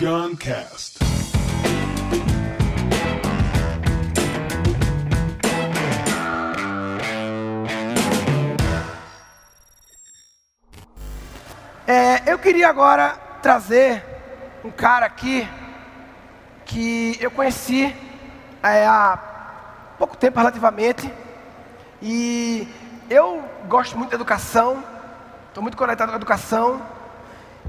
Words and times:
Beyond 0.00 0.38
Cast. 0.38 0.98
É, 11.86 12.32
eu 12.32 12.38
queria 12.38 12.70
agora 12.70 13.10
trazer 13.42 14.02
um 14.64 14.70
cara 14.70 15.04
aqui 15.04 15.46
que 16.64 17.18
eu 17.20 17.30
conheci 17.30 17.94
é, 18.62 18.86
há 18.86 19.18
pouco 19.98 20.16
tempo 20.16 20.38
relativamente 20.38 21.12
e 22.00 22.66
eu 23.10 23.44
gosto 23.68 23.98
muito 23.98 24.08
da 24.08 24.16
educação, 24.16 24.82
estou 25.48 25.62
muito 25.62 25.76
conectado 25.76 26.08
com 26.08 26.14
a 26.14 26.16
educação 26.16 26.80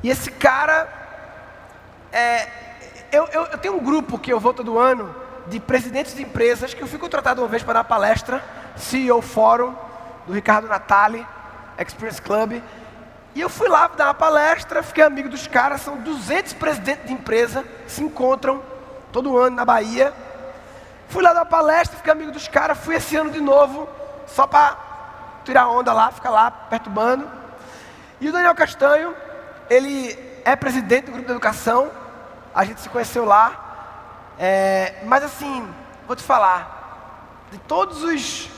e 0.02 0.09
esse 0.09 0.32
cara, 0.32 1.00
é, 2.11 2.47
eu, 3.11 3.28
eu, 3.28 3.43
eu 3.46 3.57
tenho 3.57 3.75
um 3.75 3.83
grupo 3.83 4.18
que 4.18 4.32
eu 4.32 4.39
vou 4.39 4.54
todo 4.54 4.78
ano 4.79 5.14
de 5.47 5.60
presidentes 5.60 6.15
de 6.15 6.21
empresas 6.21 6.74
que 6.74 6.82
eu 6.82 6.88
fico 6.88 7.10
tratado 7.10 7.42
uma 7.42 7.47
vez 7.47 7.64
para 7.64 7.75
dar 7.75 7.83
palestra, 7.83 8.43
CEO 8.75 9.21
Fórum 9.21 9.75
do 10.25 10.33
Ricardo 10.33 10.68
Natali, 10.68 11.25
Experience 11.78 12.21
Club. 12.21 12.61
E 13.33 13.42
eu 13.42 13.50
fui 13.50 13.68
lá 13.68 13.88
dar 13.88 14.07
uma 14.07 14.14
palestra, 14.14 14.83
fiquei 14.83 15.04
amigo 15.04 15.29
dos 15.29 15.47
caras, 15.47 15.82
são 15.82 15.97
200 15.97 16.54
presidentes 16.54 17.07
de 17.07 17.14
empresa, 17.14 17.66
se 17.88 18.04
encontram 18.04 18.61
todo 19.11 19.38
ano 19.38 19.55
na 19.55 19.66
Bahia. 19.66 20.14
Fui 21.07 21.24
lá 21.24 21.33
dar 21.33 21.39
uma 21.39 21.46
palestra, 21.46 21.97
fiquei 21.97 22.11
amigo 22.11 22.32
dos 22.32 22.47
caras, 22.47 22.78
fui 22.78 22.96
esse 22.96 23.16
ano 23.16 23.32
de 23.32 23.41
novo, 23.41 23.88
só 24.28 24.46
para 24.47 24.78
tirar 25.43 25.69
onda 25.69 25.91
lá, 25.91 26.11
ficar 26.11 26.30
lá 26.30 26.52
perturbando. 26.52 27.28
E 28.19 28.30
o 28.30 28.32
Daniel 28.32 28.55
Castanho, 28.55 29.14
ele 29.69 30.18
é 30.46 30.55
presidente 30.55 31.05
do 31.05 31.11
grupo 31.14 31.28
de 31.28 31.32
educação, 31.32 31.89
a 32.53 32.64
gente 32.64 32.81
se 32.81 32.89
conheceu 32.89 33.25
lá. 33.25 34.33
É, 34.38 35.02
mas 35.05 35.23
assim, 35.23 35.67
vou 36.07 36.16
te 36.16 36.23
falar, 36.23 37.45
de 37.52 37.57
todos 37.59 38.03
os 38.03 38.49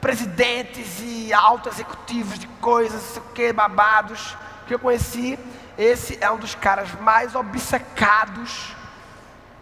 presidentes 0.00 1.00
e 1.00 1.32
altos 1.32 1.74
executivos 1.74 2.38
de 2.38 2.46
coisas, 2.60 3.00
sei 3.02 3.22
o 3.22 3.24
que, 3.32 3.52
babados, 3.52 4.36
que 4.66 4.74
eu 4.74 4.78
conheci, 4.78 5.38
esse 5.78 6.18
é 6.20 6.30
um 6.30 6.36
dos 6.36 6.54
caras 6.54 6.92
mais 7.00 7.34
obcecados 7.34 8.74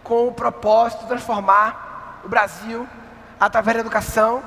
com 0.03 0.27
o 0.27 0.33
propósito 0.33 1.01
de 1.01 1.07
transformar 1.07 2.21
o 2.23 2.29
Brasil 2.29 2.87
através 3.39 3.75
da 3.75 3.81
educação. 3.81 4.43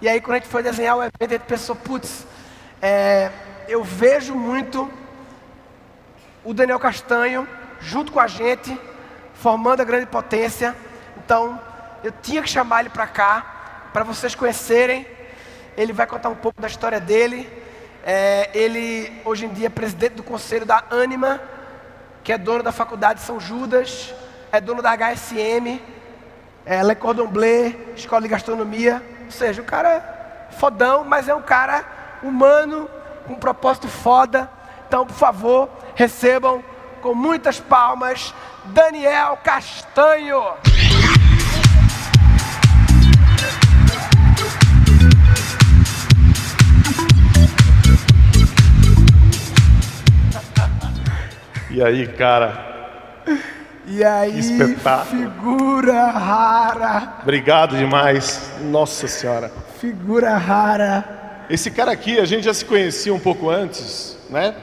E 0.00 0.08
aí, 0.08 0.20
quando 0.20 0.36
a 0.36 0.38
gente 0.40 0.48
foi 0.48 0.62
desenhar 0.62 0.96
o 0.96 1.02
evento, 1.02 1.16
a 1.20 1.28
gente 1.28 1.42
pensou, 1.42 1.74
putz, 1.74 2.26
é, 2.80 3.30
eu 3.66 3.82
vejo 3.82 4.34
muito 4.34 4.90
o 6.44 6.52
Daniel 6.52 6.78
Castanho 6.78 7.48
junto 7.84 8.10
com 8.10 8.18
a 8.18 8.26
gente, 8.26 8.76
formando 9.34 9.80
a 9.80 9.84
grande 9.84 10.06
potência. 10.06 10.74
Então, 11.18 11.60
eu 12.02 12.12
tinha 12.22 12.42
que 12.42 12.48
chamar 12.48 12.80
ele 12.80 12.88
para 12.88 13.06
cá, 13.06 13.90
para 13.92 14.02
vocês 14.02 14.34
conhecerem. 14.34 15.06
Ele 15.76 15.92
vai 15.92 16.06
contar 16.06 16.30
um 16.30 16.34
pouco 16.34 16.60
da 16.60 16.66
história 16.66 16.98
dele. 16.98 17.48
É, 18.02 18.50
ele, 18.54 19.20
hoje 19.24 19.44
em 19.44 19.50
dia, 19.50 19.66
é 19.66 19.70
presidente 19.70 20.14
do 20.14 20.22
conselho 20.22 20.64
da 20.64 20.82
Anima, 20.90 21.40
que 22.22 22.32
é 22.32 22.38
dono 22.38 22.62
da 22.62 22.72
faculdade 22.72 23.20
São 23.20 23.38
Judas, 23.38 24.14
é 24.50 24.60
dono 24.60 24.80
da 24.80 24.96
HSM, 24.96 25.80
é, 26.64 26.82
Le 26.82 26.94
Cordon 26.94 27.26
Bleu, 27.26 27.74
Escola 27.94 28.22
de 28.22 28.28
Gastronomia. 28.28 29.02
Ou 29.26 29.30
seja, 29.30 29.60
o 29.60 29.64
cara 29.64 29.90
é 29.90 30.52
fodão, 30.52 31.04
mas 31.04 31.28
é 31.28 31.34
um 31.34 31.42
cara 31.42 31.84
humano, 32.22 32.88
com 33.26 33.34
um 33.34 33.38
propósito 33.38 33.88
foda. 33.88 34.50
Então, 34.86 35.06
por 35.06 35.16
favor, 35.16 35.68
recebam 35.94 36.62
com 37.04 37.14
muitas 37.14 37.60
palmas 37.60 38.34
Daniel 38.64 39.38
Castanho. 39.44 40.42
E 51.70 51.82
aí, 51.82 52.06
cara? 52.06 53.22
E 53.86 54.02
aí, 54.02 54.38
espetáculo. 54.38 55.04
figura 55.04 56.06
rara, 56.06 57.18
Obrigado 57.20 57.76
demais. 57.76 58.50
Nossa 58.62 59.06
Senhora. 59.06 59.52
figura 59.78 60.38
rara. 60.38 61.44
Esse 61.50 61.70
cara 61.70 61.92
aqui, 61.92 62.18
a 62.18 62.24
gente 62.24 62.44
já 62.44 62.54
se 62.54 62.64
conhecia 62.64 63.12
um 63.12 63.20
pouco 63.20 63.50
antes, 63.50 64.16
né? 64.30 64.54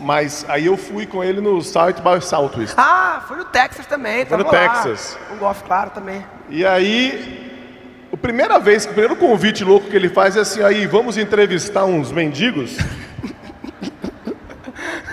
Mas 0.00 0.44
aí 0.48 0.66
eu 0.66 0.76
fui 0.76 1.06
com 1.06 1.22
ele 1.22 1.40
no 1.40 1.60
South 1.60 1.94
by 1.94 2.24
Southwest. 2.24 2.74
Ah, 2.76 3.22
foi 3.26 3.36
no 3.36 3.44
Texas 3.44 3.86
também. 3.86 4.24
Foi 4.24 4.36
no 4.36 4.44
lá. 4.44 4.50
Texas. 4.50 5.18
Um 5.32 5.38
golfe, 5.38 5.64
claro, 5.64 5.90
também. 5.90 6.24
E 6.48 6.64
aí, 6.64 8.08
a 8.12 8.16
primeira 8.16 8.58
vez, 8.58 8.84
o 8.84 8.88
primeiro 8.88 9.16
convite 9.16 9.64
louco 9.64 9.88
que 9.88 9.96
ele 9.96 10.08
faz 10.08 10.36
é 10.36 10.40
assim, 10.40 10.62
aí, 10.62 10.86
vamos 10.86 11.18
entrevistar 11.18 11.84
uns 11.84 12.12
mendigos? 12.12 12.76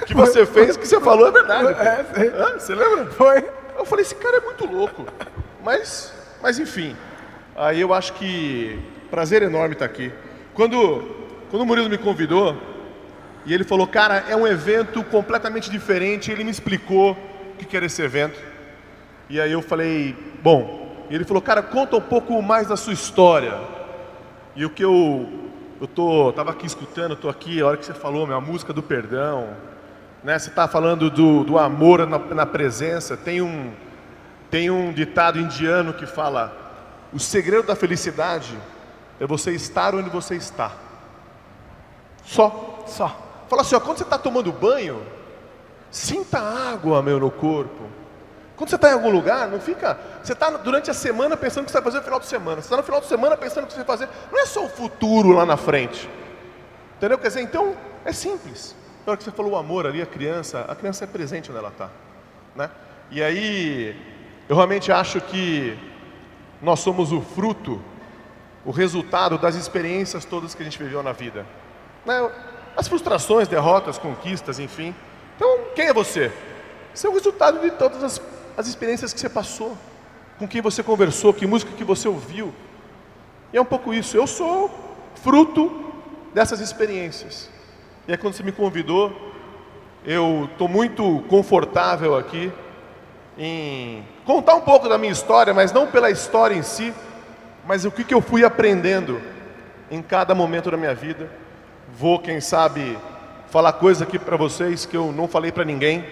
O 0.01 0.05
que 0.05 0.13
você 0.13 0.45
fez, 0.45 0.75
o 0.75 0.79
que 0.79 0.87
você 0.87 1.01
falou 1.01 1.27
é 1.27 1.31
verdade. 1.31 1.75
É? 1.79 2.59
Você 2.59 2.75
lembra? 2.75 3.07
Foi. 3.07 3.43
Eu 3.77 3.85
falei, 3.85 4.03
esse 4.03 4.15
cara 4.15 4.37
é 4.37 4.41
muito 4.41 4.65
louco. 4.65 5.05
Mas, 5.63 6.13
mas 6.41 6.59
enfim. 6.59 6.95
Aí 7.55 7.81
eu 7.81 7.93
acho 7.93 8.13
que 8.13 8.79
prazer 9.09 9.41
enorme 9.41 9.73
estar 9.73 9.85
aqui. 9.85 10.13
Quando, 10.53 11.03
quando 11.49 11.63
o 11.63 11.65
Murilo 11.65 11.89
me 11.89 11.97
convidou, 11.97 12.55
e 13.45 13.53
ele 13.53 13.63
falou, 13.63 13.85
cara, 13.87 14.25
é 14.27 14.35
um 14.35 14.47
evento 14.47 15.03
completamente 15.03 15.69
diferente, 15.69 16.31
ele 16.31 16.43
me 16.43 16.51
explicou 16.51 17.11
o 17.11 17.57
que 17.57 17.75
era 17.75 17.85
esse 17.85 18.01
evento. 18.01 18.39
E 19.29 19.39
aí 19.39 19.51
eu 19.51 19.61
falei, 19.61 20.15
bom. 20.41 21.05
E 21.09 21.15
ele 21.15 21.25
falou, 21.25 21.41
cara, 21.41 21.61
conta 21.61 21.95
um 21.95 22.01
pouco 22.01 22.41
mais 22.41 22.67
da 22.67 22.75
sua 22.75 22.93
história. 22.93 23.53
E 24.55 24.65
o 24.65 24.69
que 24.69 24.83
eu 24.83 25.45
eu 25.79 25.87
tô, 25.87 26.31
tava 26.31 26.51
aqui 26.51 26.65
escutando, 26.65 27.17
tô 27.17 27.27
aqui, 27.27 27.61
a 27.61 27.67
hora 27.67 27.77
que 27.77 27.85
você 27.85 27.93
falou, 27.93 28.25
minha 28.25 28.39
música 28.39 28.71
do 28.71 28.81
perdão, 28.81 29.49
né? 30.23 30.39
Você 30.39 30.49
está 30.49 30.67
falando 30.67 31.09
do, 31.09 31.43
do 31.43 31.59
amor 31.59 32.07
na, 32.07 32.17
na 32.17 32.45
presença. 32.45 33.15
Tem 33.17 33.41
um, 33.41 33.71
tem 34.49 34.71
um 34.71 34.91
ditado 34.91 35.39
indiano 35.39 35.93
que 35.93 36.05
fala: 36.05 36.51
o 37.13 37.19
segredo 37.19 37.67
da 37.67 37.75
felicidade 37.75 38.57
é 39.19 39.27
você 39.27 39.51
estar 39.51 39.93
onde 39.93 40.09
você 40.09 40.35
está. 40.35 40.71
Só. 42.23 42.83
Só. 42.87 43.24
Fala 43.55 43.61
assim, 43.65 43.75
ó, 43.75 43.79
quando 43.79 43.99
você 43.99 44.03
está 44.03 44.17
tomando 44.17 44.51
banho, 44.51 45.01
sinta 45.89 46.37
água, 46.39 47.01
meu, 47.01 47.17
no 47.17 47.31
corpo. 47.31 47.85
Quando 48.57 48.69
você 48.69 48.75
está 48.75 48.89
em 48.89 48.93
algum 48.93 49.09
lugar, 49.09 49.47
não 49.47 49.61
fica. 49.61 49.97
Você 50.21 50.33
está 50.33 50.49
durante 50.49 50.91
a 50.91 50.93
semana 50.93 51.37
pensando 51.37 51.63
o 51.63 51.65
que 51.65 51.71
você 51.71 51.77
vai 51.77 51.83
fazer 51.85 51.99
no 51.99 52.03
final 52.03 52.19
de 52.19 52.25
semana. 52.25 52.55
Você 52.57 52.65
está 52.65 52.75
no 52.75 52.83
final 52.83 52.99
de 52.99 53.07
semana 53.07 53.37
pensando 53.37 53.63
o 53.63 53.67
que 53.67 53.71
você 53.71 53.77
vai 53.77 53.85
fazer. 53.85 54.09
Não 54.29 54.41
é 54.41 54.45
só 54.45 54.65
o 54.65 54.67
futuro 54.67 55.31
lá 55.31 55.45
na 55.45 55.55
frente. 55.55 56.09
Entendeu? 56.97 57.17
Quer 57.17 57.29
dizer, 57.29 57.41
então, 57.43 57.77
é 58.03 58.11
simples. 58.11 58.75
Na 59.05 59.11
hora 59.11 59.17
que 59.17 59.23
você 59.23 59.31
falou 59.31 59.53
o 59.53 59.55
amor 59.55 59.87
ali, 59.87 60.01
a 60.01 60.05
criança, 60.05 60.65
a 60.67 60.75
criança 60.75 61.05
é 61.05 61.07
presente 61.07 61.49
onde 61.49 61.57
ela 61.57 61.69
está. 61.69 61.89
Né? 62.57 62.69
E 63.09 63.23
aí, 63.23 63.97
eu 64.49 64.55
realmente 64.57 64.91
acho 64.91 65.21
que 65.21 65.79
nós 66.61 66.81
somos 66.81 67.13
o 67.13 67.21
fruto, 67.21 67.81
o 68.65 68.71
resultado 68.71 69.37
das 69.37 69.55
experiências 69.55 70.25
todas 70.25 70.53
que 70.53 70.61
a 70.61 70.65
gente 70.65 70.77
viveu 70.77 71.01
na 71.01 71.13
vida. 71.13 71.45
Né? 72.05 72.19
As 72.75 72.87
frustrações, 72.87 73.47
derrotas, 73.47 73.97
conquistas, 73.97 74.59
enfim. 74.59 74.93
Então, 75.35 75.59
quem 75.75 75.87
é 75.87 75.93
você? 75.93 76.31
Você 76.93 77.07
é 77.07 77.09
o 77.09 77.13
resultado 77.13 77.59
de 77.59 77.71
todas 77.71 78.03
as, 78.03 78.21
as 78.57 78.67
experiências 78.67 79.13
que 79.13 79.19
você 79.19 79.29
passou, 79.29 79.77
com 80.37 80.47
quem 80.47 80.61
você 80.61 80.83
conversou, 80.83 81.33
que 81.33 81.47
música 81.47 81.71
que 81.71 81.83
você 81.83 82.07
ouviu. 82.07 82.53
E 83.53 83.57
é 83.57 83.61
um 83.61 83.65
pouco 83.65 83.93
isso. 83.93 84.17
Eu 84.17 84.27
sou 84.27 84.69
fruto 85.15 85.93
dessas 86.33 86.59
experiências. 86.59 87.49
E 88.07 88.11
aí, 88.11 88.17
quando 88.17 88.33
você 88.33 88.43
me 88.43 88.51
convidou, 88.51 89.33
eu 90.05 90.49
estou 90.51 90.67
muito 90.67 91.23
confortável 91.29 92.17
aqui 92.17 92.51
em 93.37 94.05
contar 94.25 94.55
um 94.55 94.61
pouco 94.61 94.87
da 94.87 94.97
minha 94.97 95.11
história, 95.11 95.53
mas 95.53 95.71
não 95.71 95.87
pela 95.87 96.09
história 96.09 96.55
em 96.55 96.63
si, 96.63 96.93
mas 97.65 97.85
o 97.85 97.91
que, 97.91 98.03
que 98.03 98.13
eu 98.13 98.21
fui 98.21 98.45
aprendendo 98.45 99.19
em 99.89 100.01
cada 100.01 100.33
momento 100.33 100.71
da 100.71 100.77
minha 100.77 100.93
vida. 100.93 101.29
Vou, 101.97 102.19
quem 102.19 102.41
sabe, 102.41 102.97
falar 103.49 103.71
coisas 103.71 104.05
aqui 104.05 104.19
para 104.19 104.35
vocês 104.35 104.85
que 104.85 104.97
eu 104.97 105.13
não 105.13 105.29
falei 105.29 105.49
para 105.49 105.63
ninguém, 105.63 106.03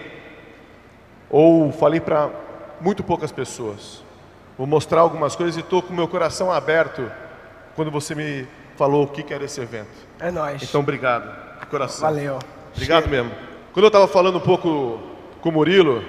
ou 1.28 1.70
falei 1.72 2.00
para 2.00 2.30
muito 2.80 3.02
poucas 3.02 3.30
pessoas. 3.30 4.02
Vou 4.56 4.66
mostrar 4.66 5.02
algumas 5.02 5.36
coisas 5.36 5.56
e 5.58 5.60
estou 5.60 5.82
com 5.82 5.92
meu 5.92 6.08
coração 6.08 6.50
aberto 6.50 7.12
quando 7.76 7.90
você 7.90 8.14
me 8.14 8.46
falou 8.78 9.04
o 9.04 9.08
que, 9.08 9.22
que 9.22 9.34
era 9.34 9.44
esse 9.44 9.60
evento. 9.60 9.90
É 10.18 10.30
nóis. 10.30 10.62
Então, 10.62 10.80
obrigado, 10.80 11.60
de 11.60 11.66
coração. 11.66 12.08
Valeu. 12.08 12.38
Obrigado 12.74 13.06
mesmo. 13.06 13.30
Quando 13.74 13.84
eu 13.84 13.88
estava 13.88 14.08
falando 14.08 14.38
um 14.38 14.40
pouco 14.40 14.98
com 15.42 15.50
o 15.50 15.52
Murilo, 15.52 16.02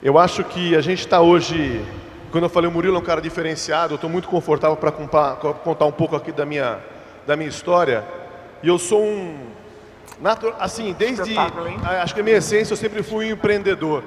eu 0.00 0.16
acho 0.16 0.44
que 0.44 0.76
a 0.76 0.80
gente 0.80 1.00
está 1.00 1.20
hoje. 1.20 1.84
Quando 2.30 2.44
eu 2.44 2.50
falei 2.50 2.70
o 2.70 2.72
Murilo 2.72 2.94
é 2.94 3.00
um 3.00 3.04
cara 3.04 3.20
diferenciado, 3.20 3.94
eu 3.94 3.96
estou 3.96 4.08
muito 4.08 4.28
confortável 4.28 4.76
para 4.76 4.92
contar 4.92 5.86
um 5.86 5.92
pouco 5.92 6.14
aqui 6.14 6.30
da 6.30 6.46
minha, 6.46 6.78
da 7.26 7.36
minha 7.36 7.48
história. 7.48 8.04
E 8.62 8.68
eu 8.68 8.78
sou 8.78 9.02
um. 9.02 9.36
Assim, 10.58 10.94
desde. 10.98 11.32
Hein? 11.32 11.78
Acho 12.02 12.14
que 12.14 12.20
a 12.20 12.24
minha 12.24 12.36
essência 12.36 12.72
eu 12.72 12.76
sempre 12.76 13.02
fui 13.02 13.26
um 13.26 13.32
empreendedor. 13.32 14.02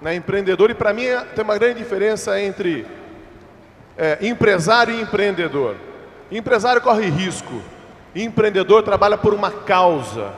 né, 0.00 0.14
empreendedor, 0.16 0.70
e 0.70 0.74
para 0.74 0.92
mim 0.92 1.04
tem 1.34 1.44
uma 1.44 1.56
grande 1.56 1.78
diferença 1.78 2.40
entre 2.40 2.84
é, 3.96 4.18
empresário 4.20 4.92
e 4.92 5.00
empreendedor. 5.00 5.76
Empresário 6.30 6.82
corre 6.82 7.08
risco, 7.08 7.62
empreendedor 8.14 8.82
trabalha 8.82 9.16
por 9.16 9.32
uma 9.32 9.50
causa, 9.50 10.32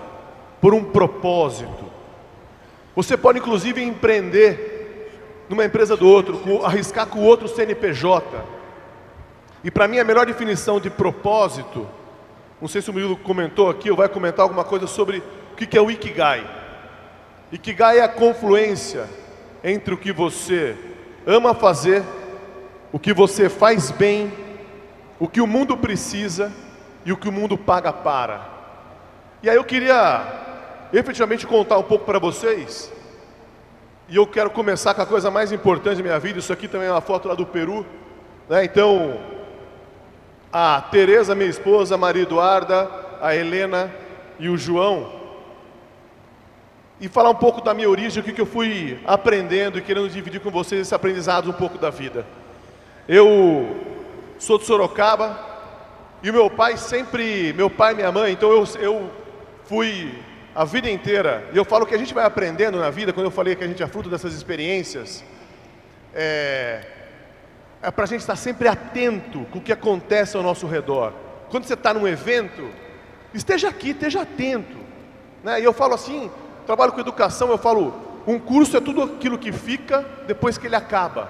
por 0.61 0.75
um 0.75 0.85
propósito. 0.85 1.85
Você 2.95 3.17
pode 3.17 3.39
inclusive 3.39 3.83
empreender 3.83 5.09
numa 5.49 5.65
empresa 5.65 5.97
do 5.97 6.07
outro, 6.07 6.39
com, 6.39 6.65
arriscar 6.65 7.07
com 7.07 7.21
o 7.21 7.25
outro 7.25 7.49
CNPJ. 7.49 8.45
E 9.63 9.71
para 9.71 9.89
mim 9.89 9.99
a 9.99 10.05
melhor 10.05 10.27
definição 10.27 10.79
de 10.79 10.91
propósito, 10.91 11.89
não 12.65 12.69
sei 12.69 12.81
se 12.81 12.89
o 12.89 12.95
Murilo 12.95 13.15
comentou 13.15 13.69
aqui 13.69 13.91
ou 13.91 13.97
vai 13.99 14.09
comentar 14.09 14.43
alguma 14.43 14.65
coisa 14.65 14.87
sobre 14.87 15.23
o 15.53 15.55
que 15.55 15.77
é 15.77 15.83
o 15.83 15.91
Ikigai. 15.91 16.51
Ikigai 17.53 17.99
é 17.99 18.03
a 18.03 18.09
confluência 18.09 19.07
entre 19.63 19.93
o 19.93 19.99
que 19.99 20.11
você 20.11 20.75
ama 21.27 21.53
fazer, 21.53 22.03
o 22.91 22.99
que 22.99 23.13
você 23.13 23.51
faz 23.51 23.91
bem, 23.91 24.33
o 25.21 25.29
que 25.29 25.43
o 25.43 25.47
mundo 25.47 25.77
precisa 25.77 26.51
e 27.05 27.13
o 27.13 27.19
que 27.19 27.29
o 27.29 27.33
mundo 27.33 27.59
paga 27.59 27.93
para. 27.93 28.49
E 29.43 29.51
aí 29.51 29.57
eu 29.57 29.65
queria 29.65 30.27
efetivamente 30.91 31.47
contar 31.47 31.77
um 31.77 31.83
pouco 31.83 32.07
para 32.07 32.19
vocês. 32.19 32.91
E 34.09 34.17
eu 34.17 34.27
quero 34.27 34.49
começar 34.49 34.95
com 34.95 35.03
a 35.03 35.07
coisa 35.07 35.31
mais 35.31 35.53
importante 35.53 35.99
da 35.99 36.03
minha 36.03 36.19
vida. 36.19 36.39
Isso 36.39 36.51
aqui 36.51 36.67
também 36.67 36.89
é 36.89 36.91
uma 36.91 37.03
foto 37.03 37.29
lá 37.29 37.35
do 37.35 37.45
Peru. 37.45 37.85
Né? 38.49 38.65
Então, 38.65 39.21
a 40.57 40.81
Tereza, 40.81 41.35
minha 41.35 41.51
esposa, 41.51 41.97
a 41.97 41.99
Maria 41.99 42.23
Eduarda, 42.23 42.89
a 43.21 43.35
Helena 43.35 43.93
e 44.39 44.49
o 44.49 44.57
João 44.57 45.25
e 47.01 47.09
falar 47.09 47.31
um 47.31 47.35
pouco 47.35 47.61
da 47.61 47.75
minha 47.75 47.91
origem, 47.91 48.23
o 48.23 48.25
que, 48.25 48.41
eu 48.41 48.47
fui 48.47 49.01
aprendendo 49.05 49.79
e 49.79 49.83
querendo 49.83 50.09
dividir 50.09 50.41
com 50.41 50.53
vocês 50.53 50.83
esse 50.83 50.95
aprendizado 50.95 51.51
um 51.51 51.53
pouco 51.53 51.77
da 51.77 51.91
vida. 51.91 52.25
Eu 53.09 53.77
sou 54.39 54.57
de 54.57 54.65
Sorocaba 54.65 55.37
e 56.23 56.31
meu 56.31 56.49
pai 56.49 56.77
sempre, 56.77 57.53
meu 57.53 57.69
pai 57.69 57.93
e 57.93 57.97
minha 57.97 58.13
mãe, 58.13 58.33
então 58.33 58.53
eu, 58.53 58.65
eu 58.79 59.11
fui 59.65 60.23
a 60.55 60.65
vida 60.65 60.89
inteira, 60.89 61.49
e 61.53 61.57
eu 61.57 61.65
falo 61.65 61.85
que 61.85 61.97
a 61.97 61.99
gente 61.99 62.15
vai 62.15 62.25
aprendendo 62.25 62.79
na 62.79 62.91
vida, 62.91 63.13
quando 63.13 63.27
eu 63.27 63.33
falei 63.33 63.57
que 63.57 63.65
a 63.65 63.67
gente 63.67 63.83
é 63.83 63.89
fruto 63.89 64.09
dessas 64.09 64.33
experiências, 64.33 65.25
é, 66.15 66.87
é 67.85 67.91
para 67.91 68.05
a 68.05 68.09
gente 68.09 68.21
estar 68.21 68.37
sempre 68.37 68.67
atento 68.67 69.45
com 69.51 69.59
o 69.59 69.61
que 69.61 69.73
acontece 69.73 70.37
ao 70.37 70.43
nosso 70.43 70.67
redor. 70.67 71.13
Quando 71.51 71.65
você 71.65 71.75
está 71.75 71.93
num 71.93 72.09
evento, 72.09 72.67
esteja 73.35 73.69
aqui, 73.69 73.91
esteja 73.91 74.23
atento. 74.23 74.77
Né? 75.43 75.61
E 75.61 75.65
eu 75.65 75.73
falo 75.73 75.93
assim, 75.93 76.31
trabalho 76.67 76.93
com 76.93 77.01
educação, 77.01 77.51
eu 77.51 77.59
falo, 77.59 77.95
um 78.27 78.39
curso 78.39 78.79
é 78.79 78.81
tudo 78.81 79.03
aquilo 79.03 79.37
que 79.37 79.53
fica 79.53 80.03
depois 80.27 80.57
que 80.57 80.67
ele 80.67 80.75
acaba. 80.75 81.29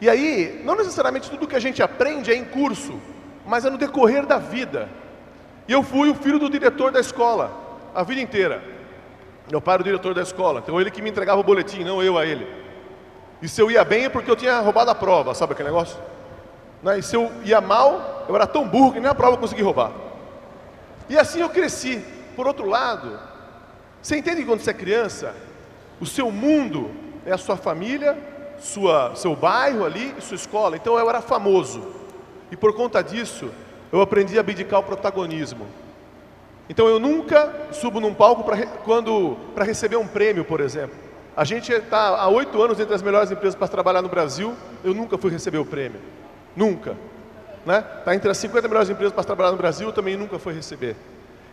E 0.00 0.10
aí, 0.10 0.60
não 0.64 0.74
necessariamente 0.74 1.30
tudo 1.30 1.46
que 1.46 1.54
a 1.56 1.60
gente 1.60 1.80
aprende 1.80 2.32
é 2.32 2.34
em 2.34 2.44
curso, 2.44 3.00
mas 3.46 3.64
é 3.64 3.70
no 3.70 3.78
decorrer 3.78 4.26
da 4.26 4.38
vida. 4.38 4.88
E 5.68 5.72
eu 5.72 5.84
fui 5.84 6.10
o 6.10 6.14
filho 6.16 6.40
do 6.40 6.50
diretor 6.50 6.90
da 6.90 6.98
escola, 6.98 7.52
a 7.94 8.02
vida 8.02 8.20
inteira. 8.20 8.60
Meu 9.48 9.60
pai 9.60 9.74
era 9.74 9.82
o 9.82 9.84
diretor 9.84 10.12
da 10.12 10.22
escola, 10.22 10.58
então 10.58 10.80
ele 10.80 10.90
que 10.90 11.00
me 11.00 11.10
entregava 11.10 11.40
o 11.40 11.44
boletim, 11.44 11.84
não 11.84 12.02
eu 12.02 12.18
a 12.18 12.26
ele. 12.26 12.65
E 13.40 13.48
se 13.48 13.60
eu 13.60 13.70
ia 13.70 13.84
bem 13.84 14.04
é 14.04 14.08
porque 14.08 14.30
eu 14.30 14.36
tinha 14.36 14.60
roubado 14.60 14.90
a 14.90 14.94
prova, 14.94 15.34
sabe 15.34 15.52
aquele 15.52 15.68
negócio? 15.68 15.98
Né? 16.82 16.98
E 16.98 17.02
se 17.02 17.14
eu 17.14 17.30
ia 17.44 17.60
mal, 17.60 18.24
eu 18.28 18.34
era 18.34 18.46
tão 18.46 18.66
burro 18.66 18.92
que 18.92 19.00
nem 19.00 19.10
a 19.10 19.14
prova 19.14 19.34
eu 19.34 19.40
consegui 19.40 19.62
roubar. 19.62 19.92
E 21.08 21.18
assim 21.18 21.40
eu 21.40 21.48
cresci. 21.48 22.02
Por 22.34 22.46
outro 22.46 22.66
lado, 22.66 23.18
você 24.02 24.16
entende 24.16 24.42
que 24.42 24.46
quando 24.46 24.60
você 24.60 24.70
é 24.70 24.74
criança, 24.74 25.34
o 26.00 26.06
seu 26.06 26.30
mundo 26.30 26.90
é 27.24 27.32
a 27.32 27.38
sua 27.38 27.56
família, 27.56 28.16
sua, 28.58 29.14
seu 29.14 29.34
bairro 29.34 29.84
ali 29.84 30.14
e 30.18 30.20
sua 30.20 30.34
escola. 30.34 30.76
Então 30.76 30.98
eu 30.98 31.08
era 31.08 31.20
famoso. 31.20 31.82
E 32.50 32.56
por 32.56 32.74
conta 32.74 33.02
disso, 33.02 33.50
eu 33.92 34.00
aprendi 34.00 34.36
a 34.36 34.40
abdicar 34.40 34.80
o 34.80 34.82
protagonismo. 34.82 35.66
Então 36.68 36.88
eu 36.88 36.98
nunca 36.98 37.52
subo 37.72 38.00
num 38.00 38.14
palco 38.14 38.44
para 38.44 39.64
receber 39.64 39.96
um 39.96 40.06
prêmio, 40.06 40.44
por 40.44 40.60
exemplo. 40.60 41.05
A 41.36 41.44
gente 41.44 41.70
está 41.70 42.16
há 42.18 42.28
oito 42.28 42.62
anos 42.62 42.80
entre 42.80 42.94
as 42.94 43.02
melhores 43.02 43.30
empresas 43.30 43.54
para 43.54 43.68
trabalhar 43.68 44.00
no 44.00 44.08
Brasil, 44.08 44.54
eu 44.82 44.94
nunca 44.94 45.18
fui 45.18 45.30
receber 45.30 45.58
o 45.58 45.66
prêmio. 45.66 46.00
Nunca. 46.56 46.96
Está 47.58 47.72
né? 47.72 47.82
Tá 48.04 48.14
entre 48.14 48.30
as 48.30 48.38
50 48.38 48.66
melhores 48.66 48.88
empresas 48.88 49.12
para 49.12 49.22
trabalhar 49.22 49.50
no 49.50 49.58
Brasil, 49.58 49.88
eu 49.88 49.92
também 49.92 50.16
nunca 50.16 50.38
fui 50.38 50.54
receber. 50.54 50.96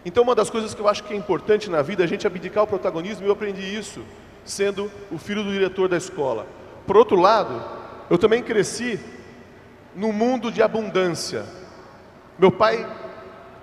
Então, 0.05 0.23
uma 0.23 0.33
das 0.33 0.49
coisas 0.49 0.73
que 0.73 0.79
eu 0.79 0.87
acho 0.87 1.03
que 1.03 1.13
é 1.13 1.17
importante 1.17 1.69
na 1.69 1.81
vida 1.81 2.01
é 2.03 2.05
a 2.05 2.07
gente 2.07 2.25
abdicar 2.25 2.63
o 2.63 2.67
protagonismo, 2.67 3.25
e 3.25 3.27
eu 3.27 3.33
aprendi 3.33 3.61
isso 3.61 4.01
sendo 4.45 4.89
o 5.11 5.17
filho 5.17 5.43
do 5.43 5.51
diretor 5.51 5.89
da 5.89 5.97
escola. 5.97 6.45
Por 6.87 6.95
outro 6.95 7.19
lado, 7.19 7.61
eu 8.09 8.17
também 8.17 8.41
cresci 8.41 8.99
num 9.95 10.11
mundo 10.11 10.51
de 10.51 10.61
abundância. 10.61 11.45
Meu 12.37 12.51
pai 12.51 12.85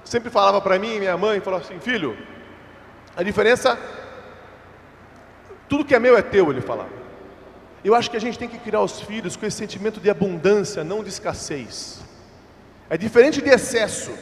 sempre 0.05 0.31
falava 0.31 0.61
para 0.61 0.79
mim 0.79 0.99
minha 0.99 1.17
mãe, 1.17 1.41
falava 1.41 1.63
assim, 1.65 1.79
filho, 1.79 2.17
a 3.17 3.23
diferença, 3.23 3.79
tudo 5.71 5.85
que 5.85 5.95
é 5.95 6.01
meu 6.01 6.19
é 6.19 6.23
teu, 6.23 6.51
ele 6.51 6.61
falava. 6.61 6.91
Eu 7.85 7.95
acho 7.95 8.11
que 8.11 8.17
a 8.17 8.21
gente 8.21 8.37
tem 8.37 8.49
que 8.49 8.59
criar 8.59 8.81
os 8.81 9.01
filhos 9.01 9.37
com 9.37 9.47
esse 9.47 9.57
sentimento 9.57 10.01
de 10.01 10.11
abundância, 10.11 10.83
não 10.83 11.03
de 11.03 11.09
escassez. 11.09 12.01
É 12.91 12.99
diferente 12.99 13.41
de 13.41 13.49
excesso. 13.49 14.13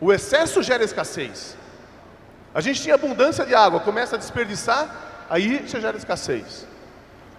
O 0.00 0.12
excesso 0.12 0.62
gera 0.62 0.84
escassez. 0.84 1.56
A 2.54 2.60
gente 2.60 2.80
tinha 2.80 2.94
abundância 2.94 3.44
de 3.44 3.52
água, 3.52 3.80
começa 3.80 4.14
a 4.14 4.18
desperdiçar, 4.18 5.26
aí 5.28 5.68
você 5.68 5.80
gera 5.80 5.96
escassez. 5.96 6.66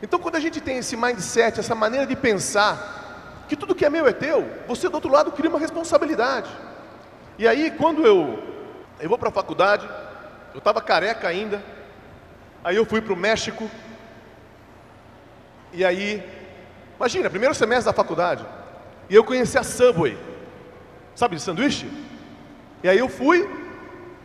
Então, 0.04 0.20
quando 0.20 0.36
a 0.36 0.40
gente 0.42 0.60
tem 0.60 0.78
esse 0.78 0.98
mindset, 0.98 1.58
essa 1.58 1.74
maneira 1.74 2.06
de 2.06 2.18
pensar, 2.18 3.46
que 3.48 3.56
tudo 3.56 3.74
que 3.74 3.86
é 3.86 3.90
meu 3.90 4.06
é 4.08 4.14
teu, 4.14 4.46
você 4.68 4.90
do 4.90 4.96
outro 4.96 5.10
lado 5.10 5.32
cria 5.32 5.50
uma 5.50 5.60
responsabilidade. 5.60 6.50
E 7.40 7.48
aí, 7.48 7.72
quando 7.72 8.06
eu, 8.06 8.44
eu 9.00 9.08
vou 9.08 9.18
para 9.18 9.30
a 9.30 9.32
faculdade, 9.32 9.90
eu 10.54 10.58
estava 10.58 10.82
careca 10.82 11.30
ainda, 11.30 11.64
aí 12.64 12.76
eu 12.76 12.86
fui 12.86 13.02
para 13.02 13.14
o 13.14 13.18
México, 13.18 13.70
e 15.74 15.86
aí, 15.86 16.24
imagina, 16.98 17.30
primeiro 17.30 17.56
semestre 17.56 17.86
da 17.86 17.94
faculdade, 17.94 18.46
e 19.10 19.16
eu 19.16 19.24
conheci 19.24 19.58
a 19.58 19.64
Subway, 19.64 20.18
sabe 21.16 21.36
de 21.36 21.42
sanduíche? 21.42 21.90
E 22.84 22.90
aí 22.90 22.98
eu 22.98 23.10
fui, 23.10 23.48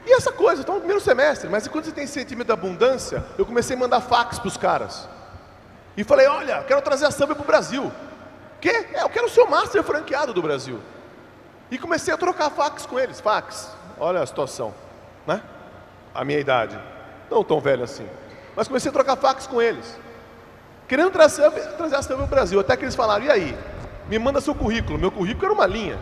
e 0.07 0.13
essa 0.13 0.33
coisa, 0.33 0.63
estou 0.63 0.77
no 0.77 0.81
primeiro 0.81 1.03
semestre, 1.03 1.49
mas 1.49 1.67
quando 1.67 1.85
você 1.85 1.93
tem 1.93 2.07
sentimento 2.07 2.47
de 2.47 2.53
abundância, 2.53 3.25
eu 3.37 3.45
comecei 3.45 3.77
a 3.77 3.79
mandar 3.79 4.01
fax 4.01 4.39
para 4.39 4.49
os 4.49 4.57
caras. 4.57 5.09
E 5.97 6.05
falei, 6.05 6.27
olha, 6.27 6.63
quero 6.63 6.81
trazer 6.83 7.07
a 7.07 7.11
samba 7.11 7.35
para 7.35 7.43
o 7.43 7.47
Brasil. 7.47 7.91
Que? 8.61 8.69
É, 8.69 9.03
eu 9.03 9.09
quero 9.09 9.29
ser 9.29 9.41
o 9.41 9.51
master 9.51 9.83
franqueado 9.83 10.33
do 10.33 10.43
Brasil. 10.43 10.81
E 11.71 11.79
comecei 11.79 12.13
a 12.13 12.17
trocar 12.17 12.51
fax 12.51 12.87
com 12.87 13.01
eles, 13.01 13.21
fax. 13.21 13.75
Olha 13.99 14.21
a 14.21 14.27
situação, 14.27 14.73
né? 15.27 15.43
A 16.15 16.25
minha 16.25 16.39
idade. 16.39 16.79
Não 17.31 17.43
tão 17.43 17.61
velho 17.61 17.83
assim. 17.83 18.07
Mas 18.57 18.67
comecei 18.67 18.89
a 18.89 18.93
trocar 18.93 19.17
fax 19.17 19.47
com 19.47 19.61
eles. 19.61 19.97
Querendo 20.89 21.11
trazer, 21.11 21.51
trazer 21.51 21.97
a 21.97 22.03
samba 22.03 22.23
para 22.23 22.25
o 22.25 22.29
Brasil. 22.29 22.59
Até 22.59 22.77
que 22.77 22.85
eles 22.85 22.95
falaram, 22.95 23.25
e 23.25 23.31
aí? 23.31 23.57
Me 24.09 24.19
manda 24.19 24.41
seu 24.41 24.55
currículo. 24.55 24.99
Meu 24.99 25.11
currículo 25.11 25.47
era 25.47 25.55
uma 25.55 25.67
linha. 25.67 25.99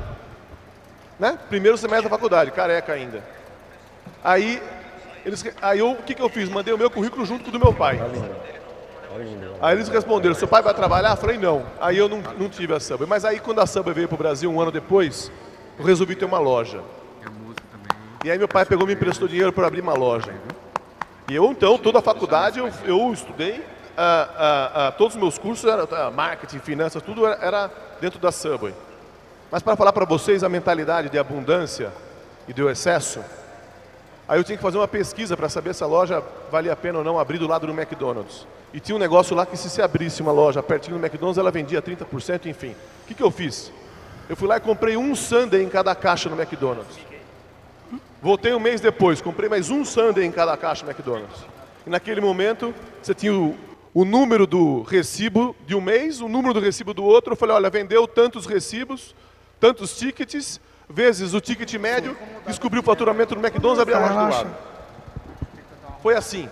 Né? 1.19 1.39
Primeiro 1.49 1.77
semestre 1.77 2.09
da 2.09 2.11
faculdade, 2.11 2.51
careca 2.53 2.93
ainda. 2.93 3.23
Aí, 4.23 4.63
eles, 5.25 5.45
aí 5.61 5.79
eu, 5.79 5.93
o 5.93 6.03
que, 6.03 6.15
que 6.15 6.23
eu 6.23 6.29
fiz? 6.29 6.49
Mandei 6.49 6.73
o 6.73 6.79
meu 6.79 6.91
currículo 6.91 7.27
junto 7.27 7.45
com 7.45 7.51
o 7.51 7.53
do 7.53 7.59
meu 7.59 7.73
pai. 7.73 8.01
Aí 9.61 9.77
eles 9.77 9.89
responderam, 9.89 10.35
seu 10.35 10.49
pai 10.49 10.63
vai 10.63 10.75
trabalhar? 10.75 11.11
Eu 11.11 11.17
falei, 11.17 11.39
não. 11.39 11.65
Aí 11.81 11.97
eu 11.97 12.09
não, 12.09 12.21
não 12.39 12.49
tive 12.49 12.75
a 12.75 12.81
samba. 12.81 13.07
Mas 13.07 13.25
aí 13.25 13.41
quando 13.41 13.61
a 13.61 13.67
samba 13.67 13.93
veio 13.93 14.09
para 14.09 14.17
o 14.17 14.19
Brasil 14.19 14.51
um 14.51 14.61
ano 14.61 14.71
depois, 14.71 15.31
eu 15.79 15.85
resolvi 15.85 16.15
ter 16.15 16.25
uma 16.25 16.39
loja. 16.39 16.83
E 18.25 18.31
aí 18.31 18.39
meu 18.39 18.49
pai 18.49 18.65
pegou 18.65 18.85
e 18.85 18.89
me 18.89 18.95
emprestou 18.95 19.29
dinheiro 19.29 19.53
para 19.53 19.67
abrir 19.67 19.81
uma 19.81 19.95
loja. 19.95 20.35
E 21.29 21.35
eu 21.35 21.51
então, 21.51 21.79
toda 21.79 22.01
a 22.01 22.03
faculdade, 22.03 22.59
eu, 22.59 22.71
eu 22.85 23.13
estudei, 23.13 23.53
uh, 23.53 23.61
uh, 23.61 24.89
uh, 24.89 24.93
todos 24.99 25.15
os 25.15 25.21
meus 25.21 25.39
cursos, 25.39 25.65
era, 25.65 26.11
marketing, 26.11 26.59
finanças, 26.59 27.03
tudo 27.03 27.27
era, 27.27 27.43
era 27.43 27.71
dentro 27.99 28.19
da 28.19 28.31
Subway. 28.31 28.75
Mas 29.51 29.63
para 29.63 29.75
falar 29.75 29.93
para 29.93 30.05
vocês 30.05 30.45
a 30.45 30.49
mentalidade 30.49 31.09
de 31.09 31.19
abundância 31.19 31.91
e 32.47 32.53
do 32.53 32.69
excesso, 32.69 33.25
aí 34.29 34.39
eu 34.39 34.45
tinha 34.45 34.57
que 34.57 34.63
fazer 34.63 34.77
uma 34.77 34.89
pesquisa 34.89 35.35
para 35.35 35.49
saber 35.49 35.75
se 35.75 35.83
a 35.83 35.87
loja 35.87 36.23
valia 36.51 36.73
a 36.73 36.77
pena 36.77 36.99
ou 36.99 37.05
não 37.05 37.19
abrir 37.19 37.39
do 37.39 37.47
lado 37.47 37.67
do 37.67 37.73
McDonald's. 37.73 38.47
E 38.75 38.81
tinha 38.81 38.97
um 38.97 38.99
negócio 38.99 39.35
lá 39.35 39.47
que 39.47 39.57
se 39.57 39.71
se 39.71 39.81
abrisse 39.81 40.21
uma 40.21 40.33
loja 40.33 40.63
pertinho 40.63 40.99
do 40.99 41.03
McDonald's, 41.03 41.39
ela 41.39 41.51
vendia 41.51 41.81
30%, 41.81 42.47
enfim. 42.47 42.73
O 43.05 43.07
que, 43.07 43.15
que 43.15 43.23
eu 43.23 43.31
fiz? 43.31 43.73
Eu 44.29 44.37
fui 44.37 44.49
lá 44.49 44.59
e 44.59 44.61
comprei 44.61 44.97
um 44.97 45.15
sundae 45.15 45.63
em 45.63 45.69
cada 45.71 45.95
caixa 45.95 46.29
no 46.29 46.39
McDonald's. 46.39 47.14
Voltei 48.25 48.55
um 48.55 48.59
mês 48.59 48.81
depois, 48.81 49.21
comprei 49.21 49.51
mais 49.51 49.69
um 49.69 49.85
sundae 49.85 50.25
em 50.25 50.33
cada 50.33 50.57
caixa 50.57 50.83
McDonald's. 50.83 51.45
E 51.87 51.91
naquele 51.91 52.23
momento, 52.23 52.75
você 53.03 53.13
tinha 53.13 53.35
o, 53.35 53.55
o 53.93 54.03
número 54.03 54.47
do 54.47 54.81
recibo 54.81 55.55
de 55.67 55.75
um 55.75 55.81
mês, 55.83 56.23
o 56.23 56.27
número 56.27 56.55
do 56.55 56.61
recibo 56.61 56.95
do 56.95 57.05
outro. 57.05 57.35
Eu 57.35 57.37
falei, 57.37 57.55
olha, 57.55 57.69
vendeu 57.69 58.09
tantos 58.09 58.47
recibos, 58.47 59.15
tantos 59.61 59.99
tickets, 59.99 60.59
vezes 60.89 61.35
o 61.35 61.41
ticket 61.41 61.71
médio, 61.75 62.17
descobriu 62.47 62.81
o 62.81 62.83
faturamento 62.83 63.35
do 63.35 63.43
McDonald's, 63.43 63.83
abriu 63.83 63.99
a 63.99 64.01
loja 64.01 64.15
do 64.15 64.31
lado. 64.31 64.57
Foi 66.03 66.17
assim. 66.17 66.49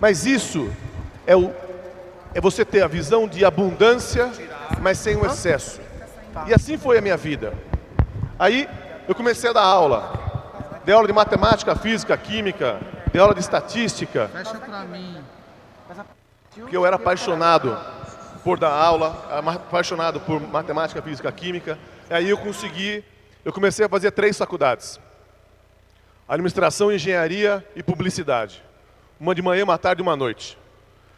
Mas 0.00 0.24
isso 0.24 0.70
é, 1.26 1.34
o, 1.34 1.52
é 2.32 2.40
você 2.40 2.64
ter 2.64 2.84
a 2.84 2.86
visão 2.86 3.26
de 3.26 3.44
abundância, 3.44 4.30
mas 4.80 4.98
sem 4.98 5.16
o 5.16 5.26
excesso. 5.26 5.80
E 6.46 6.54
assim 6.54 6.78
foi 6.78 6.96
a 6.96 7.00
minha 7.00 7.16
vida. 7.16 7.54
Aí 8.38 8.68
eu 9.08 9.16
comecei 9.16 9.50
a 9.50 9.52
dar 9.52 9.64
aula. 9.64 10.25
Dei 10.86 10.94
aula 10.94 11.08
de 11.08 11.12
matemática, 11.12 11.74
física, 11.74 12.16
química, 12.16 12.78
dei 13.12 13.20
aula 13.20 13.34
de 13.34 13.40
estatística. 13.40 14.28
Fecha 14.28 14.54
pra 14.54 14.84
mim. 14.84 15.16
Porque 16.54 16.76
eu 16.76 16.86
era 16.86 16.94
apaixonado 16.94 17.76
por 18.44 18.56
dar 18.56 18.70
aula, 18.70 19.26
apaixonado 19.28 20.20
por 20.20 20.40
matemática, 20.40 21.02
física, 21.02 21.32
química. 21.32 21.76
E 22.08 22.14
aí 22.14 22.30
eu 22.30 22.38
consegui, 22.38 23.04
eu 23.44 23.52
comecei 23.52 23.84
a 23.84 23.88
fazer 23.88 24.12
três 24.12 24.38
faculdades. 24.38 25.00
Administração, 26.28 26.92
engenharia 26.92 27.66
e 27.74 27.82
publicidade. 27.82 28.62
Uma 29.18 29.34
de 29.34 29.42
manhã, 29.42 29.64
uma 29.64 29.78
tarde 29.78 30.02
e 30.02 30.04
uma 30.04 30.14
noite. 30.14 30.56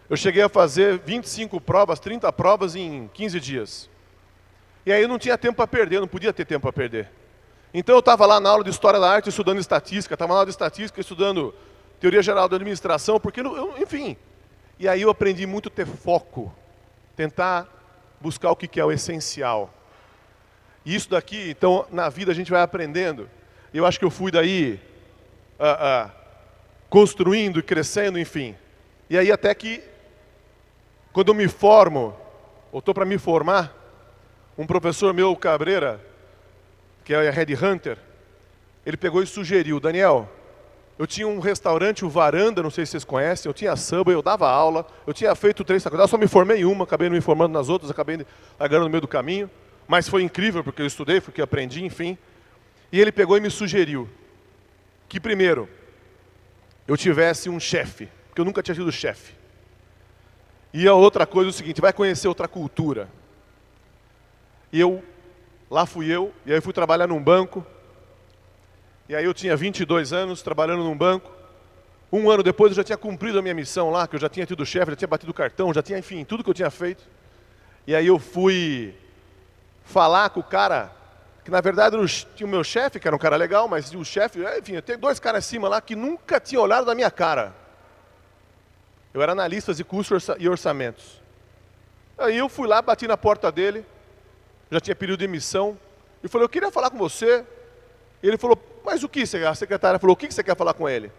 Eu 0.08 0.16
cheguei 0.16 0.44
a 0.44 0.48
fazer 0.48 0.98
25 1.04 1.60
provas, 1.60 2.00
30 2.00 2.32
provas 2.32 2.74
em 2.74 3.10
15 3.12 3.38
dias. 3.38 3.90
E 4.86 4.92
aí 4.94 5.02
eu 5.02 5.08
não 5.08 5.18
tinha 5.18 5.36
tempo 5.36 5.56
para 5.56 5.66
perder, 5.66 6.00
não 6.00 6.08
podia 6.08 6.32
ter 6.32 6.46
tempo 6.46 6.62
para 6.62 6.72
perder. 6.72 7.18
Então 7.72 7.94
eu 7.94 8.00
estava 8.00 8.24
lá 8.24 8.40
na 8.40 8.50
aula 8.50 8.64
de 8.64 8.70
História 8.70 8.98
da 8.98 9.10
Arte 9.10 9.28
estudando 9.28 9.58
estatística, 9.58 10.14
estava 10.14 10.32
na 10.32 10.38
aula 10.38 10.46
de 10.46 10.52
estatística 10.52 11.00
estudando 11.00 11.54
Teoria 12.00 12.22
Geral 12.22 12.48
da 12.48 12.56
Administração, 12.56 13.18
porque, 13.20 13.40
eu, 13.40 13.74
enfim. 13.78 14.16
E 14.78 14.88
aí 14.88 15.02
eu 15.02 15.10
aprendi 15.10 15.46
muito 15.46 15.68
a 15.68 15.72
ter 15.72 15.86
foco, 15.86 16.54
tentar 17.16 17.66
buscar 18.20 18.50
o 18.50 18.56
que 18.56 18.80
é 18.80 18.84
o 18.84 18.92
essencial. 18.92 19.74
E 20.84 20.94
isso 20.94 21.10
daqui, 21.10 21.50
então, 21.50 21.84
na 21.90 22.08
vida 22.08 22.32
a 22.32 22.34
gente 22.34 22.50
vai 22.50 22.62
aprendendo. 22.62 23.28
Eu 23.74 23.84
acho 23.84 23.98
que 23.98 24.04
eu 24.04 24.10
fui 24.10 24.30
daí 24.30 24.80
uh, 25.58 26.06
uh, 26.06 26.10
construindo 26.88 27.58
e 27.58 27.62
crescendo, 27.62 28.18
enfim. 28.18 28.56
E 29.10 29.18
aí 29.18 29.30
até 29.30 29.54
que, 29.54 29.82
quando 31.12 31.28
eu 31.28 31.34
me 31.34 31.48
formo, 31.48 32.16
ou 32.70 32.78
estou 32.78 32.94
para 32.94 33.04
me 33.04 33.18
formar, 33.18 33.74
um 34.56 34.66
professor 34.66 35.12
meu, 35.12 35.34
Cabreira, 35.36 36.00
que 37.08 37.14
é 37.14 37.30
Red 37.30 37.54
Hunter, 37.54 37.96
ele 38.84 38.98
pegou 38.98 39.22
e 39.22 39.26
sugeriu, 39.26 39.80
Daniel, 39.80 40.30
eu 40.98 41.06
tinha 41.06 41.26
um 41.26 41.38
restaurante, 41.38 42.04
o 42.04 42.10
Varanda, 42.10 42.62
não 42.62 42.68
sei 42.68 42.84
se 42.84 42.90
vocês 42.90 43.04
conhecem, 43.04 43.48
eu 43.48 43.54
tinha 43.54 43.74
samba, 43.76 44.12
eu 44.12 44.20
dava 44.20 44.46
aula, 44.46 44.86
eu 45.06 45.14
tinha 45.14 45.34
feito 45.34 45.64
três 45.64 45.82
faculdades, 45.82 46.10
só 46.10 46.18
me 46.18 46.28
formei 46.28 46.58
em 46.58 46.64
uma, 46.66 46.84
acabei 46.84 47.08
não 47.08 47.16
me 47.16 47.22
formando 47.22 47.54
nas 47.54 47.70
outras, 47.70 47.90
acabei 47.90 48.26
largando 48.60 48.84
no 48.84 48.90
meio 48.90 49.00
do 49.00 49.08
caminho, 49.08 49.50
mas 49.86 50.06
foi 50.06 50.22
incrível 50.22 50.62
porque 50.62 50.82
eu 50.82 50.86
estudei, 50.86 51.18
porque 51.18 51.40
aprendi, 51.40 51.82
enfim. 51.82 52.18
E 52.92 53.00
ele 53.00 53.10
pegou 53.10 53.38
e 53.38 53.40
me 53.40 53.50
sugeriu 53.50 54.06
que 55.08 55.18
primeiro 55.18 55.66
eu 56.86 56.94
tivesse 56.94 57.48
um 57.48 57.58
chefe, 57.58 58.06
porque 58.28 58.42
eu 58.42 58.44
nunca 58.44 58.62
tinha 58.62 58.74
tido 58.74 58.92
chefe. 58.92 59.32
E 60.74 60.86
a 60.86 60.92
outra 60.92 61.26
coisa 61.26 61.48
é 61.48 61.52
o 61.52 61.54
seguinte, 61.54 61.80
vai 61.80 61.94
conhecer 61.94 62.28
outra 62.28 62.46
cultura. 62.46 63.08
E 64.70 64.78
eu, 64.78 65.02
lá 65.70 65.86
fui 65.86 66.10
eu, 66.10 66.32
e 66.46 66.52
aí 66.52 66.60
fui 66.60 66.72
trabalhar 66.72 67.06
num 67.06 67.22
banco, 67.22 67.64
e 69.08 69.16
aí 69.16 69.24
eu 69.24 69.32
tinha 69.32 69.56
22 69.56 70.12
anos, 70.12 70.42
trabalhando 70.42 70.84
num 70.84 70.96
banco. 70.96 71.30
Um 72.12 72.30
ano 72.30 72.42
depois 72.42 72.72
eu 72.72 72.76
já 72.76 72.84
tinha 72.84 72.98
cumprido 72.98 73.38
a 73.38 73.42
minha 73.42 73.54
missão 73.54 73.90
lá, 73.90 74.06
que 74.06 74.16
eu 74.16 74.20
já 74.20 74.28
tinha 74.28 74.44
tido 74.44 74.64
chefe, 74.66 74.90
já 74.92 74.96
tinha 74.96 75.08
batido 75.08 75.32
cartão, 75.32 75.72
já 75.72 75.82
tinha, 75.82 75.98
enfim, 75.98 76.24
tudo 76.24 76.44
que 76.44 76.50
eu 76.50 76.54
tinha 76.54 76.70
feito. 76.70 77.04
E 77.86 77.94
aí 77.94 78.06
eu 78.06 78.18
fui 78.18 78.94
falar 79.82 80.28
com 80.28 80.40
o 80.40 80.42
cara, 80.42 80.92
que 81.42 81.50
na 81.50 81.62
verdade 81.62 81.96
tinha 82.36 82.46
o 82.46 82.50
meu 82.50 82.62
chefe, 82.62 83.00
que 83.00 83.08
era 83.08 83.16
um 83.16 83.18
cara 83.18 83.36
legal, 83.36 83.66
mas 83.66 83.94
o 83.94 84.04
chefe, 84.04 84.44
é, 84.44 84.58
enfim, 84.58 84.74
eu 84.74 84.82
tenho 84.82 84.98
dois 84.98 85.18
caras 85.18 85.44
acima 85.44 85.68
lá 85.68 85.80
que 85.80 85.96
nunca 85.96 86.38
tinham 86.38 86.62
olhado 86.62 86.86
na 86.86 86.94
minha 86.94 87.10
cara. 87.10 87.54
Eu 89.14 89.22
era 89.22 89.32
analista 89.32 89.72
de 89.72 89.82
custos 89.82 90.28
e 90.38 90.46
orçamentos. 90.46 91.22
Aí 92.18 92.36
eu 92.36 92.48
fui 92.50 92.68
lá, 92.68 92.82
bati 92.82 93.08
na 93.08 93.16
porta 93.16 93.50
dele, 93.50 93.86
já 94.70 94.80
tinha 94.80 94.94
período 94.94 95.20
de 95.20 95.28
missão, 95.28 95.78
e 96.22 96.28
falei, 96.28 96.44
eu 96.44 96.48
queria 96.48 96.70
falar 96.70 96.90
com 96.90 96.98
você. 96.98 97.44
Ele 98.22 98.36
falou, 98.36 98.58
mas 98.84 99.02
o 99.02 99.08
que? 99.08 99.22
A 99.22 99.54
secretária 99.54 99.98
falou, 99.98 100.14
o 100.14 100.16
que 100.16 100.30
você 100.30 100.42
quer 100.42 100.56
falar 100.56 100.74
com 100.74 100.88
ele? 100.88 101.06
Eu 101.06 101.12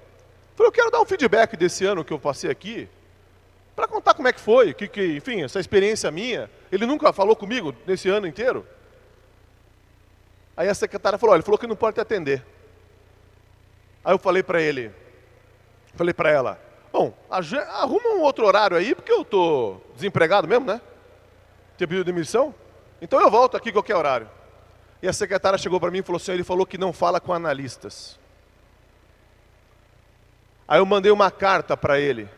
falei, 0.56 0.68
eu 0.68 0.72
quero 0.72 0.92
dar 0.92 1.02
um 1.02 1.06
feedback 1.06 1.56
desse 1.56 1.86
ano 1.86 2.04
que 2.04 2.12
eu 2.12 2.20
passei 2.20 2.50
aqui, 2.50 2.90
para 3.76 3.88
contar 3.88 4.14
como 4.14 4.28
é 4.28 4.34
que 4.34 4.42
foi, 4.42 4.74
que, 4.74 4.90
que, 4.90 5.16
enfim, 5.16 5.42
essa 5.42 5.60
experiência 5.60 6.12
minha. 6.12 6.50
Ele 6.70 6.86
nunca 6.86 7.14
falou 7.14 7.36
comigo 7.36 7.74
nesse 7.88 8.10
ano 8.10 8.28
inteiro. 8.28 8.68
Aí 10.58 10.68
a 10.68 10.74
secretária 10.74 11.18
falou, 11.18 11.36
ele 11.36 11.44
falou 11.44 11.58
que 11.58 11.66
não 11.66 11.78
pode 11.78 11.96
te 11.96 12.02
atender. 12.02 12.46
Aí 14.04 14.14
eu 14.14 14.20
falei 14.20 14.44
para 14.44 14.62
ele, 14.62 14.92
falei 15.96 16.14
para 16.14 16.30
ela, 16.30 16.60
bom, 16.92 17.14
arruma 17.30 18.10
um 18.10 18.22
outro 18.22 18.46
horário 18.46 18.76
aí, 18.76 18.94
porque 18.94 19.12
eu 19.12 19.22
estou 19.22 19.82
desempregado 19.96 20.46
mesmo, 20.46 20.66
né? 20.66 20.82
Tinha 21.78 21.88
pedido 21.88 22.04
demissão. 22.04 22.54
Então 23.02 23.20
eu 23.20 23.30
volto 23.30 23.56
aqui 23.56 23.72
qualquer 23.72 23.96
horário. 23.96 24.30
E 25.02 25.08
a 25.08 25.14
secretária 25.14 25.58
chegou 25.58 25.80
para 25.80 25.92
mim 25.92 26.00
e 26.00 26.04
falou 26.04 26.18
assim: 26.18 26.32
ele 26.32 26.44
falou 26.44 26.66
que 26.66 26.78
não 26.78 26.92
fala 26.92 27.20
com 27.20 27.34
analistas. 27.34 28.20
Aí 30.68 30.80
eu 30.80 30.86
mandei 30.86 31.12
uma 31.12 31.32
carta 31.32 31.76
para 31.76 32.00
ele 32.00 32.30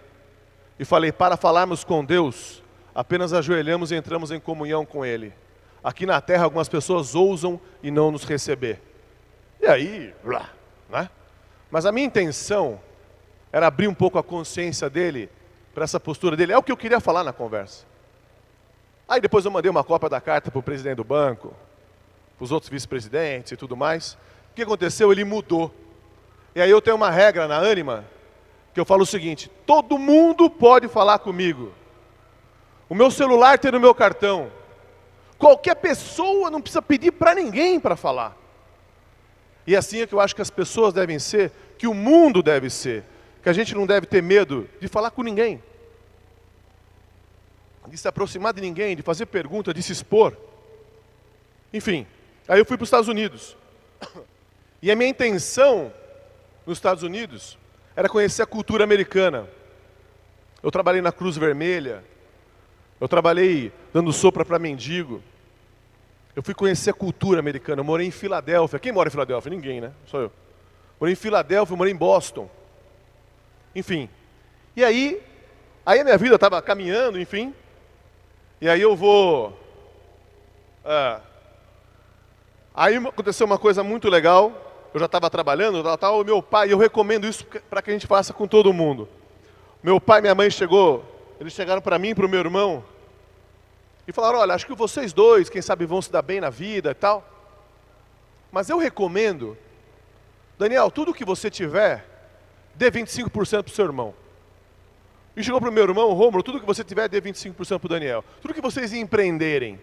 e 0.80 0.86
falei: 0.86 1.12
para 1.12 1.36
falarmos 1.36 1.84
com 1.84 2.04
Deus, 2.04 2.64
apenas 2.94 3.34
ajoelhamos 3.34 3.92
e 3.92 3.96
entramos 3.96 4.32
em 4.32 4.40
comunhão 4.40 4.86
com 4.86 5.06
Ele. 5.06 5.34
Aqui 5.84 6.06
na 6.06 6.22
terra, 6.22 6.44
algumas 6.44 6.70
pessoas 6.70 7.16
ousam 7.16 7.60
e 7.82 7.90
não 7.90 8.12
nos 8.12 8.24
receber. 8.24 8.80
E 9.60 9.68
aí, 9.68 10.14
blá, 10.24 10.50
né? 10.90 11.10
Mas 11.70 11.86
a 11.86 11.92
minha 11.92 12.06
intenção 12.06 12.80
era 13.52 13.68
abrir 13.68 13.88
um 13.88 13.94
pouco 13.94 14.18
a 14.18 14.24
consciência 14.24 14.90
dele 14.90 15.30
para 15.74 15.84
essa 15.84 16.00
postura 16.00 16.36
dele. 16.36 16.54
É 16.54 16.58
o 16.58 16.64
que 16.64 16.72
eu 16.72 16.78
queria 16.78 17.00
falar 17.00 17.24
na 17.24 17.34
conversa. 17.34 17.86
Aí 19.12 19.20
depois 19.20 19.44
eu 19.44 19.52
mandei 19.52 19.70
uma 19.70 19.84
cópia 19.84 20.08
da 20.08 20.22
carta 20.22 20.50
para 20.50 20.60
o 20.60 20.64
presidente 20.64 20.96
do 20.96 21.04
banco, 21.04 21.54
os 22.40 22.50
outros 22.50 22.70
vice-presidentes 22.70 23.52
e 23.52 23.58
tudo 23.58 23.76
mais. 23.76 24.14
O 24.50 24.56
que 24.56 24.62
aconteceu? 24.62 25.12
Ele 25.12 25.26
mudou. 25.26 25.70
E 26.56 26.62
aí 26.62 26.72
eu 26.72 26.82
tenho 26.82 26.96
uma 26.96 27.12
regra 27.12 27.46
na 27.46 27.58
Anima, 27.58 28.06
que 28.74 28.80
eu 28.80 28.86
falo 28.86 29.04
o 29.04 29.06
seguinte: 29.06 29.52
todo 29.66 29.98
mundo 29.98 30.50
pode 30.50 30.88
falar 30.88 31.20
comigo. 31.20 31.74
O 32.88 32.96
meu 32.96 33.12
celular 33.12 33.60
tem 33.60 33.70
no 33.74 33.82
meu 33.82 33.94
cartão. 33.94 34.50
Qualquer 35.38 35.76
pessoa 35.76 36.50
não 36.50 36.62
precisa 36.62 36.82
pedir 36.82 37.12
para 37.12 37.36
ninguém 37.36 37.82
para 37.82 37.98
falar. 37.98 38.38
E 39.68 39.76
assim 39.76 40.00
é 40.00 40.08
que 40.08 40.16
eu 40.16 40.22
acho 40.22 40.34
que 40.34 40.42
as 40.42 40.50
pessoas 40.50 40.94
devem 40.94 41.20
ser, 41.20 41.52
que 41.78 41.86
o 41.86 41.94
mundo 41.94 42.42
deve 42.42 42.70
ser. 42.70 43.04
Que 43.44 43.50
a 43.50 43.54
gente 43.54 43.76
não 43.76 43.86
deve 43.86 44.06
ter 44.06 44.24
medo 44.24 44.70
de 44.80 44.88
falar 44.88 45.12
com 45.12 45.22
ninguém, 45.22 45.62
de 47.88 47.98
se 47.98 48.08
aproximar 48.08 48.54
de 48.54 48.62
ninguém, 48.62 48.96
de 48.96 49.02
fazer 49.02 49.26
pergunta, 49.26 49.74
de 49.74 49.82
se 49.82 49.92
expor. 49.92 50.36
Enfim, 51.74 52.06
Aí 52.52 52.60
eu 52.60 52.66
fui 52.66 52.76
para 52.76 52.84
os 52.84 52.88
Estados 52.88 53.08
Unidos. 53.08 53.56
E 54.82 54.92
a 54.92 54.96
minha 54.96 55.10
intenção 55.10 55.94
nos 56.66 56.78
Estados 56.78 57.04
Unidos 57.04 57.58
era 57.96 58.10
conhecer 58.10 58.42
a 58.42 58.46
cultura 58.46 58.84
americana. 58.84 59.48
Eu 60.62 60.72
trabalhei 60.72 61.02
na 61.02 61.12
Cruz 61.12 61.38
Vermelha, 61.38 62.04
eu 63.00 63.08
trabalhei 63.08 63.72
dando 63.94 64.12
sopa 64.12 64.44
para 64.44 64.60
mendigo. 64.60 65.24
Eu 66.36 66.44
fui 66.44 66.54
conhecer 66.54 66.90
a 66.90 66.94
cultura 66.94 67.40
americana. 67.40 67.82
Eu 67.82 67.86
morei 67.86 68.08
em 68.08 68.12
Filadélfia. 68.12 68.80
Quem 68.80 68.92
mora 68.92 69.08
em 69.08 69.12
Filadélfia? 69.12 69.50
Ninguém, 69.50 69.80
né? 69.80 69.92
Só 70.08 70.20
eu. 70.20 70.32
Morei 71.00 71.14
em 71.14 71.16
Filadélfia, 71.16 71.78
morei 71.78 71.94
em 71.94 71.98
Boston. 71.98 72.50
Enfim. 73.76 74.10
E 74.76 74.84
aí, 74.84 75.22
aí 75.86 76.00
a 76.00 76.04
minha 76.04 76.18
vida 76.18 76.36
estava 76.36 76.62
caminhando, 76.62 77.20
enfim. 77.20 77.54
E 78.62 78.70
aí 78.70 78.82
eu 78.82 78.96
vou 78.96 79.58
ah, 80.86 81.20
Aí 82.74 82.96
aconteceu 82.96 83.46
uma 83.46 83.58
coisa 83.58 83.84
muito 83.84 84.10
legal. 84.10 84.70
Eu 84.94 85.00
já 85.00 85.06
estava 85.06 85.30
trabalhando, 85.30 85.84
tal, 85.98 86.22
o 86.22 86.24
meu 86.24 86.42
pai, 86.42 86.72
eu 86.72 86.78
recomendo 86.78 87.26
isso 87.26 87.46
para 87.70 87.82
que 87.82 87.90
a 87.90 87.94
gente 87.94 88.08
faça 88.08 88.34
com 88.34 88.48
todo 88.48 88.74
mundo. 88.74 89.08
Meu 89.82 90.02
pai 90.02 90.20
e 90.20 90.22
minha 90.22 90.36
mãe 90.36 90.50
chegou, 90.50 91.04
eles 91.40 91.54
chegaram 91.54 91.82
para 91.82 91.98
mim 91.98 92.10
e 92.10 92.16
para 92.16 92.26
o 92.26 92.30
meu 92.30 92.40
irmão 92.40 92.84
e 94.08 94.12
falaram: 94.12 94.40
"Olha, 94.40 94.54
acho 94.54 94.66
que 94.66 94.76
vocês 94.76 95.14
dois, 95.14 95.50
quem 95.50 95.62
sabe 95.62 95.86
vão 95.86 96.02
se 96.02 96.12
dar 96.12 96.22
bem 96.22 96.42
na 96.42 96.50
vida 96.50 96.92
e 96.92 96.94
tal. 96.94 97.26
Mas 98.52 98.70
eu 98.70 98.78
recomendo, 98.78 99.58
Daniel, 100.58 100.92
tudo 100.92 101.14
que 101.14 101.24
você 101.24 101.50
tiver, 101.50 102.06
dê 102.76 102.92
25% 102.92 103.64
para 103.64 103.72
o 103.72 103.76
seu 103.76 103.86
irmão. 103.86 104.14
E 105.36 105.44
chegou 105.44 105.60
para 105.62 105.70
o 105.70 105.74
meu 105.74 105.84
irmão, 105.84 106.12
Rômulo, 106.14 106.44
tudo 106.44 106.60
que 106.60 106.66
você 106.66 106.84
tiver, 106.84 107.08
dê 107.08 107.22
25% 107.22 107.80
para 107.80 107.86
o 107.86 107.90
Daniel. 107.90 108.24
Tudo 108.42 108.54
que 108.54 108.62
vocês 108.62 108.92
empreenderem, 108.94 109.80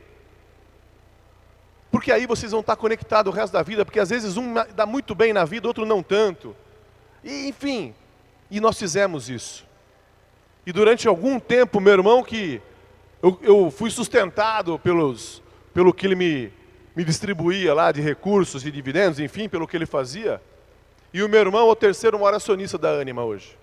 porque 1.90 2.12
aí 2.12 2.26
vocês 2.26 2.52
vão 2.52 2.60
estar 2.60 2.76
conectados 2.76 3.32
o 3.32 3.34
resto 3.34 3.52
da 3.52 3.62
vida, 3.62 3.84
porque 3.84 4.00
às 4.00 4.10
vezes 4.10 4.36
um 4.36 4.54
dá 4.74 4.84
muito 4.84 5.14
bem 5.14 5.32
na 5.32 5.44
vida, 5.44 5.66
outro 5.66 5.86
não 5.86 6.02
tanto. 6.02 6.54
E, 7.24 7.48
enfim, 7.48 7.94
e 8.50 8.60
nós 8.60 8.78
fizemos 8.78 9.28
isso. 9.30 9.66
E 10.66 10.72
durante 10.72 11.08
algum 11.08 11.40
tempo, 11.40 11.80
meu 11.80 11.94
irmão, 11.94 12.22
que 12.22 12.60
eu, 13.22 13.38
eu 13.42 13.70
fui 13.70 13.90
sustentado 13.90 14.78
pelos, 14.78 15.42
pelo 15.72 15.94
que 15.94 16.06
ele 16.06 16.14
me, 16.14 16.52
me 16.94 17.04
distribuía 17.04 17.72
lá 17.72 17.90
de 17.90 18.02
recursos 18.02 18.66
e 18.66 18.70
dividendos, 18.70 19.18
enfim, 19.18 19.48
pelo 19.48 19.66
que 19.66 19.76
ele 19.76 19.86
fazia. 19.86 20.40
E 21.12 21.22
o 21.22 21.28
meu 21.28 21.40
irmão 21.40 21.66
é 21.66 21.70
o 21.70 21.76
terceiro 21.76 22.18
maior 22.18 22.34
acionista 22.34 22.76
da 22.76 22.90
Anima 22.90 23.24
hoje. 23.24 23.56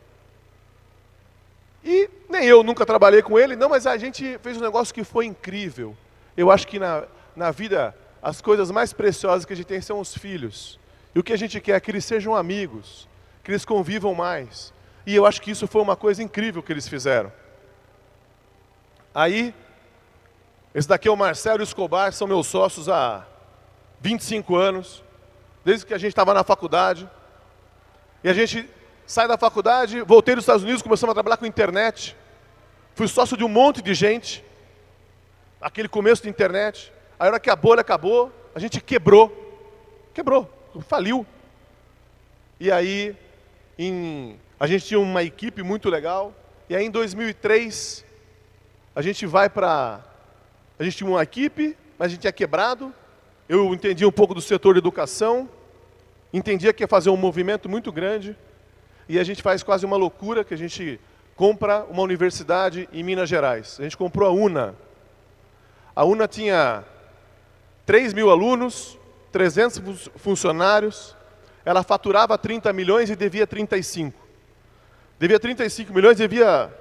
E 1.86 2.10
Nem 2.27 2.46
eu 2.46 2.63
nunca 2.63 2.84
trabalhei 2.84 3.22
com 3.22 3.38
ele, 3.38 3.56
não, 3.56 3.70
mas 3.70 3.86
a 3.86 3.96
gente 3.96 4.39
fez 4.39 4.58
um 4.58 4.62
negócio 4.62 4.94
que 4.94 5.04
foi 5.04 5.27
incrível. 5.27 5.96
Eu 6.36 6.50
acho 6.50 6.68
que 6.68 6.80
na, 6.80 7.04
na 7.36 7.51
vida 7.51 7.96
as 8.22 8.42
coisas 8.42 8.72
mais 8.72 8.92
preciosas 8.92 9.46
que 9.46 9.54
a 9.54 9.56
gente 9.56 9.68
tem 9.68 9.80
são 9.80 10.00
os 10.00 10.18
filhos. 10.18 10.80
E 11.13 11.20
o 11.20 11.24
que 11.24 11.32
a 11.32 11.38
gente 11.38 11.62
quer 11.62 11.74
é 11.74 11.80
que 11.80 11.92
eles 11.92 12.04
sejam 12.04 12.36
amigos, 12.36 13.08
que 13.44 13.51
eles 13.51 13.63
convivam 13.63 14.15
mais. 14.15 14.74
E 15.06 15.15
eu 15.15 15.27
acho 15.27 15.39
que 15.39 15.51
isso 15.51 15.68
foi 15.68 15.82
uma 15.82 15.96
coisa 15.96 16.24
incrível 16.24 16.63
que 16.63 16.74
eles 16.74 16.88
fizeram. 16.88 17.32
Aí, 19.13 19.54
esse 20.74 20.88
daqui 20.88 21.08
é 21.08 21.12
o 21.12 21.15
Marcelo 21.15 21.62
Escobar, 21.62 22.12
são 22.12 22.27
meus 22.27 22.48
sócios 22.48 22.89
há 22.89 23.25
25 24.01 24.56
anos, 24.56 25.04
desde 25.63 25.86
que 25.86 25.94
a 25.94 25.98
gente 26.00 26.10
estava 26.10 26.34
na 26.34 26.44
faculdade. 26.44 27.08
E 28.24 28.27
a 28.27 28.34
gente 28.34 28.68
sai 29.07 29.27
da 29.27 29.38
faculdade, 29.38 30.01
voltei 30.01 30.35
dos 30.35 30.43
Estados 30.43 30.63
Unidos, 30.63 30.81
começamos 30.81 31.12
a 31.12 31.13
trabalhar 31.13 31.38
com 31.38 31.45
internet. 31.45 32.15
Fui 32.95 33.07
sócio 33.07 33.38
de 33.38 33.43
um 33.43 33.50
monte 33.50 33.81
de 33.81 33.93
gente. 33.93 34.43
Aquele 35.62 35.88
começo 35.88 36.24
de 36.24 36.29
internet. 36.29 36.91
A 37.19 37.25
hora 37.25 37.39
que 37.39 37.50
a 37.50 37.55
bolha 37.55 37.81
acabou, 37.81 38.31
a 38.53 38.59
gente 38.59 38.81
quebrou. 38.81 39.31
Quebrou, 40.13 40.50
faliu. 40.88 41.25
E 42.59 42.71
aí, 42.71 43.15
em, 43.77 44.39
a 44.59 44.65
gente 44.65 44.85
tinha 44.85 45.00
uma 45.00 45.24
equipe 45.24 45.62
muito 45.62 45.89
legal. 45.89 46.33
E 46.69 46.75
aí, 46.75 46.85
em 46.85 46.89
2003, 46.89 48.03
a 48.95 49.01
gente 49.01 49.25
vai 49.25 49.50
para. 49.50 50.00
A 50.79 50.83
gente 50.83 50.97
tinha 50.97 51.09
uma 51.09 51.21
equipe, 51.21 51.77
mas 51.97 52.07
a 52.07 52.09
gente 52.09 52.21
tinha 52.21 52.33
quebrado. 52.33 52.93
Eu 53.47 53.74
entendi 53.74 54.05
um 54.05 54.12
pouco 54.12 54.33
do 54.33 54.41
setor 54.41 54.74
de 54.74 54.79
educação. 54.79 55.50
Entendia 56.33 56.74
que 56.74 56.83
ia 56.83 56.88
fazer 56.88 57.09
um 57.09 57.17
movimento 57.17 57.69
muito 57.69 57.91
grande. 57.91 58.35
E 59.07 59.19
a 59.19 59.24
gente 59.24 59.41
faz 59.41 59.62
quase 59.62 59.85
uma 59.85 59.97
loucura 59.97 60.43
que 60.43 60.53
a 60.53 60.57
gente 60.57 61.00
compra 61.35 61.83
uma 61.83 62.01
universidade 62.01 62.89
em 62.91 63.03
Minas 63.03 63.29
Gerais. 63.29 63.77
A 63.79 63.83
gente 63.83 63.97
comprou 63.97 64.27
a 64.27 64.31
UNA. 64.31 64.75
A 65.95 66.03
UNA 66.03 66.27
tinha 66.27 66.83
3 67.85 68.13
mil 68.13 68.29
alunos, 68.29 68.97
300 69.31 70.09
funcionários, 70.15 71.15
ela 71.63 71.83
faturava 71.83 72.38
30 72.38 72.71
milhões 72.74 73.09
e 73.09 73.15
devia 73.15 73.45
35. 73.45 74.17
Devia 75.19 75.39
35 75.39 75.93
milhões, 75.93 76.17
devia 76.17 76.74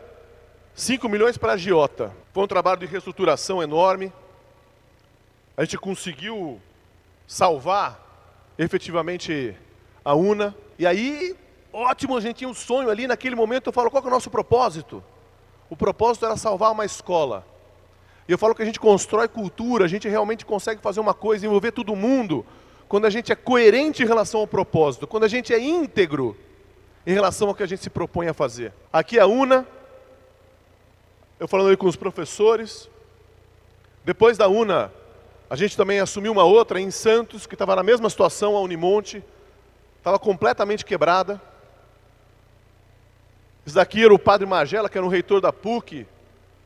5 0.74 1.08
milhões 1.08 1.38
para 1.38 1.52
a 1.52 1.56
Giota. 1.56 2.12
Foi 2.32 2.42
um 2.42 2.48
trabalho 2.48 2.80
de 2.80 2.86
reestruturação 2.86 3.62
enorme. 3.62 4.12
A 5.56 5.64
gente 5.64 5.78
conseguiu 5.78 6.60
salvar 7.26 8.00
efetivamente 8.58 9.56
a 10.04 10.14
UNA. 10.14 10.54
E 10.78 10.86
aí 10.86 11.36
ótimo, 11.74 12.16
a 12.16 12.20
gente 12.20 12.36
tinha 12.36 12.48
um 12.48 12.54
sonho 12.54 12.88
ali, 12.88 13.06
naquele 13.06 13.34
momento 13.34 13.68
eu 13.68 13.72
falo, 13.72 13.90
qual 13.90 14.02
é 14.02 14.06
o 14.06 14.10
nosso 14.10 14.30
propósito? 14.30 15.02
O 15.68 15.76
propósito 15.76 16.24
era 16.24 16.36
salvar 16.36 16.72
uma 16.72 16.84
escola. 16.84 17.44
E 18.28 18.32
eu 18.32 18.38
falo 18.38 18.54
que 18.54 18.62
a 18.62 18.64
gente 18.64 18.80
constrói 18.80 19.28
cultura, 19.28 19.84
a 19.84 19.88
gente 19.88 20.08
realmente 20.08 20.46
consegue 20.46 20.80
fazer 20.80 21.00
uma 21.00 21.12
coisa, 21.12 21.44
envolver 21.44 21.72
todo 21.72 21.94
mundo, 21.96 22.46
quando 22.88 23.06
a 23.06 23.10
gente 23.10 23.32
é 23.32 23.34
coerente 23.34 24.02
em 24.02 24.06
relação 24.06 24.40
ao 24.40 24.46
propósito, 24.46 25.06
quando 25.06 25.24
a 25.24 25.28
gente 25.28 25.52
é 25.52 25.58
íntegro 25.58 26.36
em 27.06 27.12
relação 27.12 27.48
ao 27.48 27.54
que 27.54 27.62
a 27.62 27.66
gente 27.66 27.82
se 27.82 27.90
propõe 27.90 28.28
a 28.28 28.34
fazer. 28.34 28.72
Aqui 28.92 29.18
a 29.18 29.26
UNA, 29.26 29.66
eu 31.38 31.48
falando 31.48 31.70
aí 31.70 31.76
com 31.76 31.86
os 31.86 31.96
professores. 31.96 32.88
Depois 34.04 34.38
da 34.38 34.48
UNA, 34.48 34.92
a 35.50 35.56
gente 35.56 35.76
também 35.76 36.00
assumiu 36.00 36.32
uma 36.32 36.44
outra 36.44 36.80
em 36.80 36.90
Santos, 36.90 37.46
que 37.46 37.54
estava 37.54 37.76
na 37.76 37.82
mesma 37.82 38.08
situação, 38.08 38.56
a 38.56 38.60
Unimonte, 38.60 39.22
estava 39.98 40.18
completamente 40.18 40.84
quebrada. 40.84 41.40
Esse 43.66 43.74
daqui 43.74 44.04
era 44.04 44.12
o 44.12 44.18
padre 44.18 44.46
Magela, 44.46 44.88
que 44.88 44.98
era 44.98 45.06
o 45.06 45.10
reitor 45.10 45.40
da 45.40 45.52
PUC, 45.52 46.06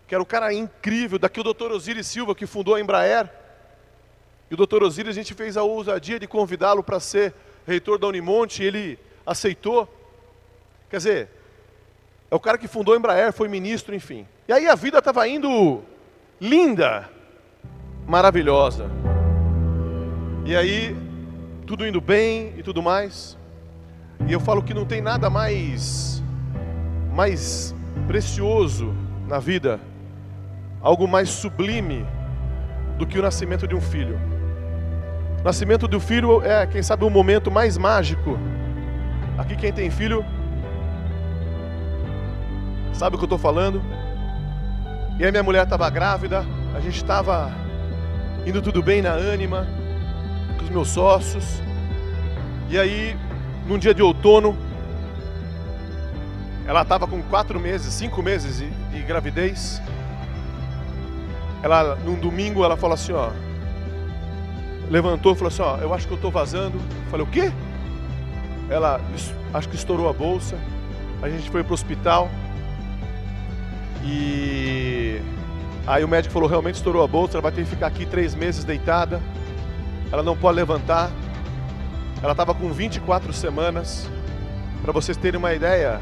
que 0.06 0.14
era 0.14 0.22
um 0.22 0.26
cara 0.26 0.52
incrível. 0.52 1.18
Daqui 1.18 1.40
o 1.40 1.44
doutor 1.44 1.70
Osiris 1.70 2.06
Silva, 2.06 2.34
que 2.34 2.46
fundou 2.46 2.74
a 2.74 2.80
Embraer. 2.80 3.30
E 4.50 4.54
o 4.54 4.56
doutor 4.56 4.82
Osiris, 4.82 5.10
a 5.10 5.14
gente 5.20 5.34
fez 5.34 5.56
a 5.56 5.62
ousadia 5.62 6.18
de 6.18 6.26
convidá-lo 6.26 6.82
para 6.82 6.98
ser 6.98 7.34
reitor 7.66 7.98
da 7.98 8.06
Unimonte, 8.06 8.62
e 8.62 8.66
ele 8.66 8.98
aceitou. 9.26 9.86
Quer 10.90 10.96
dizer, 10.96 11.28
é 12.30 12.34
o 12.34 12.40
cara 12.40 12.58
que 12.58 12.66
fundou 12.66 12.94
a 12.94 12.96
Embraer, 12.96 13.32
foi 13.32 13.46
ministro, 13.46 13.94
enfim. 13.94 14.26
E 14.48 14.52
aí 14.52 14.66
a 14.66 14.74
vida 14.74 14.98
estava 14.98 15.28
indo 15.28 15.82
linda, 16.40 17.08
maravilhosa. 18.06 18.90
E 20.46 20.56
aí, 20.56 20.96
tudo 21.66 21.86
indo 21.86 22.00
bem 22.00 22.54
e 22.56 22.62
tudo 22.62 22.82
mais. 22.82 23.36
E 24.26 24.32
eu 24.32 24.40
falo 24.40 24.62
que 24.62 24.72
não 24.72 24.86
tem 24.86 25.02
nada 25.02 25.28
mais 25.28 26.17
mais 27.18 27.74
precioso 28.06 28.94
na 29.26 29.40
vida, 29.40 29.80
algo 30.80 31.08
mais 31.08 31.28
sublime 31.28 32.06
do 32.96 33.04
que 33.04 33.18
o 33.18 33.22
nascimento 33.22 33.66
de 33.66 33.74
um 33.74 33.80
filho. 33.80 34.16
O 35.40 35.42
nascimento 35.42 35.88
do 35.88 35.98
filho 35.98 36.40
é, 36.44 36.64
quem 36.64 36.80
sabe, 36.80 37.04
o 37.04 37.10
momento 37.10 37.50
mais 37.50 37.76
mágico. 37.76 38.38
Aqui 39.36 39.56
quem 39.56 39.72
tem 39.72 39.90
filho 39.90 40.24
sabe 42.92 43.16
o 43.16 43.18
que 43.18 43.24
eu 43.24 43.26
estou 43.26 43.38
falando. 43.38 43.82
E 45.18 45.24
aí 45.24 45.32
minha 45.32 45.42
mulher 45.42 45.64
estava 45.64 45.90
grávida, 45.90 46.46
a 46.72 46.78
gente 46.78 46.98
estava 46.98 47.50
indo 48.46 48.62
tudo 48.62 48.80
bem 48.80 49.02
na 49.02 49.10
ânima, 49.10 49.66
com 50.56 50.62
os 50.62 50.70
meus 50.70 50.86
sócios. 50.86 51.60
E 52.70 52.78
aí, 52.78 53.16
num 53.66 53.76
dia 53.76 53.92
de 53.92 54.02
outono, 54.02 54.56
ela 56.68 56.82
estava 56.82 57.06
com 57.06 57.22
quatro 57.22 57.58
meses, 57.58 57.94
cinco 57.94 58.22
meses 58.22 58.58
de, 58.58 58.68
de, 58.68 59.02
gravidez. 59.02 59.80
Ela, 61.62 61.96
num 62.04 62.14
domingo, 62.14 62.62
ela 62.62 62.76
falou 62.76 62.92
assim, 62.92 63.14
ó. 63.14 63.30
Levantou 64.90 65.32
e 65.32 65.34
falou 65.34 65.48
assim, 65.48 65.62
ó, 65.62 65.78
eu 65.78 65.94
acho 65.94 66.06
que 66.06 66.12
eu 66.12 66.16
estou 66.16 66.30
vazando. 66.30 66.76
Eu 66.76 67.10
falei, 67.10 67.24
o 67.24 67.30
quê? 67.30 67.50
Ela, 68.68 69.00
acho 69.54 69.66
que 69.66 69.76
estourou 69.76 70.10
a 70.10 70.12
bolsa. 70.12 70.58
A 71.22 71.30
gente 71.30 71.48
foi 71.50 71.64
para 71.64 71.70
o 71.70 71.74
hospital. 71.74 72.28
E 74.04 75.22
aí 75.86 76.04
o 76.04 76.08
médico 76.08 76.34
falou, 76.34 76.50
realmente 76.50 76.74
estourou 76.74 77.02
a 77.02 77.08
bolsa, 77.08 77.38
ela 77.38 77.42
vai 77.42 77.52
ter 77.52 77.64
que 77.64 77.70
ficar 77.70 77.86
aqui 77.86 78.04
três 78.04 78.34
meses 78.34 78.62
deitada. 78.62 79.22
Ela 80.12 80.22
não 80.22 80.36
pode 80.36 80.56
levantar. 80.56 81.10
Ela 82.22 82.32
estava 82.32 82.54
com 82.54 82.70
24 82.70 83.32
semanas. 83.32 84.06
Para 84.82 84.92
vocês 84.92 85.16
terem 85.16 85.38
uma 85.38 85.54
ideia, 85.54 85.98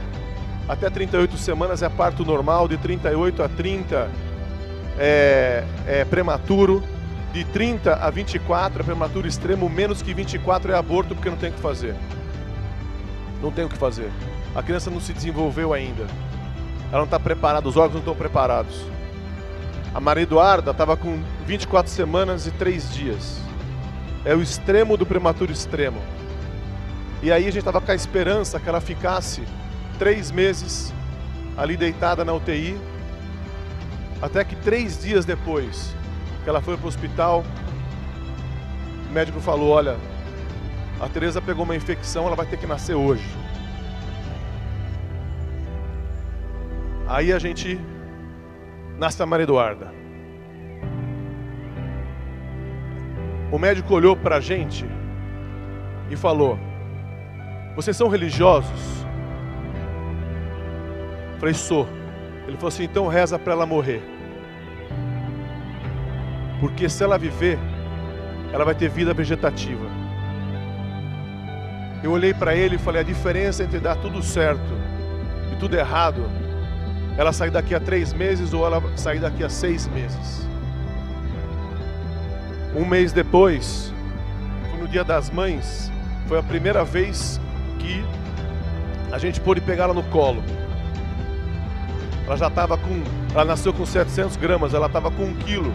até 0.69 0.91
38 0.91 1.37
semanas 1.39 1.83
é 1.83 1.89
parto 1.89 2.25
normal, 2.25 2.67
de 2.67 2.77
38 2.77 3.43
a 3.43 3.49
30 3.49 4.11
é, 4.99 5.65
é 5.87 6.05
prematuro, 6.05 6.83
de 7.33 7.45
30 7.45 7.95
a 7.95 8.11
24 8.11 8.81
é 8.81 8.85
prematuro 8.85 9.29
extremo, 9.29 9.69
menos 9.69 10.03
que 10.03 10.13
24 10.13 10.73
é 10.73 10.77
aborto 10.77 11.15
porque 11.15 11.31
não 11.31 11.37
tem 11.37 11.51
o 11.51 11.53
que 11.53 11.61
fazer. 11.61 11.95
Não 13.43 13.53
tem 13.53 13.65
o 13.65 13.69
que 13.69 13.77
fazer. 13.77 14.11
A 14.55 14.63
criança 14.63 14.91
não 14.91 15.01
se 15.01 15.13
desenvolveu 15.13 15.73
ainda. 15.73 16.07
Ela 16.89 16.99
não 16.99 17.05
está 17.05 17.21
preparada, 17.21 17.69
os 17.69 17.77
órgãos 17.77 17.95
não 17.95 18.01
estão 18.01 18.15
preparados. 18.15 18.81
A 19.95 20.01
Maria 20.01 20.23
Eduarda 20.23 20.71
estava 20.73 20.97
com 20.97 21.23
24 21.47 21.91
semanas 21.93 22.47
e 22.47 22.51
3 22.51 22.93
dias. 22.93 23.41
É 24.25 24.35
o 24.35 24.43
extremo 24.43 24.97
do 24.97 25.07
prematuro 25.07 25.53
extremo. 25.53 26.01
E 27.23 27.31
aí 27.31 27.45
a 27.45 27.51
gente 27.51 27.59
estava 27.59 27.81
com 27.81 27.91
a 27.91 27.95
esperança 27.95 28.59
que 28.59 28.69
ela 28.69 28.81
ficasse 28.81 29.43
três 29.99 30.31
meses 30.31 30.93
ali 31.57 31.77
deitada 31.77 32.25
na 32.25 32.33
UTI, 32.33 32.79
até 34.21 34.45
que 34.45 34.57
três 34.57 35.03
dias 35.03 35.25
depois 35.25 35.95
que 36.43 36.49
ela 36.49 36.61
foi 36.61 36.77
para 36.77 36.85
o 36.85 36.89
hospital, 36.89 37.45
o 39.09 39.13
médico 39.13 39.41
falou: 39.41 39.71
Olha, 39.71 39.97
a 41.01 41.09
Teresa 41.09 41.41
pegou 41.41 41.65
uma 41.65 41.77
infecção, 41.77 42.27
ela 42.27 42.37
vai 42.37 42.47
ter 42.47 42.57
que 42.57 42.67
nascer 42.67 42.95
hoje. 42.95 43.27
Aí 47.09 47.33
a 47.33 47.39
gente 47.39 47.81
nasce 48.99 49.23
a 49.23 49.27
Maria 49.27 49.45
Eduarda. 49.45 49.93
O 53.53 53.59
médico 53.59 53.95
olhou 53.95 54.17
para 54.17 54.37
a 54.37 54.41
gente 54.41 54.85
e 56.11 56.17
falou: 56.17 56.59
Vocês 57.77 57.97
são 57.97 58.09
religiosos? 58.09 58.96
Falei, 61.39 61.55
sou. 61.55 61.87
Ele 62.47 62.57
falou 62.57 62.69
assim: 62.69 62.85
então 62.85 63.07
reza 63.09 63.39
para 63.39 63.53
ela 63.53 63.67
morrer. 63.67 64.03
Porque 66.61 66.89
se 66.89 67.03
ela 67.03 67.19
viver, 67.19 67.59
ela 68.53 68.65
vai 68.65 68.75
ter 68.75 68.89
vida 68.89 69.13
vegetativa. 69.13 69.85
Eu 72.03 72.13
olhei 72.13 72.33
para 72.33 72.55
ele 72.55 72.77
e 72.77 72.79
falei: 72.79 73.01
a 73.01 73.05
diferença 73.05 73.63
entre 73.63 73.81
dar 73.81 73.97
tudo 73.97 74.23
certo 74.23 74.61
e 75.53 75.57
tudo 75.57 75.77
errado, 75.77 76.25
ela 77.19 77.33
sair 77.33 77.51
daqui 77.51 77.75
a 77.75 77.81
três 77.81 78.13
meses 78.13 78.53
ou 78.53 78.65
ela 78.65 78.83
sair 78.97 79.19
daqui 79.19 79.43
a 79.43 79.49
seis 79.49 79.87
meses. 79.89 80.47
Um 82.75 82.85
mês 82.85 83.13
depois, 83.13 83.93
no 84.79 84.87
dia 84.87 85.03
das 85.03 85.31
mães, 85.31 85.91
foi 86.27 86.39
a 86.39 86.43
primeira 86.43 86.85
vez 86.85 87.41
que 87.79 88.05
a 89.11 89.19
gente 89.19 89.41
pôde 89.41 89.61
pegá-la 89.61 89.95
no 89.95 90.03
colo. 90.05 90.43
Ela 92.27 92.37
já 92.37 92.49
estava 92.49 92.77
com. 92.77 93.03
Ela 93.33 93.45
nasceu 93.45 93.73
com 93.73 93.87
700 93.87 94.37
gramas, 94.37 94.75
ela 94.75 94.87
estava 94.87 95.11
com 95.11 95.25
um 95.25 95.35
quilo. 95.35 95.73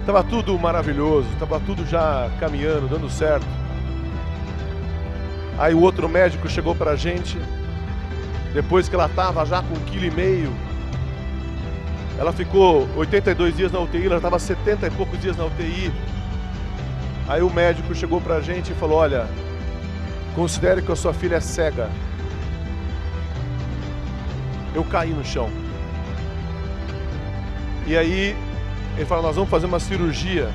Estava 0.00 0.24
tudo 0.24 0.58
maravilhoso, 0.58 1.28
estava 1.34 1.60
tudo 1.60 1.86
já 1.86 2.30
caminhando, 2.40 2.88
dando 2.88 3.08
certo. 3.10 3.46
Aí 5.58 5.74
o 5.74 5.80
outro 5.80 6.08
médico 6.08 6.48
chegou 6.48 6.74
para 6.74 6.92
a 6.92 6.96
gente, 6.96 7.38
depois 8.54 8.88
que 8.88 8.94
ela 8.94 9.06
estava 9.06 9.44
já 9.44 9.62
com 9.62 9.74
um 9.74 9.84
quilo 9.84 10.06
e 10.06 10.10
meio. 10.10 10.52
Ela 12.18 12.32
ficou 12.32 12.88
82 12.96 13.56
dias 13.56 13.72
na 13.72 13.78
UTI, 13.78 14.06
ela 14.06 14.16
estava 14.16 14.38
70 14.38 14.86
e 14.86 14.90
poucos 14.90 15.20
dias 15.20 15.36
na 15.36 15.44
UTI. 15.44 15.92
Aí 17.28 17.42
o 17.42 17.50
médico 17.50 17.94
chegou 17.94 18.22
para 18.22 18.36
a 18.36 18.40
gente 18.40 18.72
e 18.72 18.74
falou: 18.74 18.98
Olha, 18.98 19.26
considere 20.34 20.80
que 20.80 20.90
a 20.90 20.96
sua 20.96 21.12
filha 21.12 21.36
é 21.36 21.40
cega 21.40 21.90
eu 24.74 24.84
caí 24.84 25.10
no 25.10 25.24
chão. 25.24 25.50
E 27.86 27.96
aí 27.96 28.36
ele 28.96 29.04
fala: 29.04 29.22
Nós 29.22 29.36
vamos 29.36 29.50
fazer 29.50 29.66
uma 29.66 29.80
cirurgia. 29.80 30.48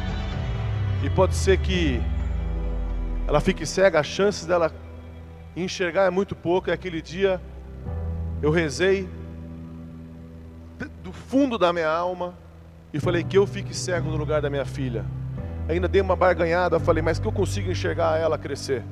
E 1.04 1.10
pode 1.10 1.36
ser 1.36 1.58
que 1.58 2.02
ela 3.28 3.40
fique 3.40 3.66
cega, 3.66 4.00
as 4.00 4.08
chances 4.08 4.46
dela 4.46 4.72
enxergar 5.56 6.06
é 6.06 6.10
muito 6.10 6.36
pouco. 6.36 6.70
E 6.70 6.72
aquele 6.72 7.02
dia 7.02 7.42
eu 8.42 8.52
rezei 8.52 9.08
do 11.04 11.12
fundo 11.12 11.58
da 11.58 11.72
minha 11.72 11.90
alma 11.90 12.34
e 12.94 13.00
falei 13.00 13.24
que 13.24 13.38
eu 13.38 13.46
fique 13.46 13.76
cego 13.76 14.10
no 14.10 14.18
lugar 14.18 14.42
da 14.42 14.50
minha 14.50 14.66
filha. 14.66 15.06
Ainda 15.68 15.88
dei 15.88 16.02
uma 16.02 16.16
barganhada, 16.16 16.80
falei, 16.80 17.02
mas 17.02 17.20
que 17.20 17.28
eu 17.28 17.32
consiga 17.32 17.72
enxergar 17.72 18.20
ela 18.20 18.38
crescer. 18.38 18.84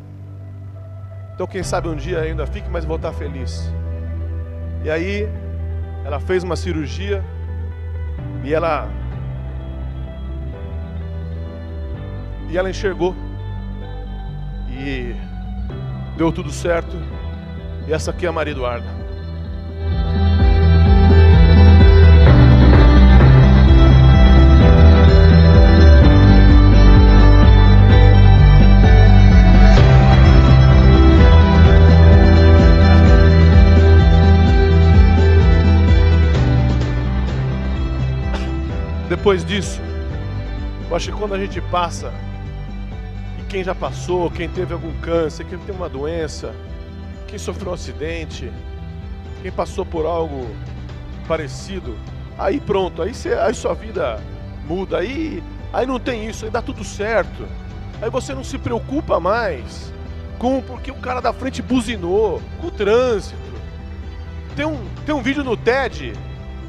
Então, 1.34 1.48
quem 1.48 1.64
sabe 1.64 1.88
um 1.88 1.96
dia 1.96 2.20
ainda 2.20 2.46
fique, 2.46 2.70
mas 2.70 2.86
vou 2.86 2.96
estar 2.96 3.12
feliz. 3.14 3.72
E 4.84 4.90
aí 4.90 5.30
ela 6.06 6.20
fez 6.20 6.44
uma 6.44 6.56
cirurgia 6.56 7.24
e 8.44 8.54
ela 8.54 8.90
e 12.50 12.58
ela 12.58 12.70
enxergou 12.70 13.16
e 14.70 15.16
deu 16.18 16.32
tudo 16.32 16.52
certo. 16.52 16.98
E 17.88 17.94
essa 17.94 18.12
aqui 18.12 18.26
é 18.26 18.30
a 18.30 18.32
Maria 18.32 18.52
Eduarda. 18.52 18.93
Depois 39.24 39.46
disso, 39.46 39.80
eu 40.90 40.94
acho 40.98 41.10
que 41.10 41.18
quando 41.18 41.34
a 41.34 41.40
gente 41.40 41.62
passa, 41.62 42.14
e 43.40 43.44
quem 43.44 43.64
já 43.64 43.74
passou, 43.74 44.30
quem 44.30 44.50
teve 44.50 44.74
algum 44.74 44.92
câncer, 45.00 45.46
quem 45.46 45.58
tem 45.60 45.74
uma 45.74 45.88
doença, 45.88 46.54
quem 47.26 47.40
sofreu 47.40 47.72
um 47.72 47.74
acidente, 47.74 48.52
quem 49.42 49.50
passou 49.50 49.86
por 49.86 50.06
algo 50.06 50.54
parecido, 51.26 51.98
aí 52.38 52.60
pronto, 52.60 53.02
aí, 53.02 53.14
você, 53.14 53.34
aí 53.34 53.54
sua 53.54 53.74
vida 53.74 54.22
muda, 54.68 54.98
aí, 54.98 55.42
aí 55.72 55.86
não 55.88 56.02
tem 56.02 56.28
isso, 56.28 56.44
aí 56.44 56.52
dá 56.52 56.62
tudo 56.62 56.84
certo. 56.84 57.48
Aí 58.02 58.10
você 58.10 58.36
não 58.36 58.44
se 58.44 58.58
preocupa 58.58 59.22
mais 59.22 59.94
com 60.38 60.62
porque 60.62 60.92
o 60.92 60.96
cara 60.96 61.22
da 61.22 61.32
frente 61.32 61.62
buzinou, 61.62 62.42
com 62.60 62.68
o 62.68 62.72
trânsito. 62.72 63.38
Tem 64.54 64.66
um, 64.66 64.86
tem 65.06 65.16
um 65.16 65.22
vídeo 65.22 65.46
no 65.46 65.56
TED 65.56 66.12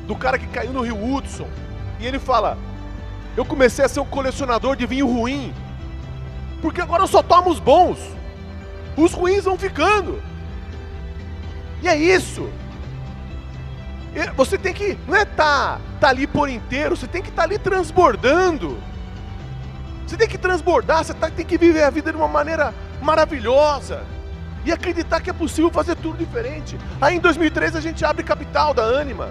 do 0.07 0.15
cara 0.15 0.39
que 0.39 0.47
caiu 0.47 0.73
no 0.73 0.83
Rio 0.83 1.05
Hudson 1.05 1.49
e 1.99 2.07
ele 2.07 2.19
fala: 2.19 2.59
Eu 3.37 3.45
comecei 3.45 3.85
a 3.85 3.89
ser 3.89 4.01
um 4.01 4.07
colecionador 4.07 4.77
de 4.77 4.87
vinho 4.87 5.07
ruim, 5.07 5.53
porque 6.61 6.81
agora 6.81 7.03
eu 7.03 7.07
só 7.09 7.23
tomo 7.23 7.51
os 7.51 7.59
bons, 7.59 7.99
os 8.97 9.13
ruins 9.13 9.45
vão 9.45 9.59
ficando. 9.59 10.23
E 11.83 11.89
é 11.89 11.97
isso. 11.97 12.49
Você 14.37 14.57
tem 14.57 14.73
que, 14.73 14.97
não 15.09 15.17
é 15.17 15.23
estar 15.23 15.77
tá, 15.77 15.81
tá 16.01 16.09
ali 16.09 16.27
por 16.27 16.49
inteiro, 16.49 16.97
você 16.97 17.07
tem 17.07 17.21
que 17.21 17.31
estar 17.31 17.43
tá 17.43 17.49
ali 17.49 17.59
transbordando. 17.59 18.79
Você 20.07 20.17
tem 20.17 20.29
que 20.29 20.39
transbordar, 20.39 21.05
você 21.05 21.13
tá, 21.13 21.29
tem 21.29 21.45
que 21.45 21.59
viver 21.59 21.83
a 21.83 21.91
vida 21.91 22.13
de 22.13 22.17
uma 22.17 22.29
maneira 22.29 22.73
maravilhosa. 23.03 24.05
E 24.65 24.73
acreditar 24.73 25.21
que 25.21 25.29
é 25.29 25.33
possível 25.33 25.71
fazer 25.71 25.97
tudo 25.97 26.17
diferente. 26.17 26.79
Aí 27.01 27.17
em 27.17 27.21
2013 27.21 27.77
a 27.77 27.81
gente 27.81 28.05
abre 28.05 28.23
capital 28.23 28.73
da 28.73 28.85
Anima. 28.85 29.31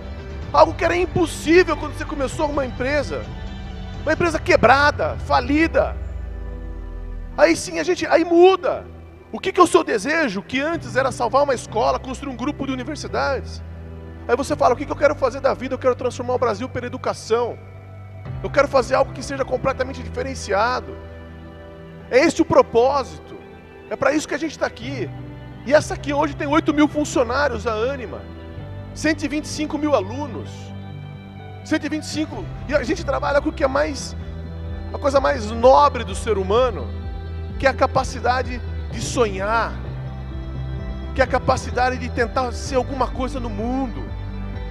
Algo 0.53 0.75
que 0.75 0.85
era 0.85 0.95
impossível 0.95 1.75
quando 1.75 1.97
você 1.97 2.05
começou 2.05 2.47
uma 2.47 2.63
empresa. 2.63 3.25
Uma 4.03 4.13
empresa 4.13 4.39
quebrada, 4.39 5.17
falida. 5.25 5.97
Aí 7.35 7.55
sim 7.55 7.79
a 7.79 7.83
gente, 7.83 8.05
aí 8.05 8.23
muda. 8.23 8.85
O 9.31 9.39
que, 9.39 9.51
que 9.51 9.59
é 9.59 9.63
o 9.63 9.67
seu 9.67 9.83
desejo? 9.83 10.43
Que 10.43 10.61
antes 10.61 10.95
era 10.95 11.11
salvar 11.11 11.41
uma 11.43 11.55
escola, 11.55 11.97
construir 11.97 12.31
um 12.31 12.35
grupo 12.35 12.67
de 12.67 12.71
universidades. 12.71 13.63
Aí 14.27 14.35
você 14.35 14.55
fala: 14.55 14.75
o 14.75 14.77
que, 14.77 14.85
que 14.85 14.91
eu 14.91 14.95
quero 14.95 15.15
fazer 15.15 15.39
da 15.39 15.55
vida? 15.55 15.73
Eu 15.73 15.79
quero 15.79 15.95
transformar 15.95 16.35
o 16.35 16.39
Brasil 16.39 16.69
pela 16.69 16.85
educação. 16.85 17.57
Eu 18.43 18.49
quero 18.49 18.67
fazer 18.67 18.93
algo 18.93 19.11
que 19.11 19.23
seja 19.23 19.43
completamente 19.43 20.03
diferenciado. 20.03 20.95
É 22.11 22.19
esse 22.19 22.43
o 22.43 22.45
propósito. 22.45 23.35
É 23.89 23.95
para 23.95 24.13
isso 24.13 24.27
que 24.27 24.35
a 24.35 24.37
gente 24.37 24.51
está 24.51 24.67
aqui. 24.67 25.09
E 25.65 25.73
essa 25.73 25.95
aqui 25.95 26.13
hoje 26.13 26.35
tem 26.35 26.45
8 26.47 26.71
mil 26.73 26.87
funcionários, 26.87 27.65
a 27.65 27.73
Anima. 27.73 28.32
125 28.93 29.77
mil 29.77 29.95
alunos. 29.95 30.49
125. 31.65 32.45
E 32.67 32.75
a 32.75 32.83
gente 32.83 33.03
trabalha 33.03 33.41
com 33.41 33.49
o 33.49 33.53
que 33.53 33.63
é 33.63 33.67
mais. 33.67 34.15
A 34.93 34.97
coisa 34.97 35.19
mais 35.19 35.49
nobre 35.49 36.03
do 36.03 36.13
ser 36.13 36.37
humano, 36.37 36.87
que 37.59 37.65
é 37.65 37.69
a 37.69 37.73
capacidade 37.73 38.61
de 38.91 39.01
sonhar, 39.01 39.73
que 41.15 41.21
é 41.21 41.23
a 41.23 41.27
capacidade 41.27 41.97
de 41.97 42.09
tentar 42.09 42.51
ser 42.51 42.75
alguma 42.75 43.07
coisa 43.07 43.39
no 43.39 43.49
mundo, 43.49 44.03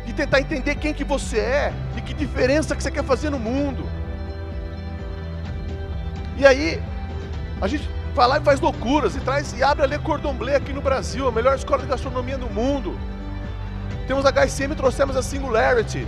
de 0.07 0.13
tentar 0.13 0.41
entender 0.41 0.77
quem 0.77 0.95
que 0.95 1.03
você 1.03 1.39
é 1.39 1.73
e 1.97 2.01
que 2.01 2.15
diferença 2.15 2.77
que 2.77 2.83
você 2.83 2.91
quer 2.91 3.05
fazer 3.05 3.31
no 3.31 3.39
mundo. 3.39 3.85
E 6.37 6.47
aí, 6.47 6.81
a 7.61 7.67
gente 7.67 7.89
vai 8.15 8.29
lá 8.29 8.39
e 8.39 8.43
faz 8.43 8.61
loucuras 8.61 9.17
e 9.17 9.21
traz 9.21 9.53
e 9.59 9.63
abre 9.63 9.85
a 9.85 9.87
Le 9.87 9.99
Cordon 9.99 10.35
Bleu 10.35 10.57
aqui 10.57 10.73
no 10.73 10.81
Brasil, 10.81 11.27
a 11.27 11.33
melhor 11.33 11.57
escola 11.57 11.83
de 11.83 11.89
gastronomia 11.89 12.39
do 12.39 12.49
mundo. 12.49 12.97
Temos 14.07 14.25
a 14.27 14.33
HSM 14.33 14.75
trouxemos 14.75 15.17
a 15.17 15.23
Singularity. 15.23 16.07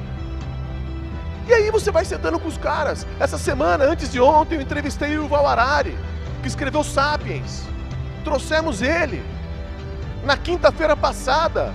E 1.46 1.52
aí 1.52 1.70
você 1.70 1.90
vai 1.90 2.04
sentando 2.04 2.38
com 2.38 2.48
os 2.48 2.57
caras. 2.57 3.07
Essa 3.20 3.37
semana, 3.37 3.85
antes 3.85 4.11
de 4.11 4.20
ontem, 4.20 4.57
eu 4.57 4.62
entrevistei 4.62 5.16
o 5.16 5.24
Yuval 5.24 5.46
Harari, 5.46 5.96
que 6.42 6.48
escreveu 6.48 6.83
Sapiens. 6.83 7.64
Trouxemos 8.24 8.80
ele. 8.80 9.22
Na 10.24 10.37
quinta-feira 10.37 10.96
passada, 10.96 11.72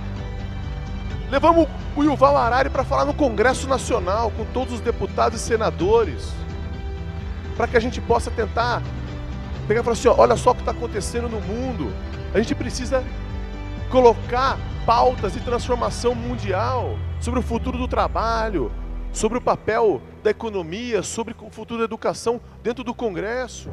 levamos 1.30 1.68
o 1.96 2.02
Yuval 2.02 2.36
Harari 2.36 2.68
para 2.68 2.82
falar 2.82 3.04
no 3.04 3.14
Congresso 3.14 3.68
Nacional 3.68 4.32
com 4.36 4.44
todos 4.46 4.74
os 4.74 4.80
deputados 4.80 5.40
e 5.40 5.42
senadores, 5.42 6.32
para 7.56 7.68
que 7.68 7.76
a 7.76 7.80
gente 7.80 8.00
possa 8.00 8.30
tentar 8.30 8.82
pegar 9.68 9.80
e 9.80 9.84
falar 9.84 9.94
assim: 9.94 10.08
ó, 10.08 10.16
olha 10.18 10.36
só 10.36 10.50
o 10.50 10.54
que 10.54 10.62
está 10.62 10.72
acontecendo 10.72 11.28
no 11.28 11.40
mundo. 11.40 11.92
A 12.34 12.38
gente 12.38 12.54
precisa 12.56 13.04
colocar 13.88 14.58
pautas 14.90 15.34
de 15.34 15.40
transformação 15.40 16.16
mundial, 16.16 16.98
sobre 17.20 17.38
o 17.38 17.42
futuro 17.44 17.78
do 17.78 17.86
trabalho, 17.86 18.72
sobre 19.12 19.38
o 19.38 19.40
papel 19.40 20.02
da 20.20 20.30
economia, 20.30 21.00
sobre 21.00 21.32
o 21.40 21.48
futuro 21.48 21.78
da 21.78 21.84
educação 21.84 22.40
dentro 22.60 22.82
do 22.82 22.92
Congresso. 22.92 23.70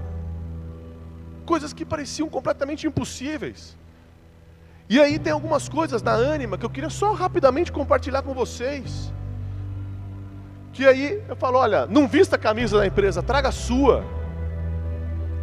Coisas 1.44 1.74
que 1.74 1.84
pareciam 1.84 2.30
completamente 2.30 2.86
impossíveis. 2.86 3.76
E 4.88 5.00
aí 5.00 5.18
tem 5.18 5.34
algumas 5.34 5.68
coisas 5.68 6.04
na 6.04 6.12
ânima 6.12 6.56
que 6.56 6.64
eu 6.64 6.70
queria 6.70 6.92
só 6.92 7.14
rapidamente 7.14 7.72
compartilhar 7.72 8.22
com 8.22 8.36
vocês. 8.36 9.12
Que 10.72 10.86
aí 10.86 11.24
eu 11.28 11.36
falo, 11.36 11.58
olha, 11.58 11.88
não 11.88 12.08
vista 12.08 12.36
a 12.36 12.40
camisa 12.40 12.78
da 12.78 12.86
empresa, 12.86 13.24
traga 13.24 13.50
a 13.50 13.52
sua. 13.52 14.06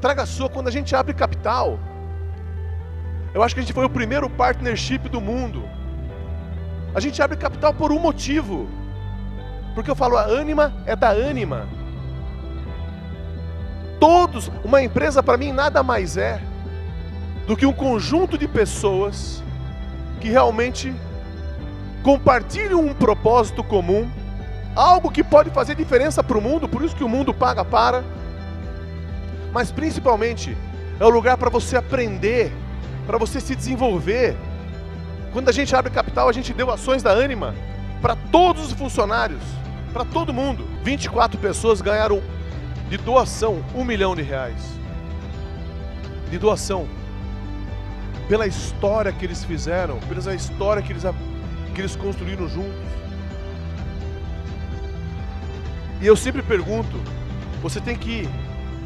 Traga 0.01 0.23
a 0.23 0.27
sua 0.27 0.49
quando 0.49 0.69
a 0.69 0.71
gente 0.71 0.95
abre 0.95 1.13
capital. 1.13 1.81
Eu 3.35 3.43
acho 3.43 3.53
que 3.53 3.61
a 3.61 3.65
gente 3.65 3.73
foi 3.73 3.85
o 3.85 3.91
primeiro 3.91 4.31
partnership 4.31 5.09
do 5.09 5.21
mundo. 5.21 5.69
A 6.95 7.01
gente 7.01 7.21
abre 7.21 7.37
capital 7.37 7.75
por 7.75 7.91
um 7.91 7.99
motivo. 7.99 8.69
Porque 9.75 9.91
eu 9.91 9.97
falo, 9.97 10.17
a 10.17 10.23
ânima 10.23 10.73
é 10.87 10.95
da 10.95 11.11
ânima. 11.11 11.67
Todos, 13.99 14.53
uma 14.63 14.81
empresa 14.81 15.21
para 15.21 15.37
mim 15.37 15.51
nada 15.51 15.83
mais 15.83 16.17
é 16.17 16.41
do 17.45 17.57
que 17.57 17.67
um 17.67 17.73
conjunto 17.73 18.39
de 18.39 18.47
pessoas 18.47 19.43
que 20.21 20.29
realmente 20.29 20.95
compartilham 22.03 22.81
um 22.81 22.95
propósito 22.95 23.65
comum, 23.65 24.09
algo 24.77 25.11
que 25.11 25.25
pode 25.25 25.51
fazer 25.51 25.75
diferença 25.75 26.23
para 26.23 26.39
o 26.39 26.41
mundo, 26.41 26.69
por 26.69 26.83
isso 26.83 26.95
que 26.95 27.05
o 27.05 27.09
mundo 27.09 27.35
paga 27.35 27.65
para, 27.65 28.05
mas 29.53 29.73
principalmente 29.73 30.57
é 31.01 31.05
o 31.05 31.11
lugar 31.11 31.37
para 31.37 31.51
você 31.51 31.77
aprender 31.77 32.53
para 33.07 33.19
você 33.19 33.41
se 33.41 33.55
desenvolver. 33.55 34.37
Quando 35.33 35.49
a 35.49 35.53
gente 35.53 35.75
abre 35.75 35.91
capital, 35.91 36.29
a 36.29 36.33
gente 36.33 36.53
deu 36.53 36.71
ações 36.71 37.03
da 37.03 37.11
Anima 37.13 37.55
para 38.01 38.17
todos 38.17 38.67
os 38.67 38.73
funcionários, 38.73 39.43
para 39.93 40.05
todo 40.05 40.33
mundo. 40.33 40.67
24 40.83 41.39
pessoas 41.39 41.81
ganharam 41.81 42.23
de 42.89 42.97
doação 42.97 43.65
um 43.75 43.85
milhão 43.85 44.15
de 44.15 44.23
reais. 44.23 44.63
De 46.31 46.39
doação. 46.39 46.87
Pela 48.29 48.47
história 48.47 49.13
que 49.13 49.25
eles 49.25 49.45
fizeram, 49.45 49.99
pela 50.01 50.35
história 50.35 50.83
que 50.83 50.93
eles, 50.93 51.03
que 51.75 51.81
eles 51.81 51.97
construíram 51.97 52.49
juntos. 52.49 52.95
E 56.01 56.07
eu 56.07 56.17
sempre 56.17 56.43
pergunto: 56.43 57.01
você 57.63 57.81
tem 57.81 57.97
que 57.97 58.29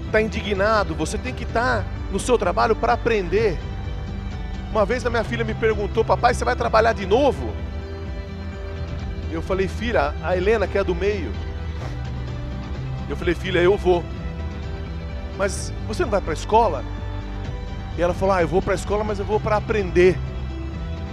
estar 0.07 0.12
tá 0.12 0.20
indignado, 0.20 0.94
você 0.94 1.18
tem 1.18 1.35
que 1.35 1.44
estar 1.44 1.83
tá 1.83 1.85
no 2.11 2.18
seu 2.18 2.38
trabalho 2.38 2.76
para 2.76 2.92
aprender. 2.92 3.59
Uma 4.70 4.85
vez 4.85 5.04
a 5.04 5.11
minha 5.11 5.24
filha 5.24 5.44
me 5.44 5.54
perguntou: 5.54 6.04
Papai, 6.04 6.35
você 6.35 6.44
vai 6.44 6.54
trabalhar 6.54 6.92
de 6.92 7.07
novo? 7.07 7.52
Eu 9.31 9.42
falei: 9.42 9.68
Filha, 9.68 10.14
a 10.22 10.37
Helena 10.37 10.66
que 10.66 10.76
é 10.76 10.85
do 10.85 10.94
meio. 10.94 11.33
Eu 13.09 13.16
falei: 13.16 13.35
Filha, 13.35 13.61
eu 13.61 13.76
vou. 13.76 14.04
Mas 15.37 15.72
você 15.87 16.02
não 16.02 16.11
vai 16.11 16.20
para 16.20 16.33
a 16.33 16.35
escola? 16.35 16.85
E 17.96 18.02
ela 18.02 18.12
falou: 18.12 18.35
Ah, 18.35 18.42
eu 18.42 18.48
vou 18.48 18.61
para 18.61 18.74
a 18.74 18.76
escola, 18.76 19.02
mas 19.02 19.18
eu 19.18 19.24
vou 19.24 19.40
para 19.40 19.57
aprender. 19.57 20.16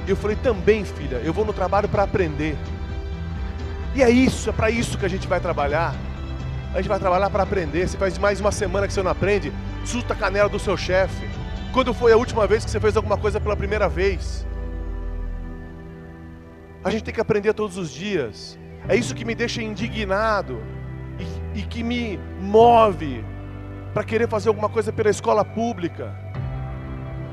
Eu 0.07 0.15
falei: 0.15 0.35
Também, 0.35 0.83
filha, 0.83 1.21
eu 1.23 1.33
vou 1.33 1.45
no 1.45 1.53
trabalho 1.53 1.87
para 1.87 2.03
aprender. 2.03 2.57
E 3.95 4.03
é 4.03 4.09
isso, 4.09 4.49
é 4.49 4.53
para 4.53 4.69
isso 4.69 4.97
que 4.97 5.05
a 5.05 5.09
gente 5.09 5.27
vai 5.27 5.39
trabalhar. 5.39 5.95
A 6.73 6.77
gente 6.77 6.89
vai 6.89 6.99
trabalhar 6.99 7.29
para 7.29 7.43
aprender. 7.43 7.87
Se 7.87 7.95
faz 7.95 8.17
mais 8.17 8.41
uma 8.41 8.51
semana 8.51 8.85
que 8.85 8.93
você 8.93 9.01
não 9.01 9.11
aprende, 9.11 9.53
susta 9.85 10.13
a 10.13 10.15
canela 10.15 10.49
do 10.49 10.59
seu 10.59 10.75
chefe. 10.75 11.25
Quando 11.75 11.93
foi 11.93 12.13
a 12.13 12.15
última 12.15 12.47
vez 12.47 12.63
que 12.63 12.71
você 12.71 12.79
fez 12.79 12.95
alguma 12.95 13.17
coisa 13.17 13.37
pela 13.37 13.53
primeira 13.53 13.89
vez? 13.89 14.47
A 16.81 16.89
gente 16.89 17.03
tem 17.03 17.13
que 17.13 17.19
aprender 17.19 17.53
todos 17.53 17.77
os 17.77 17.91
dias. 17.91 18.57
É 18.87 18.95
isso 18.95 19.13
que 19.13 19.25
me 19.25 19.35
deixa 19.35 19.61
indignado 19.61 20.63
e, 21.19 21.59
e 21.59 21.63
que 21.63 21.83
me 21.83 22.17
move 22.39 23.25
para 23.93 24.05
querer 24.05 24.29
fazer 24.29 24.47
alguma 24.47 24.69
coisa 24.69 24.93
pela 24.93 25.09
escola 25.09 25.43
pública. 25.43 26.15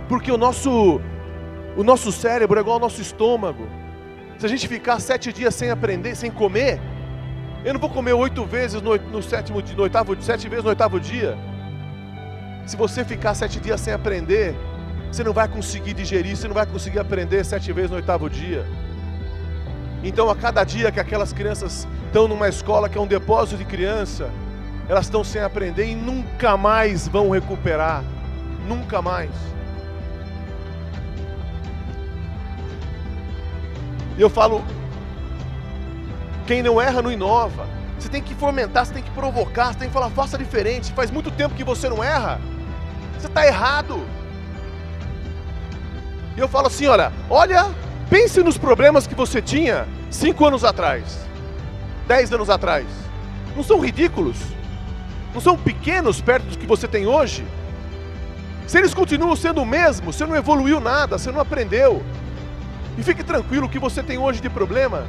Porque 0.08 0.32
o 0.32 0.36
nosso, 0.36 1.00
o 1.76 1.84
nosso 1.84 2.10
cérebro 2.10 2.58
é 2.58 2.62
igual 2.62 2.74
ao 2.74 2.80
nosso 2.80 3.00
estômago. 3.00 3.68
Se 4.40 4.46
a 4.46 4.48
gente 4.48 4.66
ficar 4.66 4.98
sete 4.98 5.32
dias 5.32 5.54
sem 5.54 5.70
aprender, 5.70 6.16
sem 6.16 6.32
comer, 6.32 6.80
eu 7.64 7.72
não 7.72 7.78
vou 7.78 7.90
comer 7.90 8.14
oito 8.14 8.44
vezes 8.44 8.82
no, 8.82 8.96
no 8.96 9.22
sétimo 9.22 9.62
no 9.76 9.82
oitavo, 9.84 10.20
sete 10.20 10.48
vezes 10.48 10.64
no 10.64 10.70
oitavo 10.70 10.98
dia. 10.98 11.38
Se 12.66 12.76
você 12.76 13.04
ficar 13.04 13.34
sete 13.34 13.60
dias 13.60 13.80
sem 13.80 13.92
aprender, 13.92 14.54
você 15.10 15.22
não 15.22 15.32
vai 15.32 15.48
conseguir 15.48 15.94
digerir, 15.94 16.36
você 16.36 16.46
não 16.46 16.54
vai 16.54 16.66
conseguir 16.66 16.98
aprender 16.98 17.44
sete 17.44 17.72
vezes 17.72 17.90
no 17.90 17.96
oitavo 17.96 18.30
dia. 18.30 18.64
Então, 20.02 20.30
a 20.30 20.34
cada 20.34 20.64
dia 20.64 20.90
que 20.90 20.98
aquelas 20.98 21.32
crianças 21.32 21.86
estão 22.06 22.26
numa 22.26 22.48
escola 22.48 22.88
que 22.88 22.98
é 22.98 23.00
um 23.00 23.06
depósito 23.06 23.56
de 23.56 23.64
criança, 23.64 24.30
elas 24.88 25.06
estão 25.06 25.22
sem 25.22 25.42
aprender 25.42 25.86
e 25.86 25.94
nunca 25.94 26.56
mais 26.56 27.06
vão 27.06 27.30
recuperar. 27.30 28.02
Nunca 28.66 29.02
mais. 29.02 29.30
E 34.16 34.20
eu 34.20 34.30
falo, 34.30 34.62
quem 36.46 36.62
não 36.62 36.80
erra 36.80 37.02
não 37.02 37.10
inova. 37.10 37.66
Você 37.98 38.08
tem 38.08 38.22
que 38.22 38.34
fomentar, 38.34 38.84
você 38.84 38.92
tem 38.92 39.02
que 39.02 39.10
provocar, 39.12 39.72
você 39.72 39.78
tem 39.78 39.88
que 39.88 39.94
falar, 39.94 40.10
faça 40.10 40.36
diferente. 40.36 40.92
Faz 40.92 41.10
muito 41.10 41.30
tempo 41.30 41.54
que 41.54 41.64
você 41.64 41.88
não 41.88 42.02
erra. 42.02 42.40
Você 43.22 43.28
está 43.28 43.46
errado. 43.46 44.04
E 46.36 46.40
eu 46.40 46.48
falo 46.48 46.66
assim, 46.66 46.88
olha, 46.88 47.12
olha, 47.30 47.72
pense 48.10 48.42
nos 48.42 48.58
problemas 48.58 49.06
que 49.06 49.14
você 49.14 49.40
tinha 49.40 49.86
cinco 50.10 50.44
anos 50.44 50.64
atrás, 50.64 51.20
dez 52.08 52.32
anos 52.32 52.50
atrás. 52.50 52.84
Não 53.54 53.62
são 53.62 53.78
ridículos? 53.78 54.36
Não 55.32 55.40
são 55.40 55.56
pequenos 55.56 56.20
perto 56.20 56.46
do 56.46 56.58
que 56.58 56.66
você 56.66 56.88
tem 56.88 57.06
hoje? 57.06 57.46
Se 58.66 58.78
eles 58.78 58.92
continuam 58.92 59.36
sendo 59.36 59.62
o 59.62 59.66
mesmo, 59.66 60.12
você 60.12 60.26
não 60.26 60.34
evoluiu 60.34 60.80
nada, 60.80 61.16
você 61.16 61.30
não 61.30 61.38
aprendeu. 61.40 62.02
E 62.98 63.04
fique 63.04 63.22
tranquilo, 63.22 63.66
o 63.66 63.70
que 63.70 63.78
você 63.78 64.02
tem 64.02 64.18
hoje 64.18 64.40
de 64.40 64.50
problema, 64.50 65.06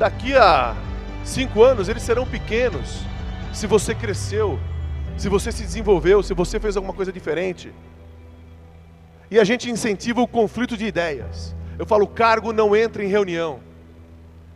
daqui 0.00 0.34
a 0.34 0.74
cinco 1.22 1.62
anos 1.62 1.88
eles 1.88 2.02
serão 2.02 2.26
pequenos. 2.26 3.02
Se 3.52 3.68
você 3.68 3.94
cresceu, 3.94 4.58
se 5.16 5.28
você 5.28 5.50
se 5.50 5.62
desenvolveu, 5.62 6.22
se 6.22 6.34
você 6.34 6.60
fez 6.60 6.76
alguma 6.76 6.94
coisa 6.94 7.12
diferente. 7.12 7.72
E 9.30 9.38
a 9.38 9.44
gente 9.44 9.70
incentiva 9.70 10.20
o 10.20 10.28
conflito 10.28 10.76
de 10.76 10.84
ideias. 10.86 11.54
Eu 11.78 11.86
falo, 11.86 12.06
cargo 12.06 12.52
não 12.52 12.76
entra 12.76 13.04
em 13.04 13.08
reunião. 13.08 13.60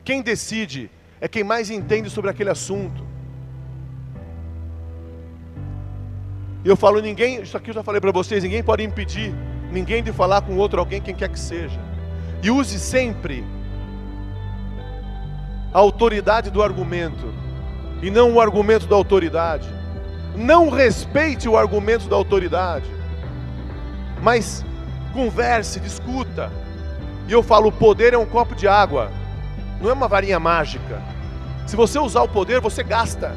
Quem 0.04 0.22
decide 0.22 0.90
é 1.20 1.28
quem 1.28 1.44
mais 1.44 1.70
entende 1.70 2.08
sobre 2.08 2.30
aquele 2.30 2.50
assunto. 2.50 3.04
E 6.64 6.68
eu 6.68 6.76
falo, 6.76 7.00
ninguém, 7.00 7.42
isso 7.42 7.56
aqui 7.56 7.70
eu 7.70 7.74
já 7.74 7.82
falei 7.82 8.00
para 8.00 8.12
vocês, 8.12 8.42
ninguém 8.42 8.62
pode 8.62 8.82
impedir 8.82 9.34
ninguém 9.70 10.02
de 10.02 10.12
falar 10.12 10.42
com 10.42 10.56
outro 10.56 10.80
alguém, 10.80 11.00
quem 11.00 11.14
quer 11.14 11.28
que 11.28 11.38
seja. 11.38 11.80
E 12.42 12.50
use 12.50 12.78
sempre 12.78 13.44
a 15.72 15.78
autoridade 15.78 16.50
do 16.50 16.62
argumento 16.62 17.32
e 18.02 18.10
não 18.10 18.34
o 18.34 18.40
argumento 18.40 18.86
da 18.86 18.96
autoridade. 18.96 19.79
Não 20.34 20.70
respeite 20.70 21.48
o 21.48 21.56
argumento 21.56 22.08
da 22.08 22.16
autoridade, 22.16 22.90
mas 24.22 24.64
converse, 25.12 25.80
discuta. 25.80 26.50
E 27.28 27.32
eu 27.32 27.42
falo: 27.42 27.68
o 27.68 27.72
poder 27.72 28.14
é 28.14 28.18
um 28.18 28.26
copo 28.26 28.54
de 28.54 28.66
água, 28.68 29.10
não 29.80 29.90
é 29.90 29.92
uma 29.92 30.08
varinha 30.08 30.38
mágica. 30.38 31.02
Se 31.66 31.76
você 31.76 31.98
usar 31.98 32.22
o 32.22 32.28
poder, 32.28 32.60
você 32.60 32.82
gasta, 32.82 33.34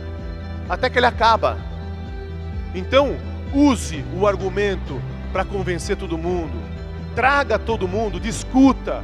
até 0.69 0.89
que 0.89 0.97
ele 0.97 1.05
acaba. 1.05 1.57
Então, 2.73 3.15
use 3.53 4.03
o 4.19 4.25
argumento 4.25 4.99
para 5.31 5.45
convencer 5.45 5.95
todo 5.95 6.17
mundo 6.17 6.73
traga 7.13 7.57
todo 7.57 7.87
mundo, 7.87 8.19
discuta. 8.19 9.03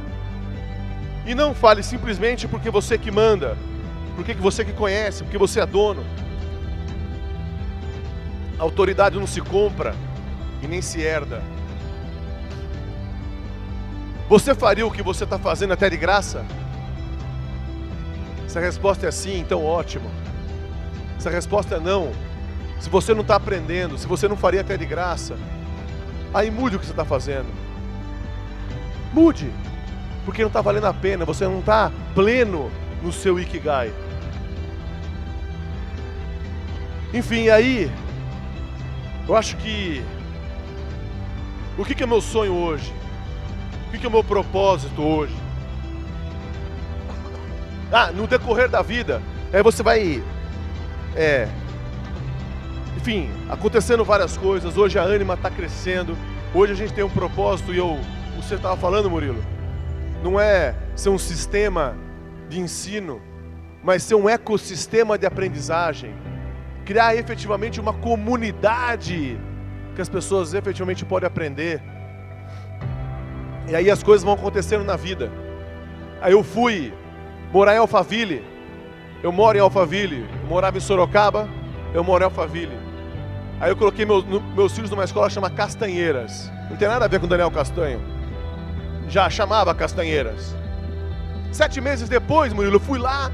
E 1.26 1.34
não 1.34 1.54
fale 1.54 1.82
simplesmente 1.82 2.48
porque 2.48 2.70
você 2.70 2.98
que 2.98 3.10
manda, 3.10 3.56
porque 4.16 4.34
você 4.34 4.64
que 4.64 4.72
conhece, 4.72 5.22
porque 5.22 5.38
você 5.38 5.60
é 5.60 5.66
dono. 5.66 6.04
A 8.60 8.62
autoridade 8.62 9.18
não 9.18 9.26
se 9.26 9.40
compra 9.40 9.94
e 10.62 10.66
nem 10.66 10.82
se 10.82 11.00
herda. 11.00 11.42
Você 14.28 14.54
faria 14.54 14.86
o 14.86 14.90
que 14.90 15.02
você 15.02 15.24
está 15.24 15.38
fazendo 15.38 15.72
até 15.72 15.88
de 15.88 15.96
graça? 15.96 16.44
Se 18.46 18.58
a 18.58 18.60
resposta 18.60 19.06
é 19.06 19.10
sim, 19.10 19.40
então 19.40 19.64
ótimo. 19.64 20.10
Se 21.18 21.26
a 21.26 21.30
resposta 21.30 21.76
é 21.76 21.80
não, 21.80 22.12
se 22.78 22.90
você 22.90 23.14
não 23.14 23.22
está 23.22 23.36
aprendendo, 23.36 23.96
se 23.96 24.06
você 24.06 24.28
não 24.28 24.36
faria 24.36 24.60
até 24.60 24.76
de 24.76 24.84
graça, 24.84 25.38
aí 26.34 26.50
mude 26.50 26.76
o 26.76 26.78
que 26.78 26.84
você 26.84 26.92
está 26.92 27.04
fazendo. 27.04 27.48
Mude, 29.10 29.50
porque 30.26 30.42
não 30.42 30.48
está 30.48 30.60
valendo 30.60 30.86
a 30.86 30.92
pena, 30.92 31.24
você 31.24 31.46
não 31.46 31.60
está 31.60 31.90
pleno 32.14 32.70
no 33.02 33.10
seu 33.10 33.40
Ikigai. 33.40 33.90
Enfim, 37.14 37.48
aí, 37.48 37.90
eu 39.30 39.36
acho 39.36 39.56
que. 39.58 40.02
O 41.78 41.84
que, 41.84 42.02
é 42.02 42.06
meu 42.06 42.20
sonho 42.20 42.52
hoje? 42.52 42.92
O 43.86 43.96
que, 43.96 44.04
é 44.04 44.10
meu 44.10 44.24
propósito 44.24 45.00
hoje? 45.00 45.34
Ah, 47.92 48.10
no 48.10 48.26
decorrer 48.26 48.68
da 48.68 48.82
vida, 48.82 49.22
é, 49.52 49.62
você 49.62 49.84
vai. 49.84 50.20
É, 51.14 51.48
enfim, 52.96 53.30
acontecendo 53.48 54.04
várias 54.04 54.36
coisas. 54.36 54.76
Hoje 54.76 54.98
a 54.98 55.02
ânima 55.02 55.34
está 55.34 55.48
crescendo. 55.48 56.18
Hoje 56.52 56.72
a 56.72 56.76
gente 56.76 56.92
tem 56.92 57.04
um 57.04 57.08
propósito 57.08 57.72
e 57.72 57.78
eu 57.78 58.00
o 58.36 58.42
você 58.42 58.56
estava 58.56 58.76
falando, 58.76 59.08
Murilo, 59.08 59.44
não 60.24 60.40
é 60.40 60.74
ser 60.96 61.10
um 61.10 61.18
sistema 61.18 61.96
de 62.48 62.58
ensino, 62.58 63.22
mas 63.80 64.02
ser 64.02 64.16
um 64.16 64.28
ecossistema 64.28 65.16
de 65.16 65.24
aprendizagem. 65.24 66.14
Criar 66.84 67.14
efetivamente 67.14 67.80
uma 67.80 67.92
comunidade 67.92 69.38
que 69.94 70.00
as 70.00 70.08
pessoas 70.08 70.54
efetivamente 70.54 71.04
podem 71.04 71.26
aprender. 71.26 71.82
E 73.68 73.74
aí 73.74 73.90
as 73.90 74.02
coisas 74.02 74.24
vão 74.24 74.34
acontecendo 74.34 74.84
na 74.84 74.96
vida. 74.96 75.30
Aí 76.20 76.32
eu 76.32 76.42
fui 76.42 76.92
morar 77.52 77.74
em 77.74 77.78
Alphaville. 77.78 78.44
Eu 79.22 79.32
moro 79.32 79.56
em 79.56 79.60
Alphaville. 79.60 80.26
Eu 80.42 80.48
morava 80.48 80.76
em 80.78 80.80
Sorocaba. 80.80 81.48
Eu 81.94 82.02
moro 82.02 82.22
em 82.22 82.26
Alphaville. 82.26 82.78
Aí 83.60 83.70
eu 83.70 83.76
coloquei 83.76 84.04
meus, 84.04 84.24
meus 84.24 84.72
filhos 84.72 84.90
numa 84.90 85.04
escola 85.04 85.28
chamada 85.28 85.54
Castanheiras. 85.54 86.50
Não 86.68 86.76
tem 86.76 86.88
nada 86.88 87.04
a 87.04 87.08
ver 87.08 87.20
com 87.20 87.26
Daniel 87.26 87.50
Castanho 87.50 88.00
já 89.10 89.28
chamava 89.28 89.74
Castanheiras. 89.74 90.56
Sete 91.52 91.80
meses 91.80 92.08
depois, 92.08 92.52
Murilo, 92.52 92.76
eu 92.76 92.80
fui 92.80 92.98
lá, 92.98 93.30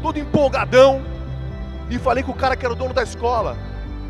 todo 0.00 0.18
empolgadão, 0.18 1.02
e 1.90 1.98
falei 1.98 2.22
com 2.22 2.32
o 2.32 2.34
cara 2.34 2.56
que 2.56 2.64
era 2.64 2.74
o 2.74 2.76
dono 2.76 2.92
da 2.92 3.02
escola. 3.02 3.56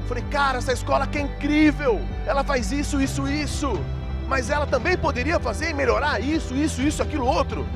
Falei, 0.06 0.24
cara, 0.30 0.58
essa 0.58 0.72
escola 0.72 1.06
que 1.06 1.18
é 1.18 1.20
incrível, 1.22 2.00
ela 2.26 2.44
faz 2.44 2.70
isso, 2.72 3.00
isso, 3.00 3.26
isso. 3.28 3.80
mas 4.28 4.50
ela 4.50 4.66
também 4.66 4.96
poderia 4.96 5.38
fazer 5.38 5.70
e 5.70 5.74
melhorar 5.74 6.20
isso, 6.20 6.54
isso, 6.54 6.80
isso, 6.82 7.02
aquilo, 7.02 7.26
outro. 7.26 7.66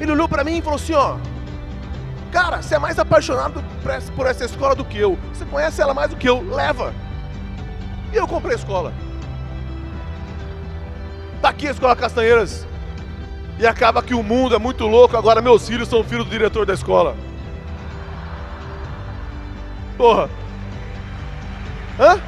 Ele 0.00 0.12
olhou 0.12 0.28
para 0.28 0.44
mim 0.44 0.58
e 0.58 0.62
falou 0.62 0.76
assim: 0.76 0.92
ó, 0.94 1.16
cara, 2.30 2.62
você 2.62 2.74
é 2.74 2.78
mais 2.78 2.98
apaixonado 2.98 3.64
por 4.14 4.26
essa 4.26 4.44
escola 4.44 4.74
do 4.74 4.84
que 4.84 4.98
eu, 4.98 5.18
você 5.32 5.44
conhece 5.44 5.80
ela 5.80 5.94
mais 5.94 6.10
do 6.10 6.16
que 6.16 6.28
eu, 6.28 6.40
leva. 6.42 6.92
E 8.12 8.16
eu 8.16 8.26
comprei 8.26 8.54
a 8.54 8.58
escola. 8.58 8.92
Tá 11.40 11.50
aqui 11.50 11.68
a 11.68 11.70
escola 11.70 11.96
Castanheiras. 11.96 12.66
E 13.58 13.66
acaba 13.66 14.02
que 14.02 14.14
o 14.14 14.22
mundo 14.22 14.54
é 14.54 14.58
muito 14.58 14.86
louco, 14.86 15.16
agora 15.16 15.40
meus 15.40 15.66
filhos 15.66 15.88
são 15.88 16.04
filhos 16.04 16.26
do 16.26 16.30
diretor 16.30 16.66
da 16.66 16.74
escola. 16.74 17.16
Porra. 19.96 20.28
Hã? 21.98 22.20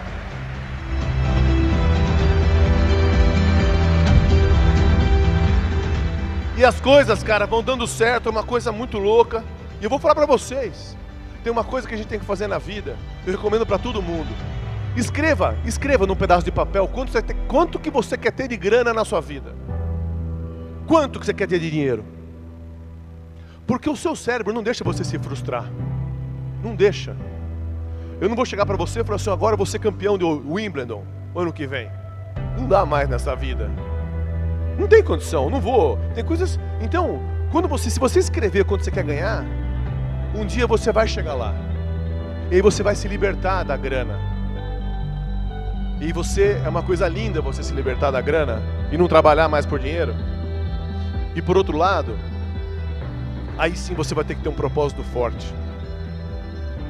E 6.56 6.64
as 6.64 6.80
coisas, 6.80 7.22
cara, 7.22 7.46
vão 7.46 7.62
dando 7.62 7.86
certo, 7.86 8.28
é 8.28 8.32
uma 8.32 8.42
coisa 8.42 8.72
muito 8.72 8.98
louca. 8.98 9.44
E 9.80 9.84
eu 9.84 9.90
vou 9.90 9.98
falar 9.98 10.14
para 10.14 10.26
vocês. 10.26 10.96
Tem 11.44 11.52
uma 11.52 11.62
coisa 11.62 11.86
que 11.86 11.94
a 11.94 11.96
gente 11.96 12.08
tem 12.08 12.18
que 12.18 12.24
fazer 12.24 12.48
na 12.48 12.58
vida. 12.58 12.96
Eu 13.24 13.32
recomendo 13.32 13.64
para 13.64 13.78
todo 13.78 14.02
mundo. 14.02 14.34
Escreva, 14.96 15.56
escreva 15.64 16.04
num 16.04 16.16
pedaço 16.16 16.44
de 16.44 16.50
papel 16.50 16.88
quanto, 16.88 17.12
você 17.12 17.22
tem, 17.22 17.36
quanto 17.46 17.78
que 17.78 17.90
você 17.90 18.16
quer 18.16 18.32
ter 18.32 18.48
de 18.48 18.56
grana 18.56 18.92
na 18.92 19.04
sua 19.04 19.20
vida. 19.20 19.54
Quanto 20.86 21.20
que 21.20 21.26
você 21.26 21.34
quer 21.34 21.46
ter 21.46 21.60
de 21.60 21.70
dinheiro? 21.70 22.04
Porque 23.64 23.88
o 23.88 23.94
seu 23.94 24.16
cérebro 24.16 24.52
não 24.52 24.62
deixa 24.62 24.82
você 24.82 25.04
se 25.04 25.16
frustrar. 25.18 25.70
Não 26.64 26.74
deixa. 26.74 27.14
Eu 28.20 28.28
não 28.28 28.34
vou 28.34 28.44
chegar 28.44 28.66
para 28.66 28.76
você 28.76 29.00
e 29.00 29.04
falar 29.04 29.16
assim, 29.16 29.30
agora 29.30 29.54
eu 29.54 29.56
vou 29.56 29.66
ser 29.66 29.78
campeão 29.78 30.18
do 30.18 30.52
Wimbledon 30.52 31.04
ano 31.36 31.52
que 31.52 31.66
vem. 31.66 31.88
Não 32.58 32.66
dá 32.66 32.84
mais 32.84 33.08
nessa 33.08 33.36
vida. 33.36 33.70
Não 34.76 34.88
tem 34.88 35.02
condição, 35.02 35.48
não 35.48 35.60
vou. 35.60 35.98
Tem 36.14 36.24
coisas. 36.24 36.58
Então, 36.80 37.20
quando 37.52 37.68
você, 37.68 37.88
se 37.88 38.00
você 38.00 38.18
escrever 38.18 38.64
quanto 38.64 38.84
você 38.84 38.90
quer 38.90 39.04
ganhar, 39.04 39.44
um 40.34 40.44
dia 40.44 40.66
você 40.66 40.90
vai 40.90 41.06
chegar 41.06 41.34
lá. 41.34 41.54
E 42.50 42.56
aí 42.56 42.62
você 42.62 42.82
vai 42.82 42.96
se 42.96 43.06
libertar 43.06 43.62
da 43.62 43.76
grana. 43.76 44.18
E 46.00 46.12
você 46.12 46.60
é 46.64 46.68
uma 46.68 46.82
coisa 46.82 47.06
linda 47.08 47.40
você 47.40 47.62
se 47.62 47.72
libertar 47.72 48.10
da 48.10 48.20
grana 48.20 48.62
e 48.90 48.98
não 48.98 49.06
trabalhar 49.06 49.48
mais 49.48 49.64
por 49.64 49.78
dinheiro. 49.78 50.14
E 51.36 51.42
por 51.42 51.56
outro 51.56 51.76
lado, 51.76 52.16
aí 53.56 53.76
sim 53.76 53.94
você 53.94 54.12
vai 54.12 54.24
ter 54.24 54.34
que 54.34 54.42
ter 54.42 54.48
um 54.48 54.54
propósito 54.54 55.04
forte. 55.04 55.54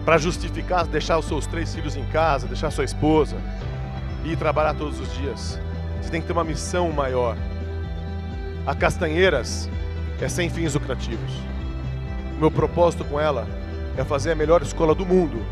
Para 0.08 0.16
justificar 0.16 0.86
deixar 0.86 1.18
os 1.18 1.26
seus 1.26 1.46
três 1.46 1.74
filhos 1.74 1.94
em 1.94 2.02
casa, 2.06 2.46
deixar 2.46 2.70
sua 2.70 2.82
esposa 2.82 3.36
e 4.24 4.32
ir 4.32 4.38
trabalhar 4.38 4.72
todos 4.72 4.98
os 4.98 5.12
dias. 5.12 5.60
Você 6.00 6.08
tem 6.08 6.22
que 6.22 6.26
ter 6.26 6.32
uma 6.32 6.44
missão 6.44 6.90
maior. 6.90 7.36
A 8.66 8.74
Castanheiras 8.74 9.68
é 10.18 10.26
sem 10.26 10.48
fins 10.48 10.72
lucrativos. 10.72 11.30
O 12.34 12.40
meu 12.40 12.50
propósito 12.50 13.04
com 13.04 13.20
ela 13.20 13.46
é 13.98 14.02
fazer 14.02 14.32
a 14.32 14.34
melhor 14.34 14.62
escola 14.62 14.94
do 14.94 15.04
mundo 15.04 15.44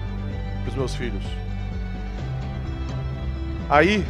para 0.62 0.70
os 0.70 0.74
meus 0.74 0.94
filhos. 0.94 1.24
Aí, 3.68 4.06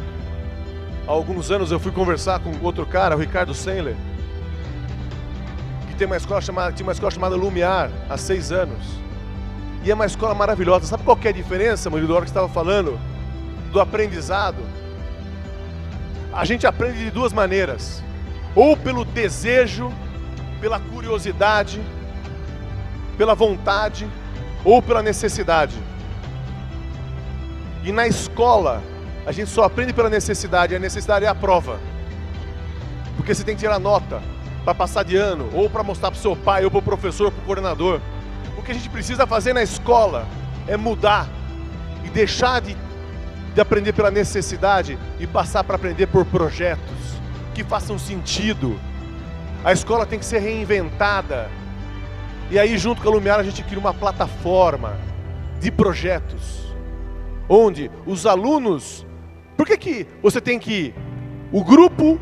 há 1.08 1.10
alguns 1.10 1.50
anos 1.50 1.72
eu 1.72 1.80
fui 1.80 1.90
conversar 1.90 2.38
com 2.38 2.52
outro 2.62 2.86
cara, 2.86 3.16
o 3.16 3.18
Ricardo 3.18 3.52
Sendler, 3.52 3.96
que 5.88 5.96
tem 5.96 6.06
uma 6.06 6.16
escola 6.16 6.40
chamada, 6.40 6.70
tinha 6.70 6.86
uma 6.86 6.92
escola 6.92 7.10
chamada 7.10 7.34
Lumiar 7.34 7.90
há 8.08 8.16
seis 8.16 8.52
anos. 8.52 9.05
E 9.86 9.90
é 9.92 9.94
uma 9.94 10.04
escola 10.04 10.34
maravilhosa. 10.34 10.84
Sabe 10.84 11.04
qual 11.04 11.16
é 11.22 11.28
a 11.28 11.32
diferença, 11.32 11.88
Murilo, 11.88 12.08
da 12.08 12.14
hora 12.14 12.24
que 12.24 12.30
estava 12.30 12.48
falando 12.48 12.98
do 13.70 13.80
aprendizado? 13.80 14.58
A 16.32 16.44
gente 16.44 16.66
aprende 16.66 17.04
de 17.04 17.10
duas 17.12 17.32
maneiras 17.32 18.02
ou 18.52 18.76
pelo 18.76 19.04
desejo, 19.04 19.92
pela 20.60 20.80
curiosidade, 20.80 21.80
pela 23.16 23.32
vontade, 23.36 24.10
ou 24.64 24.82
pela 24.82 25.04
necessidade. 25.04 25.76
E 27.84 27.92
na 27.92 28.08
escola, 28.08 28.82
a 29.24 29.30
gente 29.30 29.50
só 29.50 29.62
aprende 29.62 29.92
pela 29.92 30.10
necessidade, 30.10 30.72
e 30.72 30.76
a 30.76 30.80
necessidade 30.80 31.26
é 31.26 31.28
a 31.28 31.34
prova. 31.34 31.78
Porque 33.14 33.32
você 33.32 33.44
tem 33.44 33.54
que 33.54 33.60
tirar 33.60 33.78
nota 33.78 34.20
para 34.64 34.74
passar 34.74 35.04
de 35.04 35.16
ano, 35.16 35.48
ou 35.52 35.70
para 35.70 35.84
mostrar 35.84 36.10
para 36.10 36.18
o 36.18 36.20
seu 36.20 36.34
pai, 36.34 36.64
ou 36.64 36.72
para 36.72 36.80
o 36.80 36.82
professor, 36.82 37.30
para 37.30 37.40
o 37.40 37.44
coordenador. 37.44 38.00
Que 38.66 38.72
a 38.72 38.74
gente 38.74 38.90
precisa 38.90 39.28
fazer 39.28 39.52
na 39.52 39.62
escola 39.62 40.26
é 40.66 40.76
mudar 40.76 41.28
e 42.04 42.10
deixar 42.10 42.60
de, 42.60 42.76
de 43.54 43.60
aprender 43.60 43.92
pela 43.92 44.10
necessidade 44.10 44.98
e 45.20 45.26
passar 45.26 45.62
para 45.62 45.76
aprender 45.76 46.08
por 46.08 46.26
projetos 46.26 47.20
que 47.54 47.62
façam 47.62 47.96
sentido. 47.96 48.76
A 49.64 49.72
escola 49.72 50.04
tem 50.04 50.18
que 50.18 50.24
ser 50.24 50.40
reinventada. 50.40 51.48
E 52.50 52.58
aí, 52.58 52.76
junto 52.76 53.00
com 53.00 53.08
a 53.08 53.12
Lumiar, 53.12 53.38
a 53.38 53.44
gente 53.44 53.62
cria 53.62 53.78
uma 53.78 53.94
plataforma 53.94 54.96
de 55.60 55.70
projetos, 55.70 56.74
onde 57.48 57.88
os 58.04 58.26
alunos. 58.26 59.06
Por 59.56 59.64
que, 59.64 59.76
que 59.76 60.06
você 60.20 60.40
tem 60.40 60.58
que. 60.58 60.92
O 61.52 61.62
grupo 61.62 62.20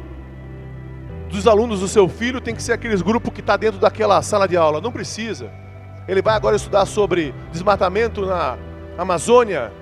dos 1.31 1.47
alunos 1.47 1.81
do 1.81 1.89
seu 1.89 2.07
filho 2.07 2.39
tem 2.39 2.55
que 2.55 2.63
ser 2.63 2.75
aqueles 2.75 3.01
grupos 3.01 3.33
que 3.33 3.41
está 3.41 3.57
dentro 3.57 3.81
daquela 3.81 4.21
sala 4.21 4.47
de 4.47 4.59
aula? 4.59 4.79
Não 4.79 4.93
precisa. 4.93 5.64
Ele 6.07 6.21
vai 6.21 6.35
agora 6.35 6.55
estudar 6.55 6.85
sobre 6.85 7.35
desmatamento 7.51 8.27
na 8.27 8.59
Amazônia. 8.99 9.73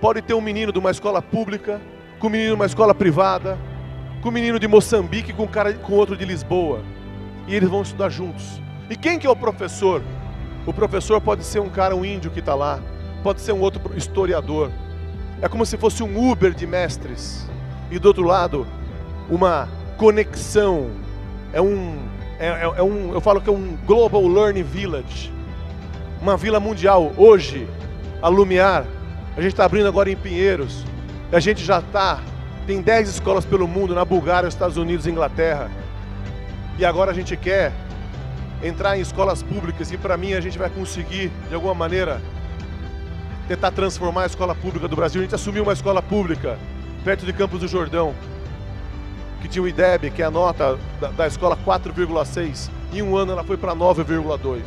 Pode 0.00 0.22
ter 0.22 0.32
um 0.32 0.40
menino 0.40 0.72
de 0.72 0.78
uma 0.78 0.90
escola 0.90 1.20
pública, 1.20 1.80
com 2.18 2.28
um 2.28 2.30
menino 2.30 2.50
de 2.50 2.54
uma 2.54 2.66
escola 2.66 2.94
privada, 2.94 3.58
com 4.22 4.30
um 4.30 4.32
menino 4.32 4.58
de 4.58 4.66
Moçambique 4.66 5.32
com 5.32 5.44
um 5.44 5.48
cara 5.48 5.74
com 5.74 5.92
outro 5.92 6.16
de 6.16 6.24
Lisboa. 6.24 6.80
E 7.46 7.54
eles 7.54 7.68
vão 7.68 7.82
estudar 7.82 8.08
juntos. 8.08 8.62
E 8.88 8.96
quem 8.96 9.18
que 9.18 9.26
é 9.26 9.30
o 9.30 9.36
professor? 9.36 10.02
O 10.66 10.72
professor 10.72 11.20
pode 11.20 11.44
ser 11.44 11.60
um 11.60 11.68
cara, 11.68 11.94
um 11.94 12.04
índio 12.04 12.30
que 12.30 12.40
está 12.40 12.54
lá, 12.54 12.80
pode 13.22 13.42
ser 13.42 13.52
um 13.52 13.60
outro 13.60 13.94
historiador. 13.96 14.70
É 15.42 15.48
como 15.48 15.66
se 15.66 15.76
fosse 15.76 16.02
um 16.02 16.30
Uber 16.30 16.52
de 16.54 16.66
mestres. 16.66 17.46
E 17.90 17.98
do 17.98 18.08
outro 18.08 18.24
lado, 18.24 18.66
uma 19.28 19.68
conexão. 19.98 20.90
É 21.52 21.60
um, 21.60 21.98
é, 22.38 22.48
é, 22.48 22.62
é 22.78 22.82
um, 22.82 23.12
eu 23.12 23.20
falo 23.20 23.40
que 23.40 23.50
é 23.50 23.52
um 23.52 23.76
Global 23.86 24.26
Learning 24.26 24.62
Village. 24.62 25.37
Uma 26.20 26.36
vila 26.36 26.58
mundial. 26.58 27.12
Hoje, 27.16 27.68
a 28.20 28.28
Lumiar, 28.28 28.84
a 29.36 29.40
gente 29.40 29.52
está 29.52 29.64
abrindo 29.64 29.86
agora 29.86 30.10
em 30.10 30.16
Pinheiros. 30.16 30.84
E 31.30 31.36
a 31.36 31.40
gente 31.40 31.64
já 31.64 31.78
está 31.78 32.20
tem 32.68 32.82
10 32.82 33.08
escolas 33.08 33.46
pelo 33.46 33.66
mundo, 33.66 33.94
na 33.94 34.04
Bulgária, 34.04 34.46
Estados 34.46 34.76
Unidos 34.76 35.06
Inglaterra. 35.06 35.70
E 36.78 36.84
agora 36.84 37.12
a 37.12 37.14
gente 37.14 37.34
quer 37.34 37.72
entrar 38.62 38.98
em 38.98 39.00
escolas 39.00 39.42
públicas 39.42 39.90
e 39.90 39.96
para 39.96 40.18
mim 40.18 40.34
a 40.34 40.40
gente 40.42 40.58
vai 40.58 40.68
conseguir, 40.68 41.32
de 41.48 41.54
alguma 41.54 41.72
maneira, 41.72 42.20
tentar 43.48 43.70
transformar 43.70 44.24
a 44.24 44.26
escola 44.26 44.54
pública 44.54 44.86
do 44.86 44.94
Brasil. 44.94 45.22
A 45.22 45.24
gente 45.24 45.34
assumiu 45.34 45.62
uma 45.62 45.72
escola 45.72 46.02
pública 46.02 46.58
perto 47.02 47.24
de 47.24 47.32
Campos 47.32 47.60
do 47.60 47.68
Jordão, 47.68 48.14
que 49.40 49.48
tinha 49.48 49.62
o 49.62 49.66
IDEB, 49.66 50.10
que 50.10 50.20
é 50.20 50.26
a 50.26 50.30
nota 50.30 50.78
da, 51.00 51.08
da 51.08 51.26
escola 51.26 51.56
4,6. 51.64 52.68
Em 52.92 53.00
um 53.00 53.16
ano 53.16 53.32
ela 53.32 53.44
foi 53.44 53.56
para 53.56 53.74
9,2. 53.74 54.60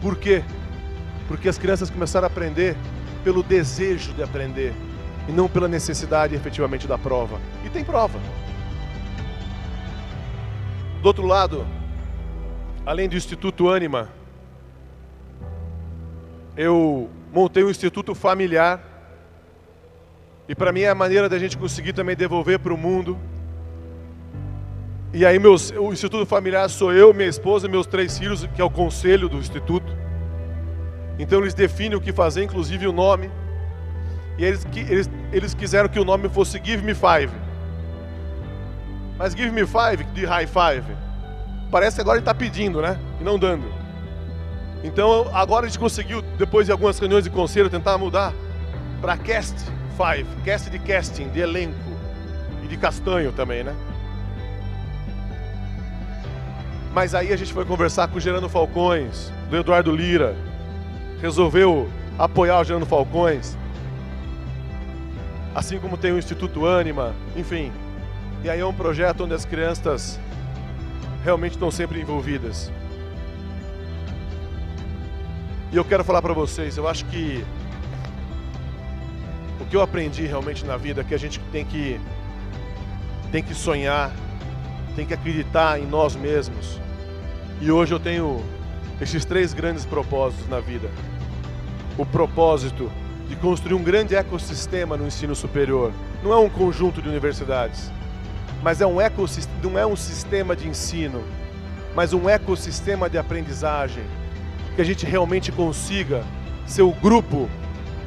Por 0.00 0.16
quê? 0.16 0.42
Porque 1.28 1.48
as 1.48 1.58
crianças 1.58 1.90
começaram 1.90 2.26
a 2.26 2.30
aprender 2.30 2.76
pelo 3.22 3.42
desejo 3.42 4.12
de 4.12 4.22
aprender 4.22 4.72
e 5.28 5.32
não 5.32 5.48
pela 5.48 5.68
necessidade 5.68 6.34
efetivamente 6.34 6.86
da 6.86 6.96
prova. 6.96 7.38
E 7.64 7.68
tem 7.68 7.84
prova. 7.84 8.18
Do 11.02 11.06
outro 11.06 11.26
lado, 11.26 11.66
além 12.84 13.08
do 13.08 13.16
Instituto 13.16 13.68
Anima, 13.70 14.08
eu 16.56 17.08
montei 17.32 17.64
um 17.64 17.70
instituto 17.70 18.14
familiar. 18.14 18.82
E 20.48 20.54
para 20.54 20.72
mim 20.72 20.80
é 20.80 20.90
a 20.90 20.94
maneira 20.94 21.28
da 21.28 21.38
gente 21.38 21.56
conseguir 21.56 21.92
também 21.92 22.16
devolver 22.16 22.58
para 22.58 22.74
o 22.74 22.76
mundo. 22.76 23.18
E 25.12 25.26
aí 25.26 25.40
meus, 25.40 25.70
o 25.72 25.92
instituto 25.92 26.24
familiar 26.24 26.70
sou 26.70 26.92
eu, 26.92 27.12
minha 27.12 27.28
esposa 27.28 27.66
e 27.66 27.70
meus 27.70 27.86
três 27.86 28.16
filhos, 28.16 28.46
que 28.54 28.62
é 28.62 28.64
o 28.64 28.70
conselho 28.70 29.28
do 29.28 29.38
instituto. 29.38 29.92
Então 31.18 31.40
eles 31.40 31.52
definem 31.52 31.98
o 31.98 32.00
que 32.00 32.12
fazer, 32.12 32.44
inclusive 32.44 32.86
o 32.86 32.92
nome. 32.92 33.28
E 34.38 34.44
eles, 34.44 34.64
eles, 34.74 35.10
eles 35.32 35.52
quiseram 35.52 35.88
que 35.88 35.98
o 35.98 36.04
nome 36.04 36.28
fosse 36.28 36.60
Give 36.64 36.82
Me 36.82 36.94
Five. 36.94 37.32
Mas 39.18 39.34
Give 39.34 39.50
Me 39.50 39.66
Five, 39.66 40.04
de 40.14 40.24
High 40.24 40.46
Five, 40.46 40.96
parece 41.70 41.96
que 41.96 42.02
agora 42.02 42.16
ele 42.16 42.22
está 42.22 42.32
pedindo, 42.32 42.80
né? 42.80 42.98
E 43.20 43.24
não 43.24 43.36
dando. 43.36 43.64
Então 44.84 45.28
agora 45.34 45.66
a 45.66 45.68
gente 45.68 45.78
conseguiu, 45.78 46.22
depois 46.38 46.66
de 46.66 46.72
algumas 46.72 46.98
reuniões 46.98 47.24
de 47.24 47.30
conselho, 47.30 47.68
tentar 47.68 47.98
mudar 47.98 48.32
para 49.00 49.16
Cast 49.16 49.56
Five. 49.96 50.26
Cast 50.44 50.70
de 50.70 50.78
casting, 50.78 51.28
de 51.30 51.40
elenco. 51.40 51.74
E 52.64 52.68
de 52.68 52.76
castanho 52.76 53.32
também, 53.32 53.64
né? 53.64 53.74
Mas 56.92 57.14
aí 57.14 57.32
a 57.32 57.36
gente 57.36 57.52
foi 57.52 57.64
conversar 57.64 58.08
com 58.08 58.18
o 58.18 58.20
Gerando 58.20 58.48
Falcões, 58.48 59.32
do 59.48 59.56
Eduardo 59.56 59.94
Lira. 59.94 60.34
Resolveu 61.20 61.88
apoiar 62.18 62.60
o 62.60 62.64
Gerando 62.64 62.86
Falcões 62.86 63.56
assim 65.54 65.78
como 65.78 65.96
tem 65.96 66.12
o 66.12 66.18
Instituto 66.18 66.66
Anima, 66.66 67.14
enfim. 67.36 67.72
E 68.42 68.50
aí 68.50 68.60
é 68.60 68.66
um 68.66 68.72
projeto 68.72 69.24
onde 69.24 69.34
as 69.34 69.44
crianças 69.44 70.18
realmente 71.24 71.52
estão 71.52 71.70
sempre 71.70 72.00
envolvidas. 72.00 72.72
E 75.72 75.76
eu 75.76 75.84
quero 75.84 76.04
falar 76.04 76.22
para 76.22 76.32
vocês, 76.32 76.76
eu 76.76 76.88
acho 76.88 77.04
que 77.06 77.44
o 79.60 79.64
que 79.66 79.76
eu 79.76 79.82
aprendi 79.82 80.26
realmente 80.26 80.64
na 80.64 80.76
vida 80.76 81.02
é 81.02 81.04
que 81.04 81.14
a 81.14 81.18
gente 81.18 81.38
tem 81.52 81.64
que 81.64 82.00
tem 83.30 83.42
que 83.42 83.54
sonhar, 83.54 84.10
tem 84.90 85.06
que 85.06 85.14
acreditar 85.14 85.78
em 85.78 85.86
nós 85.86 86.16
mesmos. 86.16 86.80
E 87.60 87.70
hoje 87.70 87.92
eu 87.92 88.00
tenho 88.00 88.42
esses 89.00 89.24
três 89.24 89.52
grandes 89.52 89.84
propósitos 89.84 90.48
na 90.48 90.60
vida. 90.60 90.90
O 91.96 92.04
propósito 92.04 92.90
de 93.28 93.36
construir 93.36 93.74
um 93.74 93.82
grande 93.82 94.16
ecossistema 94.16 94.96
no 94.96 95.06
ensino 95.06 95.36
superior. 95.36 95.92
Não 96.22 96.32
é 96.32 96.36
um 96.36 96.50
conjunto 96.50 97.00
de 97.00 97.08
universidades, 97.08 97.90
mas 98.62 98.80
é 98.80 98.86
um 98.86 99.00
ecossistema, 99.00 99.58
não 99.62 99.78
é 99.78 99.86
um 99.86 99.94
sistema 99.94 100.56
de 100.56 100.68
ensino, 100.68 101.22
mas 101.94 102.12
um 102.12 102.28
ecossistema 102.28 103.08
de 103.08 103.16
aprendizagem 103.16 104.02
que 104.74 104.82
a 104.82 104.84
gente 104.84 105.06
realmente 105.06 105.52
consiga 105.52 106.24
ser 106.66 106.82
o 106.82 106.92
grupo 106.92 107.48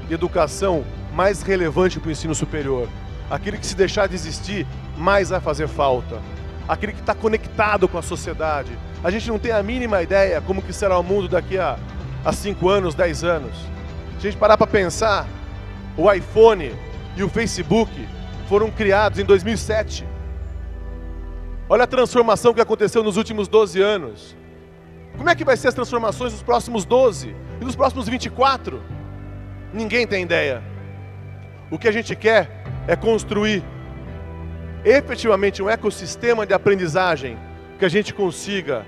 de 0.10 0.14
educação 0.14 0.84
mais 1.14 1.42
relevante 1.42 2.00
para 2.00 2.10
o 2.10 2.12
ensino 2.12 2.36
superior. 2.36 2.90
Aquele 3.30 3.58
que 3.58 3.66
se 3.66 3.76
deixar 3.76 4.08
de 4.08 4.16
existir, 4.16 4.68
mais 4.98 5.30
vai 5.30 5.40
fazer 5.40 5.70
falta. 5.70 6.22
Aquele 6.68 6.94
que 6.94 7.00
está 7.00 7.14
conectado 7.14 7.88
com 7.88 7.98
a 7.98 8.02
sociedade. 8.02 8.72
A 9.04 9.12
gente 9.12 9.28
não 9.28 9.38
tem 9.38 9.52
a 9.52 9.62
mínima 9.62 10.02
ideia 10.02 10.42
como 10.42 10.62
que 10.62 10.72
será 10.72 10.98
o 10.98 11.04
mundo 11.04 11.28
daqui 11.28 11.58
a, 11.58 11.78
a 12.24 12.32
cinco 12.32 12.70
anos, 12.70 12.96
dez 12.96 13.24
anos. 13.24 13.56
Se 14.20 14.28
a 14.28 14.32
gente 14.32 14.40
parar 14.40 14.58
para 14.58 14.68
pensar, 14.68 15.28
o 15.98 16.12
iPhone 16.12 16.74
e 17.16 17.24
o 17.24 17.30
Facebook 17.30 17.92
foram 18.48 18.72
criados 18.72 19.20
em 19.20 19.26
2007. 19.26 20.06
Olha 21.68 21.84
a 21.84 21.88
transformação 21.88 22.54
que 22.54 22.62
aconteceu 22.62 23.04
nos 23.04 23.18
últimos 23.18 23.48
12 23.48 23.82
anos. 23.82 24.36
Como 25.18 25.30
é 25.30 25.36
que 25.36 25.46
vai 25.46 25.56
ser 25.56 25.70
as 25.70 25.74
transformações 25.74 26.34
dos 26.34 26.42
próximos 26.42 26.86
12 26.86 27.36
e 27.62 27.66
dos 27.66 27.76
próximos 27.76 28.08
24? 28.08 28.82
Ninguém 29.74 30.06
tem 30.06 30.24
ideia. 30.24 30.64
O 31.72 31.78
que 31.78 31.88
a 31.88 31.92
gente 31.92 32.16
quer 32.16 32.64
é 32.88 32.96
construir 32.96 33.64
efetivamente 34.86 35.62
um 35.62 35.70
ecossistema 35.70 36.46
de 36.46 36.54
aprendizagem 36.54 37.38
que 37.80 37.86
a 37.86 37.90
gente 37.90 38.14
consiga 38.14 38.86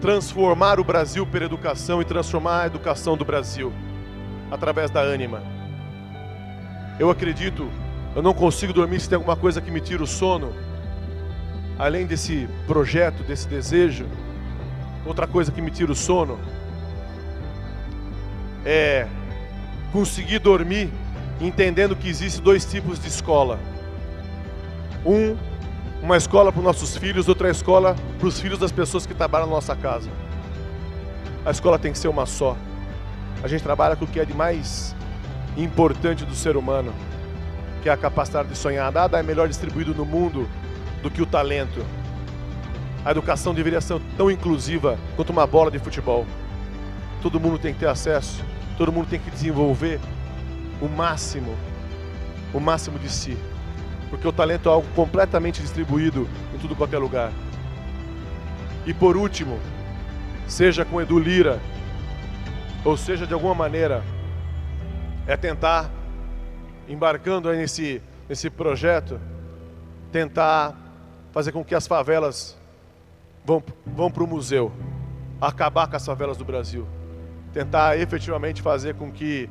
transformar 0.00 0.78
o 0.78 0.84
Brasil 0.84 1.26
pela 1.26 1.44
educação 1.44 2.00
e 2.00 2.04
transformar 2.04 2.62
a 2.62 2.66
educação 2.66 3.16
do 3.16 3.24
Brasil 3.24 3.72
através 4.50 4.90
da 4.90 5.00
ânima. 5.00 5.42
Eu 6.98 7.10
acredito, 7.10 7.68
eu 8.14 8.22
não 8.22 8.32
consigo 8.32 8.72
dormir 8.72 9.00
se 9.00 9.08
tem 9.08 9.16
alguma 9.16 9.36
coisa 9.36 9.60
que 9.60 9.70
me 9.70 9.80
tira 9.80 10.02
o 10.02 10.06
sono, 10.06 10.52
além 11.78 12.06
desse 12.06 12.48
projeto, 12.66 13.22
desse 13.22 13.48
desejo. 13.48 14.06
Outra 15.04 15.26
coisa 15.26 15.50
que 15.50 15.60
me 15.60 15.70
tira 15.70 15.92
o 15.92 15.94
sono 15.94 16.38
é 18.64 19.06
conseguir 19.92 20.38
dormir 20.38 20.90
entendendo 21.40 21.96
que 21.96 22.08
existe 22.08 22.40
dois 22.40 22.64
tipos 22.64 22.98
de 22.98 23.08
escola. 23.08 23.58
Um, 25.04 25.36
uma 26.02 26.16
escola 26.16 26.52
para 26.52 26.58
os 26.58 26.64
nossos 26.64 26.96
filhos, 26.96 27.28
outra 27.28 27.50
escola 27.50 27.96
para 28.18 28.28
os 28.28 28.40
filhos 28.40 28.58
das 28.58 28.72
pessoas 28.72 29.06
que 29.06 29.14
trabalham 29.14 29.46
na 29.46 29.54
nossa 29.54 29.74
casa. 29.74 30.10
A 31.44 31.50
escola 31.50 31.78
tem 31.78 31.92
que 31.92 31.98
ser 31.98 32.08
uma 32.08 32.26
só. 32.26 32.56
A 33.42 33.48
gente 33.48 33.62
trabalha 33.62 33.96
com 33.96 34.04
o 34.04 34.08
que 34.08 34.20
é 34.20 34.24
de 34.24 34.34
mais 34.34 34.94
importante 35.56 36.24
do 36.24 36.34
ser 36.34 36.56
humano, 36.56 36.92
que 37.82 37.88
é 37.88 37.92
a 37.92 37.96
capacidade 37.96 38.48
de 38.48 38.56
sonhar. 38.56 38.92
Nada 38.92 39.18
é 39.18 39.22
melhor 39.22 39.48
distribuído 39.48 39.94
no 39.94 40.04
mundo 40.04 40.48
do 41.02 41.10
que 41.10 41.22
o 41.22 41.26
talento. 41.26 41.84
A 43.04 43.10
educação 43.10 43.54
deveria 43.54 43.80
ser 43.80 44.00
tão 44.16 44.30
inclusiva 44.30 44.98
quanto 45.16 45.30
uma 45.30 45.46
bola 45.46 45.70
de 45.70 45.78
futebol. 45.78 46.26
Todo 47.22 47.40
mundo 47.40 47.58
tem 47.58 47.72
que 47.72 47.80
ter 47.80 47.88
acesso, 47.88 48.44
todo 48.76 48.92
mundo 48.92 49.08
tem 49.08 49.18
que 49.18 49.30
desenvolver 49.30 50.00
o 50.80 50.88
máximo, 50.88 51.54
o 52.52 52.60
máximo 52.60 52.98
de 52.98 53.08
si. 53.08 53.36
Porque 54.10 54.26
o 54.26 54.32
talento 54.32 54.68
é 54.68 54.72
algo 54.72 54.86
completamente 54.94 55.60
distribuído 55.60 56.28
em 56.54 56.58
tudo 56.58 56.74
quanto 56.74 56.94
é 56.94 56.98
lugar. 56.98 57.30
E 58.86 58.94
por 58.94 59.16
último, 59.16 59.58
seja 60.46 60.84
com 60.84 61.00
Edu 61.00 61.18
Lira, 61.18 61.60
ou 62.84 62.96
seja 62.96 63.26
de 63.26 63.34
alguma 63.34 63.54
maneira, 63.54 64.02
é 65.26 65.36
tentar, 65.36 65.90
embarcando 66.88 67.52
nesse, 67.52 68.00
nesse 68.28 68.48
projeto, 68.48 69.20
tentar 70.10 70.74
fazer 71.32 71.52
com 71.52 71.62
que 71.62 71.74
as 71.74 71.86
favelas 71.86 72.56
vão, 73.44 73.62
vão 73.84 74.10
para 74.10 74.24
o 74.24 74.26
museu, 74.26 74.72
acabar 75.38 75.86
com 75.86 75.96
as 75.96 76.06
favelas 76.06 76.38
do 76.38 76.44
Brasil, 76.44 76.86
tentar 77.52 77.98
efetivamente 77.98 78.62
fazer 78.62 78.94
com 78.94 79.12
que 79.12 79.50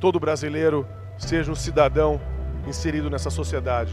todo 0.00 0.18
brasileiro 0.18 0.86
seja 1.16 1.52
um 1.52 1.54
cidadão 1.54 2.20
inserido 2.66 3.10
nessa 3.10 3.30
sociedade. 3.30 3.92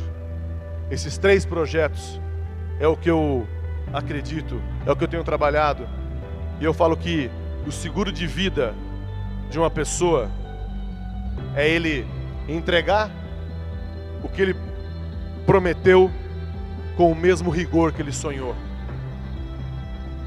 Esses 0.90 1.18
três 1.18 1.46
projetos 1.46 2.20
é 2.80 2.88
o 2.88 2.98
que 2.98 3.10
eu 3.10 3.48
acredito, 3.94 4.62
é 4.86 4.92
o 4.92 4.96
que 4.96 5.04
eu 5.04 5.08
tenho 5.08 5.24
trabalhado. 5.24 5.88
E 6.60 6.64
eu 6.64 6.74
falo 6.74 6.96
que 6.98 7.30
o 7.66 7.72
seguro 7.72 8.12
de 8.12 8.26
vida 8.28 8.74
de 9.50 9.60
uma 9.60 9.70
pessoa 9.70 10.30
é 11.56 11.68
ele 11.70 12.06
entregar 12.48 13.10
o 14.24 14.30
que 14.30 14.42
ele 14.42 14.56
prometeu 15.46 16.12
com 16.96 17.12
o 17.12 17.16
mesmo 17.16 17.50
rigor 17.50 17.92
que 17.92 18.02
ele 18.02 18.12
sonhou. 18.12 18.56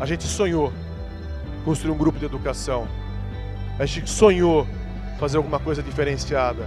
A 0.01 0.07
gente 0.07 0.25
sonhou 0.25 0.73
construir 1.65 1.93
um 1.93 1.97
grupo 1.97 2.19
de 2.19 2.25
educação. 2.25 2.87
A 3.79 3.87
gente 3.87 4.11
sonhou 4.11 4.67
fazer 5.19 5.37
alguma 5.37 5.59
coisa 5.59 5.83
diferenciada. 5.83 6.67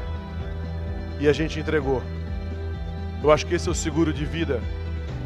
E 1.19 1.27
a 1.27 1.33
gente 1.33 1.59
entregou. 1.59 2.01
Eu 3.23 3.31
acho 3.31 3.45
que 3.45 3.55
esse 3.55 3.67
é 3.67 3.71
o 3.71 3.75
seguro 3.75 4.13
de 4.13 4.25
vida 4.25 4.61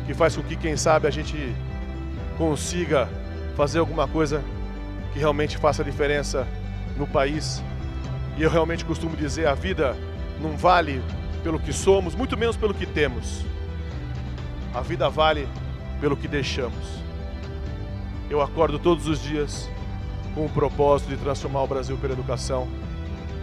que 0.06 0.14
faz 0.14 0.36
com 0.36 0.44
que, 0.44 0.56
quem 0.56 0.76
sabe, 0.78 1.08
a 1.08 1.12
gente 1.12 1.54
consiga 2.38 3.08
fazer 3.56 3.80
alguma 3.80 4.08
coisa 4.08 4.44
que 5.14 5.20
realmente 5.20 5.58
faça 5.58 5.84
diferença 5.84 6.48
no 6.98 7.06
país. 7.06 7.62
E 8.38 8.44
eu 8.44 8.50
realmente 8.50 8.86
costumo 8.86 9.16
dizer: 9.16 9.48
a 9.48 9.54
vida 9.54 9.96
não 10.40 10.58
vale 10.58 11.02
pelo 11.44 11.60
que 11.60 11.74
somos, 11.74 12.16
muito 12.16 12.38
menos 12.38 12.56
pelo 12.56 12.74
que 12.74 12.86
temos. 12.86 13.46
A 14.74 14.82
vida 14.82 15.10
vale 15.10 15.48
pelo 16.00 16.16
que 16.16 16.28
deixamos. 16.28 17.02
Eu 18.30 18.42
acordo 18.42 18.80
todos 18.80 19.08
os 19.08 19.22
dias 19.22 19.70
com 20.34 20.46
o 20.46 20.50
propósito 20.50 21.10
de 21.10 21.18
transformar 21.18 21.64
o 21.64 21.68
Brasil 21.68 21.98
pela 21.98 22.14
educação. 22.14 22.68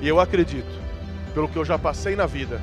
E 0.00 0.08
eu 0.08 0.18
acredito, 0.18 0.87
pelo 1.34 1.48
que 1.48 1.56
eu 1.56 1.64
já 1.64 1.78
passei 1.78 2.16
na 2.16 2.26
vida, 2.26 2.60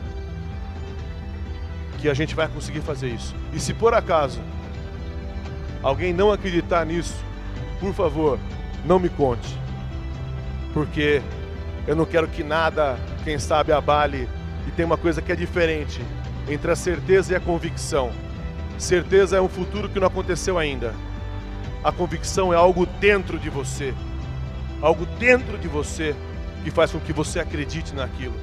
que 1.99 2.09
a 2.09 2.13
gente 2.13 2.35
vai 2.35 2.47
conseguir 2.47 2.81
fazer 2.81 3.09
isso. 3.09 3.35
E 3.53 3.59
se 3.59 3.73
por 3.73 3.93
acaso 3.93 4.41
alguém 5.81 6.13
não 6.13 6.31
acreditar 6.31 6.85
nisso, 6.85 7.15
por 7.79 7.93
favor, 7.93 8.39
não 8.83 8.99
me 8.99 9.09
conte. 9.09 9.57
Porque 10.73 11.21
eu 11.87 11.95
não 11.95 12.05
quero 12.05 12.27
que 12.27 12.43
nada, 12.43 12.97
quem 13.23 13.39
sabe, 13.39 13.71
abale. 13.71 14.27
E 14.67 14.71
tem 14.71 14.85
uma 14.85 14.97
coisa 14.97 15.21
que 15.21 15.31
é 15.31 15.35
diferente 15.35 16.01
entre 16.47 16.71
a 16.71 16.75
certeza 16.75 17.33
e 17.33 17.35
a 17.35 17.39
convicção. 17.39 18.11
Certeza 18.77 19.37
é 19.37 19.41
um 19.41 19.47
futuro 19.47 19.87
que 19.89 19.99
não 19.99 20.07
aconteceu 20.07 20.57
ainda. 20.57 20.93
A 21.83 21.91
convicção 21.91 22.53
é 22.53 22.57
algo 22.57 22.85
dentro 22.85 23.39
de 23.39 23.49
você. 23.49 23.93
Algo 24.81 25.05
dentro 25.17 25.57
de 25.57 25.67
você 25.67 26.15
que 26.63 26.71
faz 26.71 26.91
com 26.91 26.99
que 26.99 27.13
você 27.13 27.39
acredite 27.39 27.93
naquilo. 27.93 28.35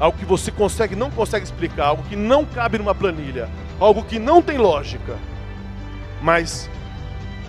Algo 0.00 0.18
que 0.18 0.24
você 0.24 0.50
consegue, 0.50 0.96
não 0.96 1.10
consegue 1.10 1.44
explicar, 1.44 1.86
algo 1.86 2.02
que 2.04 2.16
não 2.16 2.44
cabe 2.44 2.78
numa 2.78 2.94
planilha, 2.94 3.48
algo 3.78 4.02
que 4.02 4.18
não 4.18 4.42
tem 4.42 4.58
lógica, 4.58 5.16
mas 6.20 6.68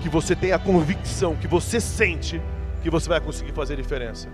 que 0.02 0.10
você 0.10 0.36
tem 0.36 0.52
a 0.52 0.60
convicção, 0.60 1.36
que 1.36 1.48
você 1.48 1.80
sente 1.80 2.42
que 2.84 2.90
você 2.90 3.10
vai 3.10 3.20
conseguir 3.20 3.52
fazer 3.52 3.76
diferença. 3.76 4.30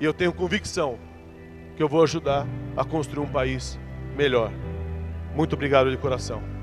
E 0.00 0.04
eu 0.04 0.14
tenho 0.14 0.32
convicção 0.32 0.98
que 1.76 1.82
eu 1.82 1.88
vou 1.88 2.02
ajudar 2.04 2.46
a 2.76 2.84
construir 2.84 3.24
um 3.24 3.28
país 3.28 3.76
melhor. 4.16 4.52
Muito 5.34 5.54
obrigado 5.54 5.90
de 5.90 5.96
coração. 5.96 6.55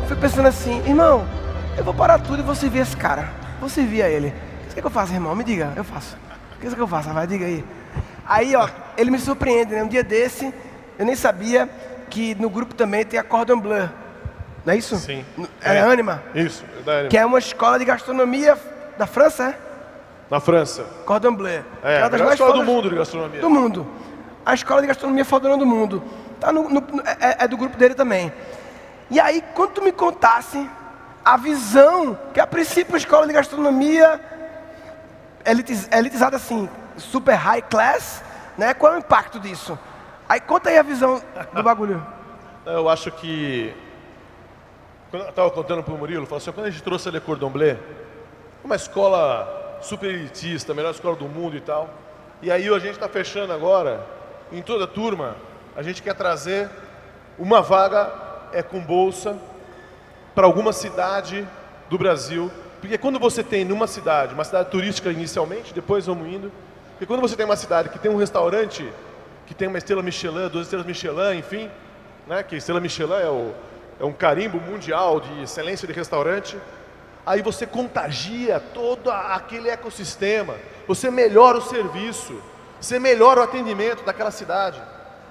Fui 0.00 0.16
pensando 0.16 0.46
assim, 0.46 0.78
irmão, 0.86 1.26
eu 1.76 1.84
vou 1.84 1.94
parar 1.94 2.18
tudo 2.18 2.40
e 2.40 2.42
vou 2.42 2.54
servir 2.54 2.80
esse 2.80 2.96
cara. 2.96 3.28
Vou 3.60 3.68
servir 3.68 4.02
a 4.02 4.08
ele. 4.08 4.28
O 4.64 4.72
que, 4.72 4.78
é 4.78 4.80
que 4.80 4.86
eu 4.86 4.90
faço, 4.90 5.12
irmão? 5.12 5.34
Me 5.34 5.44
diga, 5.44 5.72
eu 5.76 5.84
faço. 5.84 6.16
O 6.56 6.60
que 6.60 6.66
é 6.66 6.70
que 6.70 6.80
eu 6.80 6.88
faço? 6.88 7.10
Vai, 7.10 7.26
diga 7.26 7.44
aí. 7.44 7.64
Aí, 8.26 8.56
ó, 8.56 8.68
ele 8.96 9.10
me 9.10 9.18
surpreende, 9.18 9.74
né? 9.74 9.82
Um 9.82 9.88
dia 9.88 10.02
desse, 10.02 10.52
eu 10.98 11.04
nem 11.04 11.14
sabia 11.14 11.68
que 12.08 12.34
no 12.36 12.48
grupo 12.48 12.74
também 12.74 13.04
tem 13.04 13.18
a 13.18 13.22
Cordon 13.22 13.58
Bleu. 13.58 13.88
Não 14.64 14.72
é 14.72 14.76
isso? 14.76 14.96
Sim. 14.96 15.24
É, 15.62 15.76
é 15.76 15.80
Anima. 15.80 16.22
Isso, 16.34 16.64
é 16.78 16.82
da 16.82 16.92
Anima. 16.92 17.08
Que 17.08 17.18
é 17.18 17.26
uma 17.26 17.38
escola 17.38 17.78
de 17.78 17.84
gastronomia 17.84 18.56
da 18.96 19.06
França, 19.06 19.48
é? 19.48 19.58
Na 20.30 20.40
França. 20.40 20.84
Cordon 21.04 21.34
Bleu. 21.34 21.64
É, 21.82 21.96
é 21.96 22.02
a 22.02 22.08
melhor 22.08 22.32
escola 22.32 22.54
do 22.54 22.64
mundo 22.64 22.88
de 22.88 22.96
gastronomia. 22.96 23.40
Do 23.40 23.50
mundo. 23.50 23.86
A 24.46 24.54
escola 24.54 24.80
de 24.80 24.86
gastronomia 24.86 25.24
fodona 25.24 25.56
do 25.56 25.66
mundo. 25.66 26.02
Tá 26.40 26.52
no, 26.52 26.68
no, 26.68 26.82
é, 27.20 27.44
é, 27.44 27.48
do 27.48 27.56
grupo 27.56 27.76
dele 27.76 27.94
também. 27.94 28.32
E 29.10 29.20
aí, 29.20 29.42
quando 29.54 29.72
tu 29.72 29.82
me 29.82 29.92
contasse 29.92 30.68
a 31.24 31.36
visão, 31.36 32.18
que 32.34 32.40
a 32.40 32.46
princípio 32.46 32.94
a 32.94 32.98
escola 32.98 33.26
de 33.26 33.32
gastronomia 33.32 34.20
elitiz, 35.44 35.88
elitizada 35.92 36.36
assim, 36.36 36.68
super 36.96 37.34
high 37.34 37.62
class, 37.62 38.22
né? 38.56 38.74
Qual 38.74 38.92
é 38.92 38.96
o 38.96 38.98
impacto 38.98 39.38
disso? 39.38 39.78
Aí 40.28 40.40
conta 40.40 40.70
aí 40.70 40.78
a 40.78 40.82
visão 40.82 41.22
do 41.52 41.62
bagulho. 41.62 42.04
Eu 42.64 42.88
acho 42.88 43.10
que. 43.10 43.74
Quando 45.10 45.24
eu 45.24 45.28
estava 45.30 45.50
contando 45.50 45.82
para 45.82 45.92
o 45.92 45.98
Murilo, 45.98 46.24
falou 46.24 46.38
assim, 46.38 46.52
quando 46.52 46.66
a 46.66 46.70
gente 46.70 46.82
trouxe 46.82 47.06
a 47.06 47.12
Le 47.12 47.20
Cordon 47.20 47.50
Bleu, 47.50 47.76
uma 48.64 48.76
escola 48.76 49.78
super 49.82 50.08
elitista, 50.08 50.72
a 50.72 50.74
melhor 50.74 50.92
escola 50.92 51.16
do 51.16 51.26
mundo 51.26 51.54
e 51.54 51.60
tal. 51.60 51.90
E 52.40 52.50
aí 52.50 52.66
a 52.66 52.78
gente 52.78 52.92
está 52.92 53.08
fechando 53.08 53.52
agora, 53.52 54.06
em 54.50 54.62
toda 54.62 54.84
a 54.84 54.86
turma, 54.86 55.36
a 55.76 55.82
gente 55.82 56.02
quer 56.02 56.14
trazer 56.14 56.70
uma 57.38 57.60
vaga 57.60 58.10
é 58.52 58.62
com 58.62 58.80
bolsa 58.80 59.36
para 60.34 60.46
alguma 60.46 60.72
cidade 60.72 61.46
do 61.88 61.98
Brasil. 61.98 62.50
Porque 62.80 62.98
quando 62.98 63.18
você 63.18 63.42
tem 63.42 63.64
numa 63.64 63.86
cidade, 63.86 64.34
uma 64.34 64.44
cidade 64.44 64.70
turística 64.70 65.10
inicialmente, 65.10 65.72
depois 65.72 66.06
vamos 66.06 66.26
indo, 66.26 66.52
porque 66.92 67.06
quando 67.06 67.20
você 67.20 67.36
tem 67.36 67.44
uma 67.46 67.56
cidade 67.56 67.88
que 67.88 67.98
tem 67.98 68.10
um 68.10 68.16
restaurante 68.16 68.88
que 69.46 69.54
tem 69.54 69.68
uma 69.68 69.78
estrela 69.78 70.02
Michelin, 70.02 70.48
duas 70.48 70.66
estrelas 70.66 70.86
Michelin, 70.86 71.38
enfim, 71.38 71.70
né, 72.26 72.42
que 72.42 72.54
a 72.54 72.58
estrela 72.58 72.80
Michelin 72.80 73.12
é, 73.12 73.28
o, 73.28 73.52
é 74.00 74.04
um 74.04 74.12
carimbo 74.12 74.60
mundial 74.60 75.20
de 75.20 75.42
excelência 75.42 75.86
de 75.86 75.92
restaurante, 75.92 76.56
aí 77.26 77.42
você 77.42 77.66
contagia 77.66 78.60
todo 78.72 79.10
aquele 79.10 79.68
ecossistema, 79.68 80.54
você 80.86 81.10
melhora 81.10 81.58
o 81.58 81.62
serviço, 81.62 82.40
você 82.80 82.98
melhora 82.98 83.40
o 83.40 83.44
atendimento 83.44 84.04
daquela 84.04 84.30
cidade. 84.30 84.80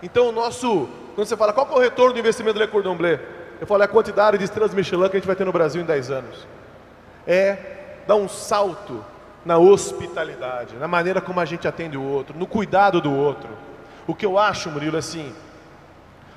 Então 0.02 0.30
o 0.30 0.32
nosso, 0.32 0.90
quando 1.16 1.28
você 1.28 1.38
fala 1.38 1.53
qual 1.53 1.68
é 1.72 1.76
o 1.76 1.80
retorno 1.80 2.14
do 2.14 2.20
investimento 2.20 2.53
do 2.55 2.59
Le 2.59 2.68
Cordon 2.68 2.95
Bleu, 2.95 3.20
eu 3.59 3.68
falo 3.68 3.84
é 3.84 3.86
a 3.86 3.88
quantidade 3.88 4.38
de 4.38 4.43
estrelas 4.43 4.74
Michelin 4.74 5.09
que 5.09 5.18
a 5.18 5.20
gente 5.20 5.28
vai 5.28 5.36
ter 5.36 5.45
no 5.45 5.51
Brasil 5.51 5.82
em 5.82 5.86
10 5.86 6.09
anos. 6.09 6.47
É 7.28 7.57
dar 8.07 8.16
um 8.16 8.28
salto 8.28 9.05
na 9.45 9.57
hospitalidade, 9.57 10.76
na 10.78 10.88
maneira 10.88 11.22
como 11.22 11.39
a 11.39 11.45
gente 11.45 11.68
atende 11.68 11.97
o 11.97 12.03
outro, 12.03 12.38
no 12.38 12.47
cuidado 12.47 12.99
do 12.99 13.14
outro. 13.14 13.49
O 14.07 14.16
que 14.16 14.26
eu 14.26 14.38
acho, 14.38 14.70
Murilo, 14.70 14.95
é 14.95 14.99
assim, 14.99 15.34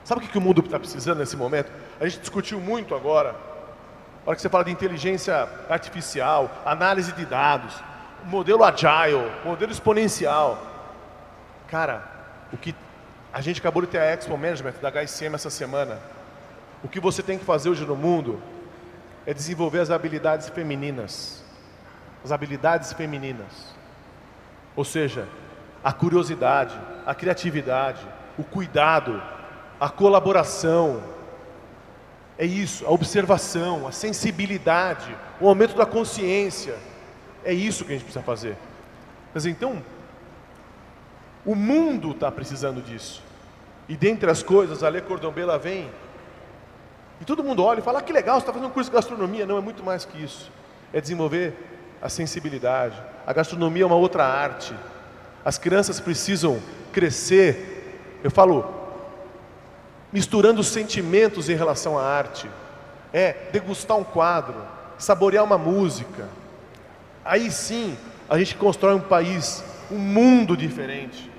sabe 0.04 0.24
o 0.24 0.28
que 0.28 0.36
o 0.36 0.40
mundo 0.40 0.60
está 0.60 0.78
precisando 0.78 1.18
nesse 1.18 1.36
momento? 1.36 1.70
A 2.00 2.06
gente 2.06 2.20
discutiu 2.20 2.60
muito 2.60 2.94
agora, 2.94 3.32
na 3.32 4.26
hora 4.26 4.36
que 4.36 4.42
você 4.42 4.48
fala 4.48 4.64
de 4.64 4.70
inteligência 4.70 5.48
artificial, 5.68 6.50
análise 6.64 7.12
de 7.12 7.24
dados, 7.24 7.74
modelo 8.24 8.64
agile, 8.64 9.30
modelo 9.44 9.72
exponencial. 9.72 10.58
Cara, 11.68 12.04
o 12.52 12.56
que 12.56 12.74
a 13.34 13.40
gente 13.42 13.60
acabou 13.60 13.82
de 13.82 13.88
ter 13.88 13.98
a 13.98 14.04
Expo 14.04 14.38
Management 14.38 14.74
da 14.80 14.90
HSM 14.90 15.34
essa 15.34 15.50
semana. 15.50 15.98
O 16.82 16.88
que 16.88 17.00
você 17.00 17.22
tem 17.22 17.38
que 17.38 17.44
fazer 17.44 17.68
hoje 17.68 17.84
no 17.84 17.96
mundo 17.96 18.40
é 19.26 19.34
desenvolver 19.34 19.80
as 19.80 19.90
habilidades 19.90 20.48
femininas 20.48 21.44
as 22.24 22.32
habilidades 22.32 22.92
femininas. 22.94 23.74
Ou 24.74 24.84
seja, 24.84 25.28
a 25.84 25.92
curiosidade, 25.92 26.74
a 27.04 27.14
criatividade, 27.14 28.00
o 28.38 28.42
cuidado, 28.42 29.22
a 29.78 29.90
colaboração. 29.90 31.02
É 32.38 32.46
isso, 32.46 32.86
a 32.86 32.90
observação, 32.90 33.86
a 33.86 33.92
sensibilidade, 33.92 35.14
o 35.38 35.46
aumento 35.46 35.76
da 35.76 35.84
consciência. 35.84 36.76
É 37.44 37.52
isso 37.52 37.84
que 37.84 37.92
a 37.92 37.94
gente 37.94 38.04
precisa 38.04 38.24
fazer. 38.24 38.56
Mas 39.34 39.44
então, 39.44 39.82
o 41.44 41.54
mundo 41.54 42.12
está 42.12 42.30
precisando 42.30 42.82
disso. 42.82 43.22
E 43.88 43.96
dentre 43.96 44.30
as 44.30 44.42
coisas, 44.42 44.82
a 44.82 44.88
Lê 44.88 45.00
Cordombela 45.00 45.58
vem 45.58 45.90
e 47.20 47.24
todo 47.24 47.44
mundo 47.44 47.62
olha 47.62 47.78
e 47.78 47.82
fala: 47.82 48.00
ah, 48.00 48.02
que 48.02 48.12
legal, 48.12 48.36
você 48.36 48.42
está 48.42 48.52
fazendo 48.52 48.68
um 48.68 48.72
curso 48.72 48.90
de 48.90 48.96
gastronomia. 48.96 49.46
Não, 49.46 49.58
é 49.58 49.60
muito 49.60 49.82
mais 49.82 50.04
que 50.04 50.22
isso. 50.22 50.50
É 50.92 51.00
desenvolver 51.00 51.54
a 52.00 52.08
sensibilidade. 52.08 53.00
A 53.26 53.32
gastronomia 53.32 53.82
é 53.82 53.86
uma 53.86 53.96
outra 53.96 54.24
arte. 54.26 54.74
As 55.44 55.58
crianças 55.58 56.00
precisam 56.00 56.60
crescer. 56.92 58.20
Eu 58.22 58.30
falo, 58.30 58.72
misturando 60.12 60.62
sentimentos 60.62 61.48
em 61.48 61.54
relação 61.54 61.98
à 61.98 62.04
arte. 62.04 62.48
É 63.12 63.48
degustar 63.52 63.96
um 63.96 64.04
quadro, 64.04 64.56
saborear 64.98 65.44
uma 65.44 65.56
música. 65.56 66.28
Aí 67.24 67.50
sim, 67.50 67.96
a 68.28 68.36
gente 68.36 68.56
constrói 68.56 68.94
um 68.94 69.00
país, 69.00 69.64
um 69.90 69.98
mundo 69.98 70.56
diferente. 70.56 71.30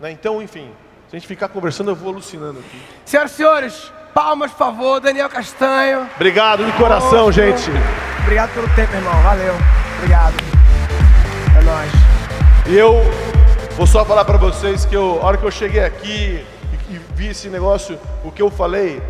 Né? 0.00 0.10
Então, 0.12 0.42
enfim, 0.42 0.70
se 1.08 1.16
a 1.16 1.18
gente 1.18 1.28
ficar 1.28 1.48
conversando, 1.48 1.90
eu 1.90 1.94
vou 1.94 2.10
alucinando 2.10 2.58
aqui. 2.60 2.82
Senhoras 3.04 3.32
e 3.32 3.34
senhores, 3.34 3.92
palmas, 4.14 4.50
por 4.50 4.58
favor, 4.58 5.00
Daniel 5.00 5.28
Castanho. 5.28 6.08
Obrigado 6.16 6.64
de 6.64 6.72
coração, 6.72 7.30
gente. 7.30 7.70
Obrigado 8.22 8.54
pelo 8.54 8.68
tempo, 8.74 8.94
irmão. 8.94 9.22
Valeu. 9.22 9.54
Obrigado. 9.98 10.34
É 11.58 11.62
nóis. 11.62 11.90
E 12.66 12.76
eu 12.76 12.94
vou 13.76 13.86
só 13.86 14.04
falar 14.04 14.24
para 14.24 14.38
vocês 14.38 14.86
que 14.86 14.96
eu, 14.96 15.20
a 15.22 15.26
hora 15.26 15.36
que 15.36 15.44
eu 15.44 15.50
cheguei 15.50 15.84
aqui 15.84 16.44
e, 16.88 16.94
e 16.94 17.00
vi 17.14 17.28
esse 17.28 17.48
negócio, 17.48 17.98
o 18.24 18.32
que 18.32 18.40
eu 18.40 18.50
falei, 18.50 19.02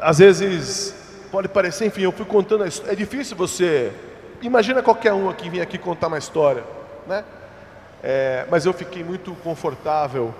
às 0.00 0.18
vezes 0.18 0.94
pode 1.30 1.48
parecer, 1.48 1.86
enfim, 1.86 2.02
eu 2.02 2.12
fui 2.12 2.24
contando 2.24 2.64
a 2.64 2.68
história. 2.68 2.92
É 2.92 2.96
difícil 2.96 3.36
você. 3.36 3.92
Imagina 4.40 4.82
qualquer 4.82 5.12
um 5.12 5.28
aqui 5.28 5.50
vir 5.50 5.60
aqui 5.60 5.76
contar 5.76 6.08
uma 6.08 6.18
história, 6.18 6.64
né? 7.06 7.24
É, 8.02 8.46
mas 8.50 8.66
eu 8.66 8.72
fiquei 8.72 9.04
muito 9.04 9.32
confortável, 9.36 10.34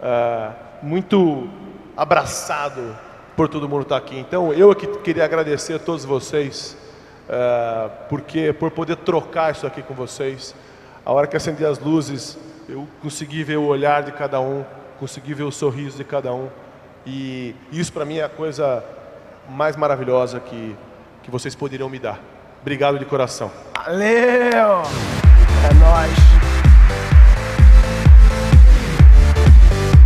uh, 0.00 0.52
muito 0.82 1.48
abraçado 1.96 2.94
por 3.34 3.48
todo 3.48 3.68
mundo 3.68 3.82
estar 3.82 3.96
aqui. 3.96 4.18
Então 4.18 4.52
eu 4.52 4.70
aqui 4.70 4.86
queria 4.98 5.24
agradecer 5.24 5.74
a 5.74 5.78
todos 5.78 6.04
vocês 6.04 6.76
uh, 7.28 7.90
porque 8.08 8.52
por 8.52 8.70
poder 8.70 8.96
trocar 8.96 9.52
isso 9.52 9.66
aqui 9.66 9.82
com 9.82 9.94
vocês. 9.94 10.54
A 11.04 11.12
hora 11.12 11.26
que 11.26 11.36
acendi 11.36 11.64
as 11.64 11.78
luzes, 11.78 12.36
eu 12.68 12.86
consegui 13.00 13.44
ver 13.44 13.56
o 13.56 13.66
olhar 13.66 14.02
de 14.02 14.12
cada 14.12 14.40
um, 14.40 14.64
consegui 14.98 15.34
ver 15.34 15.44
o 15.44 15.52
sorriso 15.52 15.96
de 15.96 16.04
cada 16.04 16.32
um. 16.34 16.48
E 17.06 17.54
isso 17.70 17.92
para 17.92 18.04
mim 18.04 18.18
é 18.18 18.24
a 18.24 18.28
coisa 18.28 18.84
mais 19.48 19.76
maravilhosa 19.76 20.40
que, 20.40 20.76
que 21.22 21.30
vocês 21.30 21.54
poderiam 21.54 21.88
me 21.88 21.98
dar. 21.98 22.18
Obrigado 22.60 22.98
de 22.98 23.04
coração. 23.04 23.50
Valeu! 23.76 24.82
É 25.70 25.74
nóis. 25.74 26.45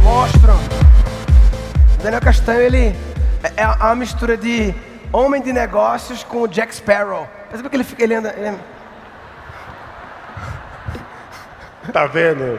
Mostram. 0.03 0.57
Daniel 2.03 2.21
Castanho, 2.21 2.61
ele 2.61 2.97
é, 3.57 3.63
é 3.63 3.67
uma 3.67 3.95
mistura 3.95 4.37
de 4.37 4.75
homem 5.13 5.43
de 5.43 5.53
negócios 5.53 6.25
com 6.25 6.43
o 6.43 6.49
Jack 6.49 6.75
Sparrow. 6.75 7.29
Percebe 7.49 7.69
que 7.69 7.77
ele 7.77 7.85
fica, 7.85 8.03
ele 8.03 8.15
anda... 8.15 8.35
Ele... 8.37 8.59
Tá 11.93 12.07
vendo? 12.07 12.59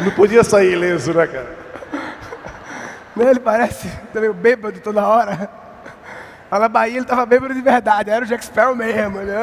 Não 0.00 0.10
podia 0.12 0.44
sair 0.44 0.72
ileso, 0.72 1.12
né, 1.12 1.26
cara? 1.26 1.56
Não, 3.16 3.28
ele 3.28 3.40
parece 3.40 3.90
também 4.12 4.30
bêbado 4.32 4.78
toda 4.80 5.06
hora. 5.06 5.50
Lá 6.50 6.58
na 6.58 6.68
Bahia 6.68 6.96
ele 6.96 7.06
tava 7.06 7.26
bêbado 7.26 7.52
de 7.52 7.60
verdade, 7.60 8.10
era 8.10 8.24
o 8.24 8.28
Jack 8.28 8.44
Sparrow 8.44 8.76
mesmo. 8.76 9.18
Né? 9.18 9.36